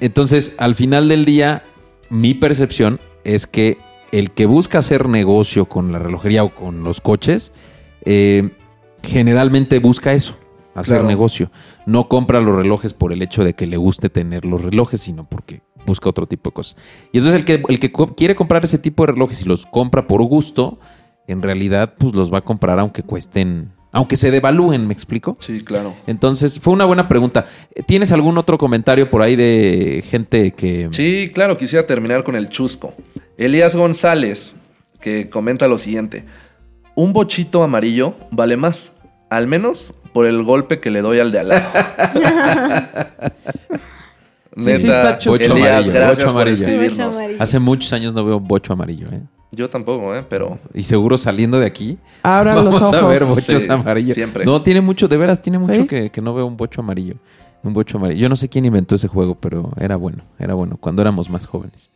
Entonces, 0.00 0.54
al 0.58 0.74
final 0.74 1.08
del 1.08 1.24
día, 1.24 1.62
mi 2.08 2.34
percepción 2.34 3.00
es 3.24 3.46
que 3.46 3.78
el 4.12 4.30
que 4.30 4.46
busca 4.46 4.78
hacer 4.78 5.08
negocio 5.08 5.66
con 5.66 5.90
la 5.90 5.98
relojería 5.98 6.44
o 6.44 6.50
con 6.54 6.84
los 6.84 7.00
coches, 7.00 7.50
eh, 8.04 8.50
generalmente 9.02 9.78
busca 9.80 10.12
eso, 10.12 10.36
hacer 10.74 10.96
Claro. 10.98 11.08
negocio. 11.08 11.50
No 11.84 12.08
compra 12.08 12.40
los 12.40 12.54
relojes 12.56 12.94
por 12.94 13.12
el 13.12 13.22
hecho 13.22 13.44
de 13.44 13.54
que 13.54 13.66
le 13.66 13.76
guste 13.76 14.08
tener 14.08 14.44
los 14.44 14.62
relojes, 14.62 15.00
sino 15.00 15.24
porque 15.28 15.62
busca 15.86 16.08
otro 16.08 16.26
tipo 16.26 16.50
de 16.50 16.54
cosas. 16.54 16.76
Y 17.12 17.18
entonces 17.18 17.40
el 17.40 17.44
que, 17.44 17.62
el 17.68 17.80
que 17.80 17.92
quiere 18.16 18.34
comprar 18.34 18.64
ese 18.64 18.78
tipo 18.78 19.04
de 19.04 19.12
relojes 19.12 19.42
y 19.42 19.44
los 19.44 19.66
compra 19.66 20.06
por 20.06 20.22
gusto, 20.22 20.78
en 21.26 21.42
realidad 21.42 21.94
pues 21.98 22.14
los 22.14 22.32
va 22.32 22.38
a 22.38 22.42
comprar 22.42 22.78
aunque 22.78 23.02
cuesten, 23.02 23.72
aunque 23.92 24.16
se 24.16 24.30
devalúen, 24.30 24.86
¿me 24.86 24.92
explico? 24.92 25.36
Sí, 25.38 25.62
claro. 25.62 25.94
Entonces, 26.06 26.58
fue 26.58 26.72
una 26.72 26.84
buena 26.84 27.08
pregunta. 27.08 27.46
¿Tienes 27.86 28.12
algún 28.12 28.38
otro 28.38 28.58
comentario 28.58 29.08
por 29.08 29.22
ahí 29.22 29.36
de 29.36 30.02
gente 30.06 30.52
que... 30.52 30.88
Sí, 30.90 31.30
claro, 31.32 31.56
quisiera 31.56 31.86
terminar 31.86 32.24
con 32.24 32.34
el 32.34 32.48
chusco. 32.48 32.94
Elías 33.38 33.76
González, 33.76 34.56
que 35.00 35.30
comenta 35.30 35.68
lo 35.68 35.78
siguiente. 35.78 36.24
Un 36.96 37.12
bochito 37.12 37.62
amarillo 37.62 38.14
vale 38.30 38.56
más, 38.56 38.92
al 39.30 39.46
menos 39.46 39.94
por 40.12 40.26
el 40.26 40.42
golpe 40.42 40.80
que 40.80 40.90
le 40.90 41.00
doy 41.00 41.18
al 41.18 41.32
de 41.32 41.38
al 41.40 41.48
lado. 41.48 41.64
Neta, 44.56 45.20
sí 45.20 45.30
está 45.30 45.44
Elías, 45.44 45.50
amarillo, 45.50 45.92
gracias 45.92 46.16
bocho 46.18 46.22
por 46.22 46.30
amarillo. 46.42 46.52
escribirnos. 46.66 46.96
Bocho 46.98 47.18
amarillo. 47.18 47.42
Hace 47.42 47.58
muchos 47.58 47.92
años 47.92 48.14
no 48.14 48.24
veo 48.24 48.40
bocho 48.40 48.72
amarillo, 48.72 49.08
¿eh? 49.12 49.20
Yo 49.52 49.70
tampoco, 49.70 50.14
¿eh? 50.16 50.24
Pero 50.28 50.58
Y 50.74 50.82
seguro 50.82 51.16
saliendo 51.16 51.60
de 51.60 51.66
aquí 51.66 51.96
Abran 52.24 52.56
vamos 52.56 52.74
los 52.80 52.82
ojos. 52.82 52.94
a 53.02 53.06
ver 53.06 53.24
bochos 53.24 53.62
Sí, 53.62 53.70
amarillos. 53.70 54.14
siempre. 54.14 54.44
No, 54.44 54.62
tiene 54.62 54.80
mucho, 54.80 55.06
de 55.06 55.16
veras, 55.16 55.40
tiene 55.40 55.58
mucho 55.58 55.82
¿Sí? 55.82 55.86
que, 55.86 56.10
que 56.10 56.20
no 56.20 56.34
veo 56.34 56.46
un 56.46 56.56
bocho 56.56 56.80
amarillo. 56.80 57.14
Un 57.62 57.72
bocho 57.72 57.98
amarillo. 57.98 58.20
Yo 58.20 58.28
no 58.28 58.36
sé 58.36 58.48
quién 58.48 58.64
inventó 58.64 58.96
ese 58.96 59.06
juego, 59.08 59.36
pero 59.36 59.72
era 59.80 59.96
bueno, 59.96 60.24
era 60.38 60.54
bueno, 60.54 60.76
cuando 60.80 61.02
éramos 61.02 61.30
más 61.30 61.46
jóvenes. 61.46 61.90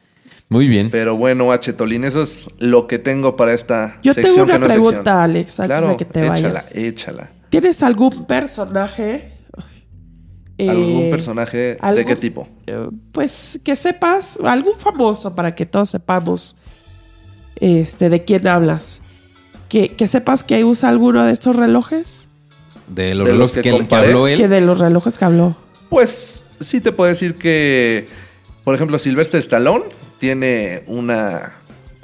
Muy 0.49 0.67
bien. 0.69 0.89
Pero 0.91 1.17
bueno, 1.17 1.53
H. 1.53 1.73
Tolín, 1.75 2.05
eso 2.05 2.23
es 2.23 2.49
lo 2.59 2.87
que 2.87 2.99
tengo 2.99 3.37
para 3.37 3.53
esta 3.53 3.99
Yo 4.03 4.15
sección 4.15 4.35
tengo 4.35 4.45
una 4.45 4.53
que 4.55 4.59
no 4.61 4.67
es 4.67 4.73
pregunta, 4.73 4.97
sección. 4.97 5.17
Alex, 5.19 5.61
antes 5.61 5.77
Claro, 5.77 5.89
de 5.93 5.97
que 5.99 6.05
te 6.07 6.21
échala, 6.21 6.41
vayas. 6.41 6.75
échala. 6.75 7.31
¿Tienes 7.51 7.83
algún 7.83 8.25
personaje? 8.27 9.33
Eh, 10.59 10.69
¿Algún 10.69 11.11
personaje 11.11 11.77
de 11.95 12.05
qué 12.05 12.17
tipo? 12.17 12.49
eh, 12.67 12.89
Pues 13.13 13.61
que 13.65 13.77
sepas, 13.77 14.39
algún 14.43 14.75
famoso 14.77 15.35
para 15.35 15.55
que 15.55 15.65
todos 15.67 15.91
sepamos 15.91 16.57
este, 17.57 18.09
de 18.11 18.25
quién 18.25 18.47
hablas. 18.47 19.01
Que, 19.69 19.91
que 19.95 20.07
sepas 20.07 20.45
que 20.45 20.65
usa 20.65 20.89
alguno 20.89 21.25
de 21.25 21.33
estos 21.33 21.55
relojes. 21.55 22.27
De 22.89 23.15
los 23.15 23.27
de 23.27 23.33
relojes 23.33 23.39
los 23.39 23.53
que 23.53 23.63
que, 23.63 23.71
que 23.71 23.77
comparé, 23.77 24.09
habló 24.09 24.27
él. 24.29 24.39
Que 24.39 24.49
de 24.49 24.61
los 24.63 24.79
relojes 24.79 25.19
que 25.19 25.25
habló. 25.25 25.57
Pues 25.91 26.45
sí 26.61 26.81
te 26.81 26.91
puedo 26.93 27.09
decir 27.09 27.35
que, 27.35 28.09
por 28.65 28.75
ejemplo, 28.75 28.99
Silvestre 28.99 29.41
Stallone 29.41 29.85
tiene 30.19 30.85
una 30.87 31.53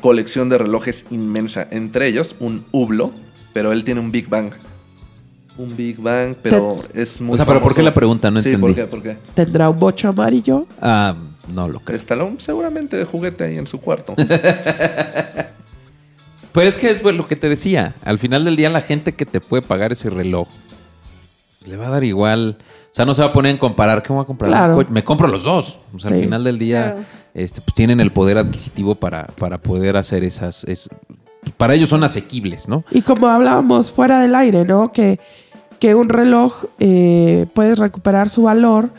colección 0.01 0.49
de 0.51 0.59
relojes 0.59 1.07
inmensa. 1.11 1.67
Entre 1.71 2.07
ellos, 2.09 2.37
un 2.39 2.67
Hublot, 2.71 3.15
pero 3.55 3.73
él 3.73 3.83
tiene 3.85 4.01
un 4.01 4.13
Big 4.13 4.29
Bang. 4.29 4.53
Un 5.57 5.77
Big 5.77 5.99
Bang, 6.01 6.35
pero 6.43 6.79
es 6.95 7.21
muy 7.21 7.35
O 7.35 7.37
sea, 7.37 7.47
pero 7.47 7.63
¿por 7.63 7.75
qué 7.75 7.83
la 7.83 7.95
pregunta? 7.95 8.31
No 8.31 8.41
sí, 8.41 8.49
entendí. 8.51 8.67
¿por 8.67 8.75
qué? 8.75 8.87
¿Por 8.91 9.03
qué? 9.03 9.17
¿Tendrá 9.35 9.69
un 9.71 9.79
bocho 9.79 10.09
amarillo? 10.09 10.67
Ah, 10.81 11.15
no 11.55 11.69
lo 11.69 11.81
creo. 11.81 11.97
Stallone 11.97 12.37
seguramente 12.39 12.97
de 12.97 13.05
juguete 13.05 13.45
ahí 13.45 13.57
en 13.59 13.67
su 13.67 13.81
cuarto. 13.81 14.15
Pero 16.53 16.69
es 16.69 16.77
que 16.77 16.91
es 16.91 17.01
pues, 17.01 17.17
lo 17.17 17.27
que 17.27 17.37
te 17.37 17.49
decía. 17.49 17.95
Al 18.05 18.19
final 18.19 18.45
del 18.45 18.57
día, 18.57 18.71
la 18.71 18.81
gente 18.81 19.13
que 19.15 19.27
te 19.27 19.41
puede 19.41 19.63
pagar 19.63 19.93
ese 19.93 20.09
reloj 20.11 20.49
pues, 21.59 21.71
le 21.71 21.77
va 21.77 21.89
a 21.89 21.91
dar 21.91 22.05
igual. 22.05 22.59
O 22.61 22.95
sea, 22.95 23.05
no 23.05 23.13
se 23.15 23.23
va 23.23 23.29
a 23.29 23.33
poner 23.33 23.51
en 23.51 23.59
comparar. 23.59 24.03
¿Qué 24.03 24.13
voy 24.13 24.23
a 24.23 24.27
comprar? 24.27 24.51
Claro. 24.51 24.85
Me 24.89 25.03
compro 25.03 25.27
los 25.27 25.43
dos. 25.45 25.79
O 25.93 25.99
sea, 25.99 26.13
al 26.13 26.21
final 26.21 26.45
del 26.45 26.59
día, 26.59 26.93
Claro. 26.93 27.05
este, 27.35 27.61
pues 27.61 27.75
tienen 27.75 27.99
el 28.01 28.13
poder 28.13 28.39
adquisitivo 28.39 28.95
para, 28.95 29.27
para 29.27 29.59
poder 29.59 29.97
hacer 29.97 30.23
esas. 30.25 30.65
es- 30.65 30.89
para 31.59 31.75
ellos 31.75 31.91
son 31.91 32.03
asequibles, 32.05 32.69
¿no? 32.69 32.85
Y 32.91 33.03
como 33.03 33.27
hablábamos 33.29 33.93
fuera 33.93 34.19
del 34.21 34.35
aire, 34.35 34.65
¿no? 34.65 34.93
Que, 34.93 35.21
que 35.79 35.95
un 35.95 36.09
reloj 36.09 36.65
eh, 36.81 37.47
puedes 37.55 37.79
recuperar 37.79 38.31
su 38.31 38.43
valor 38.43 38.91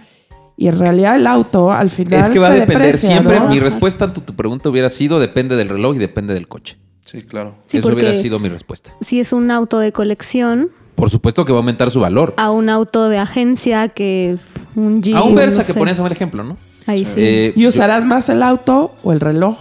y 0.57 0.67
en 0.67 0.79
realidad 0.79 1.15
el 1.15 1.27
auto 1.27 1.71
al 1.71 1.89
final 1.89 2.19
es 2.21 2.29
que 2.29 2.39
va 2.39 2.47
a 2.47 2.51
depender. 2.51 2.77
deprecia, 2.83 3.09
Siempre 3.09 3.39
¿no? 3.39 3.49
mi 3.49 3.59
respuesta 3.59 4.05
a 4.05 4.13
tu, 4.13 4.21
tu 4.21 4.33
pregunta 4.35 4.69
hubiera 4.69 4.89
sido: 4.89 5.19
depende 5.19 5.55
del 5.55 5.69
reloj 5.69 5.95
y 5.95 5.99
depende 5.99 6.33
del 6.33 6.47
coche. 6.47 6.77
Sí, 7.01 7.21
claro. 7.21 7.55
Sí, 7.65 7.77
Eso 7.77 7.89
hubiera 7.89 8.15
sido 8.15 8.39
mi 8.39 8.49
respuesta. 8.49 8.91
Si 9.01 9.19
es 9.19 9.31
un 9.33 9.51
auto 9.51 9.77
de 9.79 9.91
colección, 9.91 10.71
Por 10.95 11.09
supuesto 11.11 11.45
que 11.45 11.51
va 11.51 11.59
a 11.59 11.61
aumentar 11.61 11.91
su 11.91 11.99
valor. 11.99 12.33
a 12.37 12.49
un 12.51 12.67
auto 12.69 13.09
de 13.09 13.17
agencia 13.19 13.89
que 13.89 14.37
un 14.75 15.01
Jeep, 15.03 15.15
a 15.15 15.23
un 15.23 15.35
Versa 15.35 15.61
no 15.61 15.67
que 15.67 15.73
sé. 15.73 15.79
ponías 15.79 15.99
un 15.99 16.11
ejemplo, 16.11 16.43
¿no? 16.43 16.57
Ahí 16.87 17.05
sí. 17.05 17.13
Eh, 17.17 17.53
Y 17.55 17.67
usarás 17.67 18.03
más 18.05 18.29
el 18.29 18.41
auto 18.41 18.95
o 19.03 19.11
el 19.11 19.19
reloj, 19.19 19.57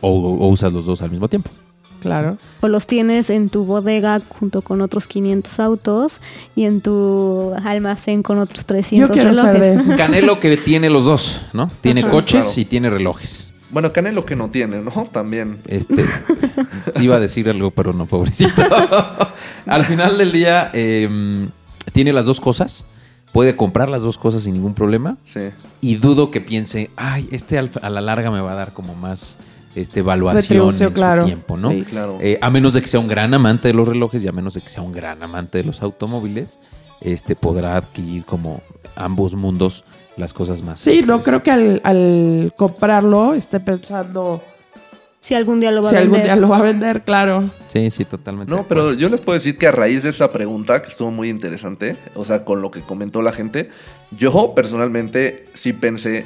o, 0.00 0.10
o 0.10 0.46
usas 0.48 0.72
los 0.72 0.84
dos 0.84 1.00
al 1.02 1.10
mismo 1.10 1.28
tiempo. 1.28 1.50
Claro. 2.00 2.38
O 2.60 2.68
los 2.68 2.86
tienes 2.86 3.30
en 3.30 3.48
tu 3.50 3.64
bodega 3.64 4.20
junto 4.28 4.62
con 4.62 4.80
otros 4.80 5.08
500 5.08 5.60
autos 5.60 6.20
y 6.56 6.64
en 6.64 6.80
tu 6.80 7.52
almacén 7.64 8.22
con 8.22 8.38
otros 8.38 8.66
300 8.66 9.08
Yo 9.08 9.12
quiero 9.12 9.30
relojes. 9.30 9.82
eso. 9.84 9.96
Canelo 9.96 10.40
que 10.40 10.56
tiene 10.56 10.90
los 10.90 11.04
dos, 11.04 11.42
¿no? 11.52 11.70
Tiene 11.80 12.00
Ajá. 12.02 12.10
coches 12.10 12.40
Claro. 12.46 12.60
y 12.60 12.64
tiene 12.64 12.90
relojes. 12.90 13.50
Bueno, 13.70 13.92
Canelo 13.92 14.24
que 14.24 14.34
no 14.36 14.50
tiene, 14.50 14.80
¿no? 14.80 14.90
También. 15.12 15.58
Este, 15.66 16.04
iba 17.00 17.16
a 17.16 17.20
decir 17.20 17.48
algo, 17.48 17.70
pero 17.70 17.92
no, 17.92 18.06
pobrecito. 18.06 18.62
Al 19.66 19.84
final 19.84 20.16
del 20.18 20.32
día, 20.32 20.70
eh, 20.72 21.48
tiene 21.92 22.12
las 22.12 22.24
dos 22.26 22.40
cosas. 22.40 22.84
Puede 23.32 23.56
comprar 23.56 23.90
las 23.90 24.00
dos 24.00 24.16
cosas 24.16 24.44
sin 24.44 24.54
ningún 24.54 24.72
problema. 24.72 25.18
Sí. 25.22 25.50
Y 25.82 25.96
dudo 25.96 26.30
que 26.30 26.40
piense, 26.40 26.90
ay, 26.96 27.28
este 27.30 27.58
al- 27.58 27.70
a 27.82 27.90
la 27.90 28.00
larga 28.00 28.30
me 28.30 28.40
va 28.40 28.52
a 28.52 28.54
dar 28.54 28.72
como 28.72 28.94
más 28.94 29.36
este, 29.80 30.00
evaluación 30.00 30.38
en 30.38 30.42
Retribución, 30.48 30.88
su 30.90 30.94
claro. 30.94 31.24
tiempo, 31.24 31.56
¿no? 31.56 31.70
Sí. 31.70 31.84
Claro. 31.84 32.18
Eh, 32.20 32.38
a 32.40 32.50
menos 32.50 32.74
de 32.74 32.80
que 32.82 32.86
sea 32.88 33.00
un 33.00 33.08
gran 33.08 33.32
amante 33.34 33.68
de 33.68 33.74
los 33.74 33.86
relojes 33.86 34.24
y 34.24 34.28
a 34.28 34.32
menos 34.32 34.54
de 34.54 34.60
que 34.60 34.68
sea 34.68 34.82
un 34.82 34.92
gran 34.92 35.22
amante 35.22 35.58
de 35.58 35.64
los 35.64 35.82
automóviles, 35.82 36.58
este 37.00 37.36
podrá 37.36 37.76
adquirir 37.76 38.24
como 38.24 38.60
ambos 38.96 39.34
mundos 39.34 39.84
las 40.16 40.32
cosas 40.32 40.62
más. 40.62 40.80
Sí, 40.80 41.02
no 41.06 41.20
creo 41.20 41.42
que 41.42 41.50
al, 41.50 41.80
al 41.84 42.52
comprarlo 42.56 43.34
esté 43.34 43.60
pensando 43.60 44.42
Si 45.20 45.34
algún 45.34 45.60
día 45.60 45.70
lo 45.70 45.82
va 45.82 45.90
si 45.90 45.96
a 45.96 45.98
algún 45.98 46.14
vender. 46.18 46.32
día 46.32 46.36
lo 46.40 46.48
va 46.48 46.58
a 46.58 46.62
vender, 46.62 47.02
claro. 47.02 47.50
Sí, 47.72 47.90
sí, 47.90 48.04
totalmente. 48.04 48.52
No, 48.52 48.66
pero 48.66 48.94
yo 48.94 49.08
les 49.08 49.20
puedo 49.20 49.34
decir 49.34 49.58
que 49.58 49.66
a 49.68 49.72
raíz 49.72 50.02
de 50.04 50.08
esa 50.10 50.32
pregunta, 50.32 50.80
que 50.82 50.88
estuvo 50.88 51.10
muy 51.10 51.28
interesante, 51.28 51.96
o 52.14 52.24
sea, 52.24 52.44
con 52.44 52.62
lo 52.62 52.70
que 52.70 52.80
comentó 52.80 53.20
la 53.22 53.32
gente, 53.32 53.68
yo 54.10 54.54
personalmente 54.54 55.46
sí 55.54 55.72
pensé, 55.72 56.24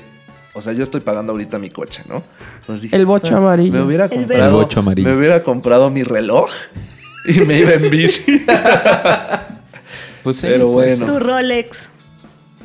o 0.55 0.61
sea, 0.61 0.73
yo 0.73 0.83
estoy 0.83 1.01
pagando 1.01 1.33
ahorita 1.33 1.59
mi 1.59 1.71
coche, 1.71 2.03
¿no? 2.09 2.23
Entonces 2.61 2.83
dije, 2.83 2.97
El 2.97 3.07
bocho 3.07 3.35
"Ah, 3.35 3.39
amarillo". 3.39 3.73
Me 3.73 3.83
hubiera 3.83 4.05
El 4.05 4.11
comprado. 4.11 4.45
El 4.45 4.53
bocho 4.65 4.81
amarillo. 4.81 5.09
me 5.09 5.17
hubiera 5.17 5.43
comprado 5.43 5.91
mi 5.91 6.03
reloj 6.03 6.51
y 7.27 7.41
me 7.43 7.61
iba 7.61 7.73
en 7.75 7.91
bici. 7.91 8.45
Pues 10.23 10.37
sí, 10.37 10.47
pero 10.49 10.73
pues, 10.73 10.99
bueno. 10.99 11.13
Tu 11.13 11.19
Rolex. 11.25 11.91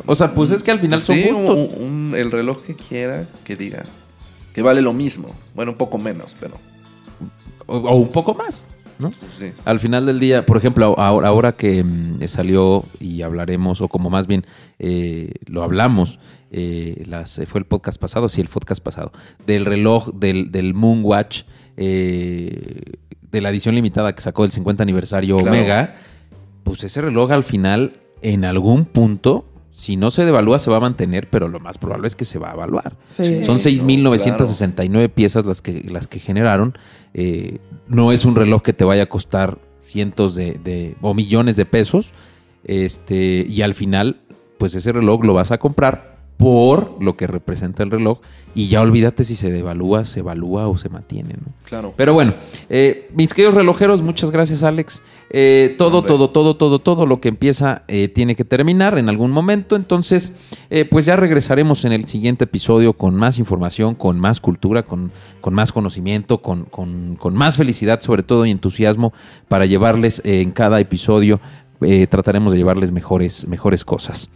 O 0.05 0.15
sea, 0.15 0.33
pues 0.33 0.51
es 0.51 0.61
que 0.61 0.71
al 0.71 0.79
final 0.79 0.99
sí, 0.99 1.23
son 1.25 1.33
gustos. 1.45 1.57
un- 1.79 1.83
un- 2.09 2.15
el 2.15 2.31
reloj 2.31 2.61
que 2.61 2.75
quiera 2.75 3.25
que 3.43 3.55
diga 3.55 3.83
que 4.53 4.61
vale 4.61 4.81
lo 4.81 4.93
mismo. 4.93 5.35
Bueno, 5.55 5.71
un 5.71 5.77
poco 5.77 5.97
menos, 5.97 6.35
pero 6.39 6.55
O, 7.65 7.77
o 7.77 7.95
un 7.95 8.09
poco 8.11 8.33
más, 8.35 8.65
¿no? 8.99 9.09
pues, 9.09 9.31
sí. 9.39 9.51
Al 9.65 9.79
final 9.79 10.05
del 10.05 10.19
día, 10.19 10.45
por 10.45 10.55
ejemplo, 10.57 10.95
ahora, 10.99 11.27
ahora 11.27 11.51
que 11.53 11.83
mm, 11.83 12.27
salió 12.27 12.83
y 12.99 13.23
hablaremos, 13.23 13.81
o 13.81 13.87
como 13.87 14.09
más 14.09 14.25
bien 14.27 14.45
eh, 14.79 15.31
lo 15.47 15.63
hablamos, 15.63 16.19
eh, 16.51 17.03
las, 17.07 17.41
fue 17.47 17.59
el 17.59 17.65
podcast 17.65 17.99
pasado, 17.99 18.29
sí, 18.29 18.41
el 18.41 18.47
podcast 18.47 18.83
pasado, 18.83 19.11
del 19.45 19.65
reloj 19.65 20.09
del, 20.13 20.51
del 20.51 20.73
Moonwatch, 20.73 21.43
eh, 21.77 22.81
de 23.31 23.41
la 23.41 23.49
edición 23.49 23.75
limitada 23.75 24.13
que 24.15 24.21
sacó 24.21 24.43
del 24.43 24.51
50 24.51 24.83
aniversario 24.83 25.37
Claro. 25.37 25.51
Omega, 25.51 25.95
pues 26.63 26.83
ese 26.83 27.01
reloj 27.01 27.31
al 27.31 27.43
final, 27.43 27.93
en 28.21 28.45
algún 28.45 28.85
punto, 28.85 29.45
si 29.71 29.95
no 29.95 30.09
se 30.09 30.25
devalúa, 30.25 30.57
se 30.59 30.71
va 30.71 30.77
a 30.77 30.79
mantener, 30.79 31.29
pero 31.29 31.47
lo 31.49 31.59
más 31.59 31.77
probable 31.77 32.07
es 32.07 32.15
que 32.15 32.25
se 32.25 32.39
va 32.39 32.49
a 32.49 32.53
evaluar. 32.53 32.95
Sí. 33.07 33.43
Son 33.43 33.59
Sí, 33.59 33.77
6.969 33.79 35.09
piezas 35.09 35.45
las 35.45 35.61
que, 35.61 35.83
las 35.89 36.07
que 36.07 36.19
generaron. 36.19 36.77
Eh, 37.13 37.59
no 37.87 38.11
es 38.11 38.25
un 38.25 38.35
reloj 38.35 38.63
que 38.63 38.73
te 38.73 38.83
vaya 38.83 39.03
a 39.03 39.05
costar 39.07 39.59
cientos 39.85 40.33
de, 40.35 40.53
de- 40.63 40.95
o 41.01 41.13
millones 41.13 41.55
de 41.57 41.65
pesos. 41.65 42.09
Este, 42.63 43.45
y 43.47 43.61
al 43.61 43.73
final, 43.75 44.19
pues 44.57 44.73
ese 44.75 44.91
reloj 44.91 45.23
lo 45.23 45.33
vas 45.33 45.51
a 45.51 45.57
comprar 45.59 46.16
por 46.37 47.01
lo 47.01 47.17
que 47.17 47.25
representa 47.27 47.83
el 47.83 47.91
reloj. 47.91 48.19
Y 48.55 48.69
ya 48.69 48.81
olvídate 48.81 49.23
si 49.23 49.35
se 49.35 49.51
devalúa, 49.51 50.03
se 50.05 50.21
evalúa 50.21 50.67
o 50.67 50.77
se 50.79 50.89
mantiene. 50.89 51.35
¿no? 51.35 51.51
Claro. 51.65 51.93
Pero 51.95 52.13
bueno, 52.13 52.33
eh, 52.69 53.07
mis 53.13 53.33
queridos 53.33 53.53
relojeros, 53.53 54.01
muchas 54.01 54.31
gracias 54.31 54.63
Alex. 54.63 55.01
Eh, 55.29 55.75
todo, 55.77 55.99
Hombre. 55.99 56.07
todo, 56.13 56.29
todo, 56.31 56.55
todo, 56.57 56.79
todo 56.79 57.05
lo 57.05 57.19
que 57.21 57.29
empieza 57.29 57.83
eh, 57.87 58.07
tiene 58.07 58.35
que 58.35 58.45
terminar 58.45 58.97
en 58.97 59.09
algún 59.09 59.29
momento. 59.29 59.75
Entonces, 59.75 60.33
eh, 60.71 60.85
pues 60.85 61.05
ya 61.05 61.15
regresaremos 61.15 61.85
en 61.85 61.91
el 61.91 62.07
siguiente 62.07 62.45
episodio 62.45 62.93
con 62.93 63.13
más 63.15 63.37
información, 63.37 63.93
con 63.93 64.19
más 64.19 64.39
cultura, 64.39 64.81
con, 64.81 65.11
con 65.41 65.53
más 65.53 65.71
conocimiento, 65.71 66.41
con, 66.41 66.63
con- 66.65 67.15
con 67.17 67.35
más 67.35 67.57
felicidad 67.57 68.01
sobre 68.01 68.23
todo 68.23 68.45
y 68.47 68.51
entusiasmo 68.51 69.13
para 69.47 69.65
llevarles 69.67 70.19
eh, 70.25 70.41
en 70.41 70.49
cada 70.51 70.79
episodio. 70.79 71.39
eh, 71.81 72.07
trataremos 72.07 72.53
de 72.53 72.57
llevarles 72.57 72.91
mejores, 72.91 73.47
mejores 73.47 73.85
cosas. 73.85 74.29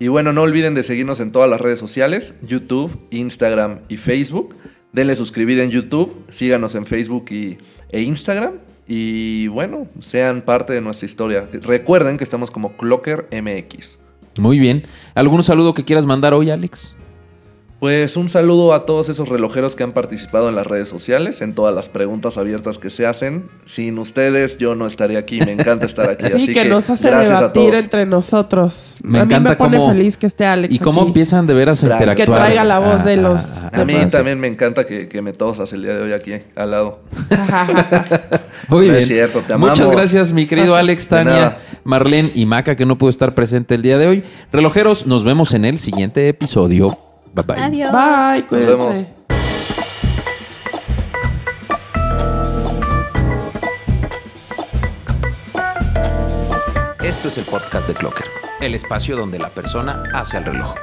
Y 0.00 0.08
bueno, 0.08 0.32
no 0.32 0.42
olviden 0.42 0.74
de 0.74 0.82
seguirnos 0.82 1.20
en 1.20 1.32
todas 1.32 1.50
las 1.50 1.60
redes 1.60 1.78
sociales, 1.78 2.34
YouTube, 2.42 2.98
Instagram 3.10 3.80
y 3.88 3.96
Facebook. 3.96 4.54
Denle 4.92 5.16
suscribir 5.16 5.58
en 5.58 5.70
YouTube, 5.70 6.24
síganos 6.28 6.74
en 6.74 6.86
Facebook 6.86 7.26
y, 7.30 7.58
e 7.90 8.02
Instagram. 8.02 8.54
Y 8.86 9.48
bueno, 9.48 9.88
sean 9.98 10.42
parte 10.42 10.72
de 10.72 10.80
nuestra 10.80 11.06
historia. 11.06 11.48
Recuerden 11.52 12.16
que 12.16 12.24
estamos 12.24 12.50
como 12.50 12.76
Clocker 12.76 13.28
MX. 13.32 13.98
Muy 14.38 14.58
bien. 14.58 14.86
¿Algún 15.14 15.42
saludo 15.42 15.74
que 15.74 15.84
quieras 15.84 16.06
mandar 16.06 16.32
hoy, 16.32 16.50
Alex? 16.50 16.94
Pues 17.80 18.16
un 18.16 18.28
saludo 18.28 18.74
a 18.74 18.86
todos 18.86 19.08
esos 19.08 19.28
relojeros 19.28 19.76
que 19.76 19.84
han 19.84 19.92
participado 19.92 20.48
en 20.48 20.56
las 20.56 20.66
redes 20.66 20.88
sociales, 20.88 21.40
en 21.42 21.54
todas 21.54 21.72
las 21.72 21.88
preguntas 21.88 22.36
abiertas 22.36 22.76
que 22.76 22.90
se 22.90 23.06
hacen. 23.06 23.48
Sin 23.66 24.00
ustedes 24.00 24.58
yo 24.58 24.74
no 24.74 24.84
estaría 24.84 25.20
aquí, 25.20 25.38
me 25.40 25.52
encanta 25.52 25.86
estar 25.86 26.10
aquí. 26.10 26.24
Sí, 26.28 26.34
así 26.34 26.52
que, 26.52 26.64
nos 26.64 26.90
hace 26.90 27.08
debatir 27.08 27.76
entre 27.76 28.04
nosotros. 28.04 28.98
Me 29.04 29.20
a 29.20 29.22
encanta 29.22 29.50
mí 29.50 29.52
me 29.52 29.56
pone 29.56 29.76
cómo- 29.78 29.92
feliz 29.92 30.16
que 30.16 30.26
esté 30.26 30.44
Alex 30.44 30.74
Y 30.74 30.80
cómo 30.80 31.02
aquí. 31.02 31.08
empiezan 31.10 31.46
de 31.46 31.54
veras 31.54 31.84
a 31.84 31.86
Gracias. 31.86 32.10
interactuar. 32.10 32.38
Que 32.38 32.44
traiga 32.46 32.64
la 32.64 32.78
voz 32.80 33.04
de 33.04 33.12
Ah, 33.12 33.16
los- 33.16 33.44
ah, 33.58 33.70
A 33.72 33.84
mí 33.84 33.94
también 34.10 34.40
me 34.40 34.48
encanta 34.48 34.84
que, 34.84 35.06
que 35.06 35.22
me 35.22 35.32
tosas 35.32 35.72
el 35.72 35.82
día 35.82 35.94
de 35.94 36.02
hoy 36.02 36.12
aquí 36.12 36.32
al 36.56 36.72
lado. 36.72 36.98
Muy 38.68 38.86
No 38.88 38.92
bien. 38.92 38.96
es 38.96 39.06
cierto, 39.06 39.42
te 39.46 39.52
amamos. 39.52 39.78
Muchas 39.78 39.92
gracias, 39.94 40.32
mi 40.32 40.46
querido 40.48 40.74
Alex, 40.74 41.06
Tania. 41.06 41.58
Marlene 41.84 42.32
y 42.34 42.44
Maca, 42.44 42.74
que 42.74 42.84
no 42.84 42.98
pudo 42.98 43.08
estar 43.10 43.36
presente 43.36 43.76
el 43.76 43.82
día 43.82 43.98
de 43.98 44.06
hoy. 44.08 44.24
Relojeros, 44.52 45.06
nos 45.06 45.22
vemos 45.22 45.54
en 45.54 45.64
el 45.64 45.78
siguiente 45.78 46.28
episodio. 46.28 46.98
Bye 47.38 47.44
bye. 47.44 47.64
Adiós. 47.64 47.92
Bye, 47.92 48.46
cuídense. 48.46 48.72
vemos. 48.72 49.04
Esto 57.04 57.28
es 57.28 57.38
el 57.38 57.44
podcast 57.44 57.86
de 57.86 57.94
Clocker, 57.94 58.26
el 58.60 58.74
espacio 58.74 59.16
donde 59.16 59.38
la 59.38 59.50
persona 59.50 60.02
hace 60.14 60.38
el 60.38 60.46
reloj. 60.46 60.74